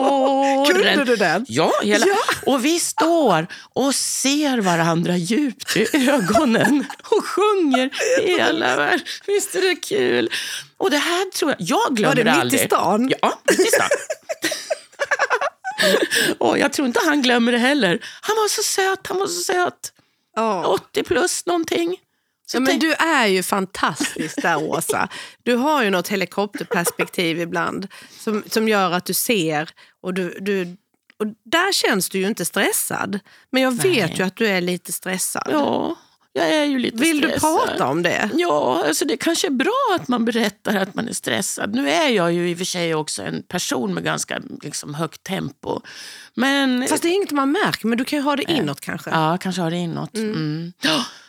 våren. 0.68 0.84
Kunde 0.84 1.04
du 1.06 1.16
den? 1.16 1.46
Ja, 1.48 1.72
hela. 1.84 2.06
Ja. 2.08 2.18
och 2.46 2.66
vi 2.66 2.80
står 2.80 3.48
och 3.74 3.96
ser 3.96 4.58
varandra 4.58 5.18
djupt 5.18 5.78
i 5.78 6.10
ögonen 6.10 6.86
och 7.04 7.26
sjunger 7.26 7.90
hela 8.28 8.76
världen. 8.76 9.06
Visst 9.28 9.56
är 9.56 9.62
det 9.62 9.76
kul? 9.76 10.30
Och 10.78 10.92
det 10.92 10.98
här 10.98 11.32
tror 11.32 11.52
jag, 11.52 11.58
jag 11.70 11.96
glömmer 11.96 12.16
Var 12.16 12.24
det 12.24 12.32
mitt 12.32 12.38
i 12.38 12.42
aldrig. 12.42 12.62
stan? 12.62 13.12
Ja, 13.22 13.40
mitt 13.50 13.60
i 13.60 13.66
stan. 13.66 13.90
och 16.38 16.60
jag 16.60 16.74
tror 16.74 16.88
inte 16.88 17.00
han 17.06 17.22
glömmer 17.22 17.52
det 17.52 17.58
heller. 17.58 18.00
Han 18.22 18.36
var 18.36 18.48
så 18.48 18.64
söt, 18.64 19.08
han 19.08 19.18
var 19.20 19.28
så 19.28 19.42
söt. 19.42 19.92
Ja. 20.36 20.68
80 20.68 21.04
plus 21.04 21.46
någonting. 21.46 21.98
Ja, 22.54 22.60
men 22.60 22.80
du 22.80 22.94
är 22.94 23.28
ju 23.28 23.44
fantastisk 23.44 24.42
där, 24.42 24.64
Åsa. 24.70 25.10
Du 25.44 25.56
har 25.56 25.84
ju 25.84 25.90
något 25.90 26.08
helikopterperspektiv 26.08 27.40
ibland 27.40 27.88
som, 28.20 28.44
som 28.48 28.68
gör 28.68 28.92
att 28.92 29.06
du 29.06 29.14
ser 29.14 29.70
och 30.02 30.14
du, 30.14 30.38
du 30.40 30.78
och 31.20 31.28
där 31.44 31.72
känns 31.72 32.10
du 32.10 32.20
ju 32.20 32.28
inte 32.28 32.46
stressad. 32.46 33.20
Men 33.50 33.62
jag 33.64 33.72
vet 33.72 34.10
Nej. 34.10 34.16
ju 34.18 34.24
att 34.24 34.36
du 34.36 34.48
är 34.48 34.62
lite 34.62 34.92
stressad. 34.94 35.48
Ja, 35.52 35.96
jag 36.34 36.50
är 36.50 36.64
ju 36.66 36.80
lite 36.80 36.98
Vill 36.98 37.22
du 37.22 37.28
stressad. 37.28 37.68
prata 37.68 37.88
om 37.88 38.04
det? 38.04 38.30
Ja, 38.34 38.84
alltså 38.88 39.06
det 39.06 39.18
kanske 39.18 39.48
är 39.48 39.52
bra 39.52 39.98
att 40.00 40.08
man 40.08 40.26
berättar 40.26 40.76
att 40.76 40.96
man 40.96 41.08
är 41.08 41.14
stressad. 41.14 41.76
Nu 41.76 41.90
är 41.90 42.10
jag 42.10 42.34
ju 42.34 42.50
i 42.50 42.54
och 42.54 42.58
för 42.58 42.66
sig 42.66 42.96
också 42.96 43.22
en 43.24 43.44
person 43.44 43.94
med 43.94 44.04
ganska 44.04 44.42
liksom, 44.62 44.94
högt 44.94 45.24
tempo. 45.24 45.82
Men 46.34 46.88
Fast 46.88 47.04
det 47.04 47.10
är 47.10 47.14
inget 47.16 47.32
man 47.32 47.52
märker, 47.52 47.88
men 47.88 47.98
du 47.98 48.06
kan 48.06 48.20
ju 48.20 48.24
ha 48.24 48.36
det 48.36 48.52
inåt 48.52 48.82
kanske. 48.82 49.10
ja, 49.10 49.38
kanske 49.42 49.62
har 49.62 49.72
det 49.72 49.78
inåt. 49.78 50.16
Mm. 50.18 50.74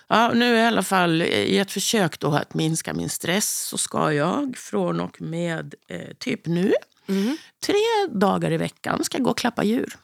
Ja, 0.08 0.32
nu 0.34 0.56
i 0.56 0.62
alla 0.62 0.82
fall 0.82 1.22
i 1.22 1.58
ett 1.58 1.70
försök 1.72 2.18
då 2.20 2.34
att 2.34 2.54
minska 2.54 2.94
min 2.94 3.08
stress 3.08 3.58
så 3.60 3.78
ska 3.78 4.12
jag 4.12 4.56
från 4.56 5.00
och 5.00 5.20
med 5.20 5.74
eh, 5.88 6.14
typ 6.18 6.46
nu 6.46 6.74
Mm. 7.08 7.36
tre 7.66 7.76
dagar 8.10 8.52
i 8.52 8.56
veckan 8.56 9.04
ska 9.04 9.18
jag 9.18 9.24
gå 9.24 9.30
och 9.30 9.38
klappa 9.38 9.64
djur. 9.64 9.96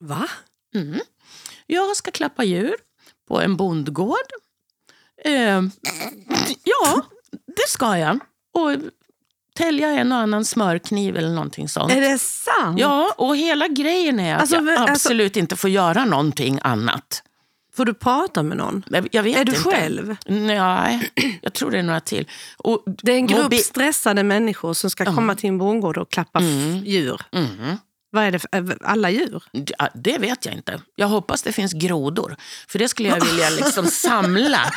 Va? 0.00 0.28
Mm. 0.74 1.00
Jag 1.66 1.96
ska 1.96 2.10
klappa 2.10 2.44
djur 2.44 2.74
på 3.30 3.40
en 3.40 3.56
bondgård. 3.56 4.16
Eh, 5.24 5.62
ja, 6.64 7.02
det 7.46 7.68
ska 7.68 7.98
jag. 7.98 8.18
Och 8.54 8.70
tälja 9.56 9.88
en 9.88 10.12
och 10.12 10.18
annan 10.18 10.44
smörkniv 10.44 11.16
eller 11.16 11.28
någonting 11.28 11.68
sånt. 11.68 11.92
Är 11.92 12.00
det 12.00 12.18
sant? 12.18 12.80
Ja, 12.80 13.14
och 13.18 13.36
hela 13.36 13.68
grejen 13.68 14.20
är 14.20 14.34
att 14.34 14.40
Alltså, 14.40 14.56
jag 14.56 14.68
alltså- 14.68 14.92
absolut 14.92 15.36
inte 15.36 15.56
får 15.56 15.70
göra 15.70 16.04
någonting 16.04 16.58
annat. 16.62 17.22
Får 17.76 17.84
du 17.84 17.94
prata 17.94 18.42
med 18.42 18.56
någon? 18.56 18.82
Jag, 18.90 19.08
jag 19.12 19.22
vet 19.22 19.36
Är 19.36 19.44
du 19.44 19.52
inte. 19.56 19.62
själv? 19.70 20.16
Nej, 20.26 21.10
jag 21.42 21.52
tror 21.52 21.70
det 21.70 21.78
är 21.78 21.82
några 21.82 22.00
till. 22.00 22.28
Och 22.58 22.84
Det 23.02 23.12
är 23.12 23.16
en 23.16 23.26
grupp 23.26 23.54
stressade 23.54 24.22
människor 24.22 24.74
som 24.74 24.90
ska 24.90 25.04
komma 25.04 25.34
till 25.34 25.48
en 25.48 25.58
bondgård 25.58 25.98
och 25.98 26.10
klappa 26.10 26.38
f- 26.38 26.82
djur. 26.84 27.20
Mhm. 27.32 27.76
Vad 28.10 28.24
är 28.24 28.30
det 28.30 28.38
för, 28.38 28.48
är 28.52 28.78
alla 28.84 29.10
djur? 29.10 29.42
Det 29.94 30.18
vet 30.18 30.44
jag 30.46 30.54
inte. 30.54 30.80
Jag 30.94 31.06
hoppas 31.06 31.42
det 31.42 31.52
finns 31.52 31.72
grodor. 31.72 32.36
För 32.68 32.78
det 32.78 32.88
skulle 32.88 33.08
jag 33.08 33.24
vilja 33.24 33.50
liksom 33.50 33.86
samla. 33.86 34.72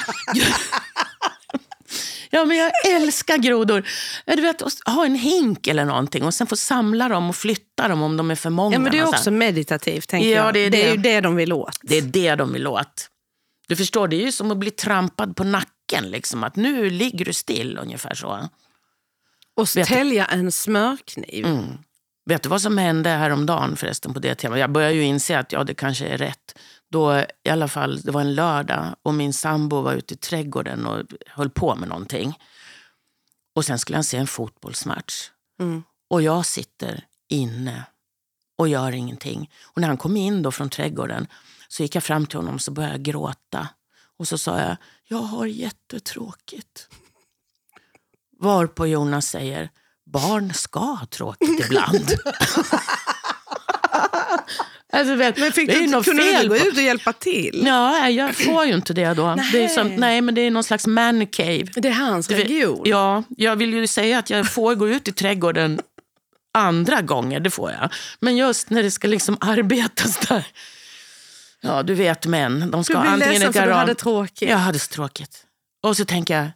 Ja, 2.29 2.45
men 2.45 2.57
jag 2.57 2.71
älskar 2.87 3.37
grodor. 3.37 3.87
Du 4.25 4.41
vet, 4.41 4.61
ha 4.85 5.05
en 5.05 5.15
hink 5.15 5.67
eller 5.67 5.85
någonting 5.85 6.23
och 6.23 6.33
sen 6.33 6.47
få 6.47 6.55
samla 6.55 7.09
dem 7.09 7.29
och 7.29 7.35
flytta 7.35 7.87
dem 7.87 8.01
om 8.03 8.17
de 8.17 8.31
är 8.31 8.35
för 8.35 8.49
många. 8.49 8.75
Ja, 8.75 8.79
men 8.79 8.91
det 8.91 8.97
är 8.99 9.07
också 9.07 9.31
meditativt, 9.31 10.09
tänker 10.09 10.29
Ja, 10.29 10.35
jag. 10.45 10.53
det 10.53 10.59
är 10.59 10.69
det 10.69 10.81
är 10.83 10.85
det. 10.85 10.91
ju 10.95 10.97
det 11.01 11.21
de 11.21 11.35
vill 11.35 11.53
åt. 11.53 11.79
Det 11.81 11.97
är 11.97 12.01
det 12.01 12.35
de 12.35 12.53
vill 12.53 12.67
åt. 12.67 13.09
Du 13.67 13.75
förstår, 13.75 14.07
det 14.07 14.15
är 14.15 14.25
ju 14.25 14.31
som 14.31 14.51
att 14.51 14.57
bli 14.57 14.71
trampad 14.71 15.35
på 15.35 15.43
nacken. 15.43 16.03
Liksom, 16.03 16.43
att 16.43 16.55
nu 16.55 16.89
ligger 16.89 17.25
du 17.25 17.33
still, 17.33 17.77
ungefär 17.81 18.13
så. 18.15 18.49
Och 19.55 19.67
tälja 19.67 20.25
en 20.25 20.51
smörkniv. 20.51 21.45
Mm. 21.45 21.65
Vet 22.25 22.43
du 22.43 22.49
vad 22.49 22.61
som 22.61 22.77
hände 22.77 23.09
häromdagen 23.09 23.75
förresten 23.75 24.13
på 24.13 24.19
det 24.19 24.35
temat? 24.35 24.59
Jag 24.59 24.71
börjar 24.71 24.91
ju 24.91 25.03
inse 25.03 25.39
att 25.39 25.51
ja, 25.51 25.63
det 25.63 25.73
kanske 25.73 26.07
är 26.07 26.17
rätt. 26.17 26.59
Då, 26.89 27.25
i 27.43 27.49
alla 27.49 27.67
fall, 27.67 28.01
det 28.01 28.11
var 28.11 28.21
en 28.21 28.35
lördag 28.35 28.95
och 29.03 29.13
min 29.13 29.33
sambo 29.33 29.81
var 29.81 29.93
ute 29.93 30.13
i 30.13 30.17
trädgården 30.17 30.85
och 30.85 31.05
höll 31.27 31.49
på 31.49 31.75
med 31.75 31.89
någonting. 31.89 32.39
Och 33.55 33.65
sen 33.65 33.79
skulle 33.79 33.97
han 33.97 34.03
se 34.03 34.17
en 34.17 34.27
fotbollsmatch. 34.27 35.29
Mm. 35.59 35.83
Och 36.09 36.21
jag 36.21 36.45
sitter 36.45 37.05
inne 37.29 37.85
och 38.57 38.67
gör 38.67 38.91
ingenting. 38.91 39.51
Och 39.63 39.81
när 39.81 39.87
han 39.87 39.97
kom 39.97 40.17
in 40.17 40.41
då 40.41 40.51
från 40.51 40.69
trädgården 40.69 41.27
så 41.67 41.83
gick 41.83 41.95
jag 41.95 42.03
fram 42.03 42.25
till 42.25 42.37
honom 42.37 42.55
och 42.55 42.61
så 42.61 42.71
började 42.71 42.93
jag 42.93 43.03
gråta. 43.03 43.67
Och 44.17 44.27
så 44.27 44.37
sa 44.37 44.59
jag, 44.59 44.77
jag 45.03 45.17
har 45.17 45.45
jättetråkigt. 45.45 46.89
Varpå 48.39 48.87
Jonas 48.87 49.27
säger, 49.27 49.69
barn 50.13 50.53
ska 50.53 50.79
ha 50.79 51.05
tråkigt 51.05 51.65
ibland. 51.65 52.11
alltså, 54.93 55.15
vet, 55.15 55.37
Men 55.37 55.51
fick 55.51 55.69
det 55.69 55.79
du, 55.79 55.87
något 55.87 56.05
kunde 56.05 56.23
du 56.23 56.31
fel 56.31 56.47
gå 56.47 56.55
ut 56.55 56.77
och 56.77 56.83
hjälpa 56.83 57.13
till? 57.13 57.63
Ja, 57.65 58.09
jag 58.09 58.35
får 58.35 58.65
ju 58.65 58.73
inte 58.73 58.93
det 58.93 59.13
då. 59.13 59.35
Det 59.51 59.63
är 59.63 59.67
som, 59.67 59.87
Nej. 59.87 59.97
nej, 59.97 60.21
men 60.21 60.35
det 60.35 60.41
är 60.41 60.51
någon 60.51 60.63
slags 60.63 60.87
man 60.87 61.27
cave. 61.27 61.65
Det 61.75 61.87
är 61.87 61.91
hans 61.93 62.27
Du 62.27 62.35
vet- 62.35 62.43
region. 62.49 62.81
Ja, 62.85 63.23
jag 63.37 63.55
vill 63.55 63.73
ju 63.73 63.87
säga 63.87 64.19
att 64.19 64.29
jag 64.29 64.51
får 64.51 64.75
gå 64.75 64.89
ut 64.89 65.07
i 65.07 65.11
trädgården 65.11 65.81
andra 66.57 67.01
gånger, 67.01 67.39
det 67.39 67.49
får 67.49 67.71
jag. 67.71 67.93
Men 68.19 68.37
just 68.37 68.69
när 68.69 68.83
det 68.83 68.91
ska 68.91 69.07
liksom 69.07 69.37
arbetas 69.41 70.17
där. 70.17 70.45
Ja, 71.61 71.83
du 71.83 71.93
vet 71.93 72.25
män. 72.25 72.71
De 72.71 72.83
ska 72.83 72.93
Du 72.93 72.99
blir 72.99 73.09
antingen 73.11 73.33
ledsen 73.33 73.53
för 73.53 73.67
du 73.67 73.73
hade 73.73 73.95
tråkigt. 73.95 74.49
Jag 74.49 74.57
hade 74.57 74.79
så 74.79 74.87
tråkigt. 74.87 75.43
Och 75.83 75.97
så 75.97 76.05
tänker 76.05 76.37
jag, 76.37 76.47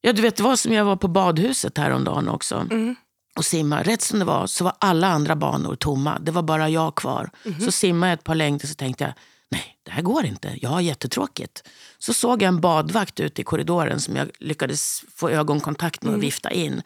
ja 0.00 0.12
du 0.12 0.22
vet 0.22 0.36
det 0.36 0.42
var 0.42 0.56
som 0.56 0.72
jag 0.72 0.84
var 0.84 0.96
på 0.96 1.08
badhuset 1.08 1.78
häromdagen 1.78 2.28
också. 2.28 2.54
Mm. 2.70 2.96
Och 3.36 3.44
simma. 3.44 3.82
Rätt 3.82 4.02
som 4.02 4.18
det 4.18 4.24
var 4.24 4.46
så 4.46 4.64
var 4.64 4.72
alla 4.78 5.06
andra 5.06 5.36
banor 5.36 5.76
tomma. 5.76 6.18
Det 6.18 6.30
var 6.30 6.42
bara 6.42 6.68
jag 6.68 6.94
kvar. 6.94 7.30
Mhm. 7.44 7.60
Så 7.60 7.72
simmade 7.72 8.10
jag 8.12 8.18
ett 8.18 8.24
par 8.24 8.34
längder 8.34 8.66
så 8.66 8.74
tänkte 8.74 9.04
jag, 9.04 9.12
nej 9.50 9.76
det 9.82 9.90
här 9.90 10.02
går 10.02 10.24
inte. 10.26 10.54
Jag 10.62 10.70
har 10.70 10.80
jättetråkigt. 10.80 11.68
Så 11.98 12.12
såg 12.14 12.42
jag 12.42 12.48
en 12.48 12.60
badvakt 12.60 13.20
ute 13.20 13.40
i 13.40 13.44
korridoren 13.44 14.00
som 14.00 14.16
jag 14.16 14.30
lyckades 14.38 15.02
få 15.16 15.28
ögonkontakt 15.30 16.02
med 16.02 16.08
och 16.08 16.14
Mm. 16.14 16.20
vifta 16.20 16.50
in. 16.50 16.82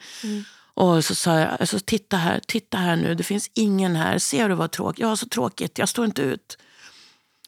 Och 0.75 1.05
så 1.05 1.15
sa 1.15 1.39
jag, 1.39 1.49
alltså, 1.59 1.79
titta 1.85 2.17
här, 2.17 2.41
titta 2.47 2.77
här 2.77 2.95
nu, 2.95 3.15
det 3.15 3.23
finns 3.23 3.49
ingen 3.53 3.95
här. 3.95 4.17
Ser 4.19 4.49
du 4.49 4.55
vad 4.55 4.71
tråkigt? 4.71 4.99
Jag 4.99 5.07
har 5.07 5.15
så 5.15 5.27
tråkigt, 5.27 5.77
jag 5.79 5.89
står 5.89 6.05
inte 6.05 6.21
ut. 6.21 6.57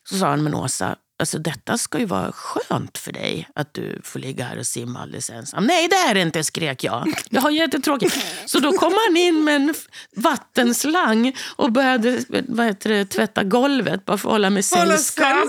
Så 0.09 0.17
sa 0.17 0.27
han, 0.29 0.43
men 0.43 0.55
Åsa, 0.55 0.95
alltså 1.19 1.39
detta 1.39 1.77
ska 1.77 1.99
ju 1.99 2.05
vara 2.05 2.31
skönt 2.31 2.97
för 2.97 3.11
dig 3.11 3.47
att 3.55 3.73
du 3.73 4.01
får 4.03 4.19
ligga 4.19 4.45
här 4.45 4.57
och 4.59 4.67
simma 4.67 4.99
alldeles 5.01 5.29
ensam. 5.29 5.65
Nej, 5.67 5.87
det 5.87 5.95
är 5.95 6.13
det 6.13 6.21
inte, 6.21 6.43
skrek 6.43 6.83
jag. 6.83 7.13
Jag 7.29 7.41
har 7.41 7.51
jättetråkigt. 7.51 8.17
Så 8.45 8.59
då 8.59 8.71
kom 8.71 8.93
han 9.07 9.17
in 9.17 9.43
med 9.43 9.55
en 9.55 9.73
vattenslang 10.15 11.35
och 11.55 11.71
började 11.71 12.23
vad 12.47 12.65
heter 12.65 12.89
det, 12.89 13.05
tvätta 13.05 13.43
golvet 13.43 14.05
bara 14.05 14.17
för 14.17 14.29
att 14.29 14.31
hålla 14.33 14.49
mig 14.49 14.63
sällskap. 14.63 15.37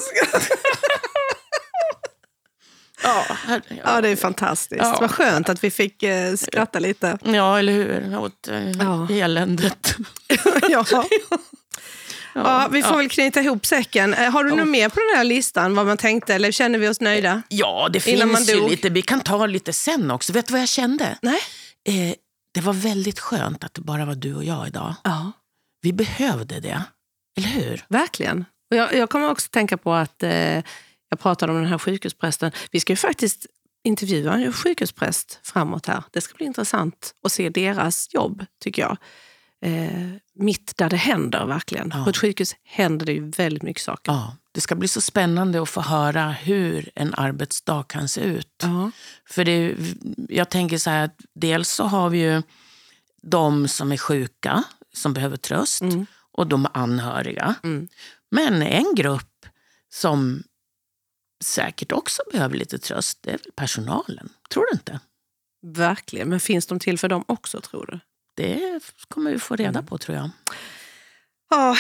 Ja, 3.03 3.25
herre- 3.47 3.81
Ja, 3.85 4.01
det 4.01 4.09
är 4.09 4.17
fantastiskt. 4.17 4.83
Ja. 4.83 4.99
Vad 5.01 5.11
skönt 5.11 5.49
att 5.49 5.64
vi 5.64 5.71
fick 5.71 6.03
eh, 6.03 6.35
skratta 6.35 6.79
lite. 6.79 7.19
ja, 7.25 7.59
eller 7.59 7.73
hur? 7.73 8.19
Åt 8.19 8.49
eh, 8.49 8.71
Ja. 8.71 9.09
eländet. 9.11 9.97
ja. 10.69 10.85
Ja, 12.45 12.68
vi 12.72 12.82
får 12.82 12.97
väl 12.97 13.09
knyta 13.09 13.41
ihop 13.41 13.66
säcken. 13.66 14.14
Eh, 14.14 14.30
Har 14.30 14.45
du 14.45 14.57
något 14.57 14.68
mer 14.68 14.89
på 14.89 15.01
den 15.01 15.16
här 15.18 15.24
listan, 15.24 15.74
vad 15.74 15.87
man 15.87 15.97
tänkte, 15.97 16.34
eller 16.34 16.53
känner 16.53 16.78
vi 16.78 16.89
oss 16.89 17.01
nöjda? 17.01 17.43
Ja, 17.49 17.89
det 17.93 18.01
finns 18.01 18.51
ju 18.51 18.68
lite. 18.68 18.89
Vi 18.91 19.03
kan 19.03 19.20
ta 19.20 19.47
lite 19.47 19.72
sen 19.72 20.11
också. 20.11 20.32
Vet 20.32 20.47
du 20.47 20.53
vad 20.53 20.61
jag 20.61 20.68
kände? 20.68 21.18
Nej. 21.22 21.41
Eh, 21.89 22.14
det 22.55 22.61
var 22.61 22.72
väldigt 22.72 23.20
skönt 23.20 23.64
att 23.64 23.74
det 23.74 23.80
bara 23.80 24.05
var 24.05 24.14
du 24.14 24.34
och 24.34 24.45
jag 24.45 24.66
idag. 24.68 24.95
Ja, 25.05 25.32
Vi 25.82 25.93
behövde 25.93 26.61
det. 26.61 26.82
Eller 27.39 27.49
hur? 27.49 27.84
verkligen. 27.89 28.45
Och 28.70 28.76
jag, 28.76 28.95
jag 28.95 29.11
kommer 29.11 29.30
också 29.30 29.49
tänka 29.51 29.76
på 29.76 29.93
att 29.95 30.22
eh, 30.22 30.30
jag 31.11 31.18
pratade 31.20 31.53
om 31.53 31.59
den 31.59 31.66
här 31.68 31.78
sjukhusprästen. 31.78 32.51
Vi 32.70 32.80
ska 32.80 32.93
ju 32.93 32.97
faktiskt 32.97 33.47
intervjua 33.84 34.34
en 34.34 34.53
sjukhuspräst 34.53 35.41
framåt 35.43 35.87
här. 35.87 36.03
Det 36.12 36.20
ska 36.20 36.34
bli 36.34 36.47
intressant 36.47 37.14
att 37.22 37.32
se 37.32 37.49
deras 37.49 38.14
jobb, 38.14 38.45
tycker 38.64 38.82
jag. 38.82 38.97
Eh, 39.67 40.11
mitt 40.35 40.77
där 40.77 40.91
det 40.91 40.97
händer, 40.97 41.47
verkligen. 41.47 41.91
Ja. 41.95 42.05
På 42.05 42.11
ett 42.11 42.17
sjukhus 42.17 42.55
händer 42.64 43.07
det 43.07 43.12
ju 43.12 43.31
väldigt 43.31 43.62
mycket 43.62 43.83
saker. 43.83 44.12
Ja, 44.12 44.37
det 44.53 44.61
ska 44.61 44.75
bli 44.75 44.89
så 44.89 45.01
spännande 45.01 45.62
att 45.62 45.69
få 45.69 45.81
höra 45.81 46.31
hur 46.31 46.91
en 46.95 47.14
arbetsdag 47.14 47.83
kan 47.89 48.09
se 48.09 48.21
ut. 48.21 48.62
Ja. 48.62 48.91
För 49.31 49.45
det, 49.45 49.77
jag 50.29 50.49
tänker 50.51 50.79
så 50.79 50.91
här 50.91 51.05
att 51.05 51.21
dels 51.35 51.69
så 51.71 51.85
har 51.85 52.11
vi 52.11 52.19
ju 52.19 52.43
de 53.23 53.69
som 53.69 53.93
är 53.93 53.97
sjuka, 53.97 54.64
som 54.93 55.12
behöver 55.12 55.37
tröst, 55.37 55.83
Mm. 55.83 56.07
och 56.33 56.47
de 56.47 56.67
anhöriga. 56.75 57.55
Mm. 57.64 57.89
Men 58.31 58.62
en 58.62 58.95
grupp 58.95 59.47
som 59.95 60.43
säkert 61.45 61.93
också 61.93 62.23
behöver 62.33 62.57
lite 62.57 62.79
tröst, 62.79 63.19
det 63.23 63.31
är 63.31 63.39
väl 63.39 63.53
personalen. 63.57 64.29
Tror 64.51 64.64
du 64.71 64.73
inte? 64.77 65.01
Verkligen. 65.62 66.29
Men 66.29 66.41
finns 66.41 66.67
de 66.67 66.79
till 66.79 66.99
för 66.99 67.09
dem 67.09 67.25
också, 67.29 67.61
tror 67.61 67.87
du? 67.87 68.01
Det 68.37 68.61
kommer 69.09 69.30
vi 69.30 69.39
få 69.39 69.57
reda 69.57 69.68
Mm. 69.68 69.87
på 69.87 69.99
tror 69.99 70.16
jag. 70.16 70.30
Ja, 71.51 71.76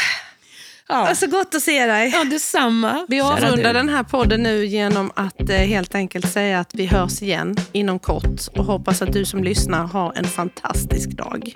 Ja, 0.88 0.94
alltså 1.08 1.26
gott 1.26 1.54
att 1.54 1.62
se 1.62 1.86
dig. 1.86 2.10
ja 2.14 2.24
detsamma. 2.24 3.06
Vi 3.08 3.20
avrundar 3.20 3.74
den 3.74 3.88
här 3.88 4.02
podden 4.02 4.42
nu 4.42 4.66
genom 4.66 5.10
att 5.16 5.50
eh, 5.50 5.56
helt 5.56 5.94
enkelt 5.94 6.32
säga 6.32 6.60
att 6.60 6.74
vi 6.74 6.86
hörs 6.86 7.22
igen 7.22 7.56
inom 7.72 7.98
kort 7.98 8.40
och 8.56 8.64
hoppas 8.64 9.02
att 9.02 9.12
du 9.12 9.24
som 9.24 9.44
lyssnar 9.44 9.86
har 9.86 10.12
en 10.16 10.24
fantastisk 10.24 11.10
dag. 11.10 11.54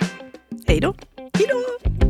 Hej 0.66 0.80
då! 0.80 0.94
Hej 1.34 1.46
då! 1.48 2.09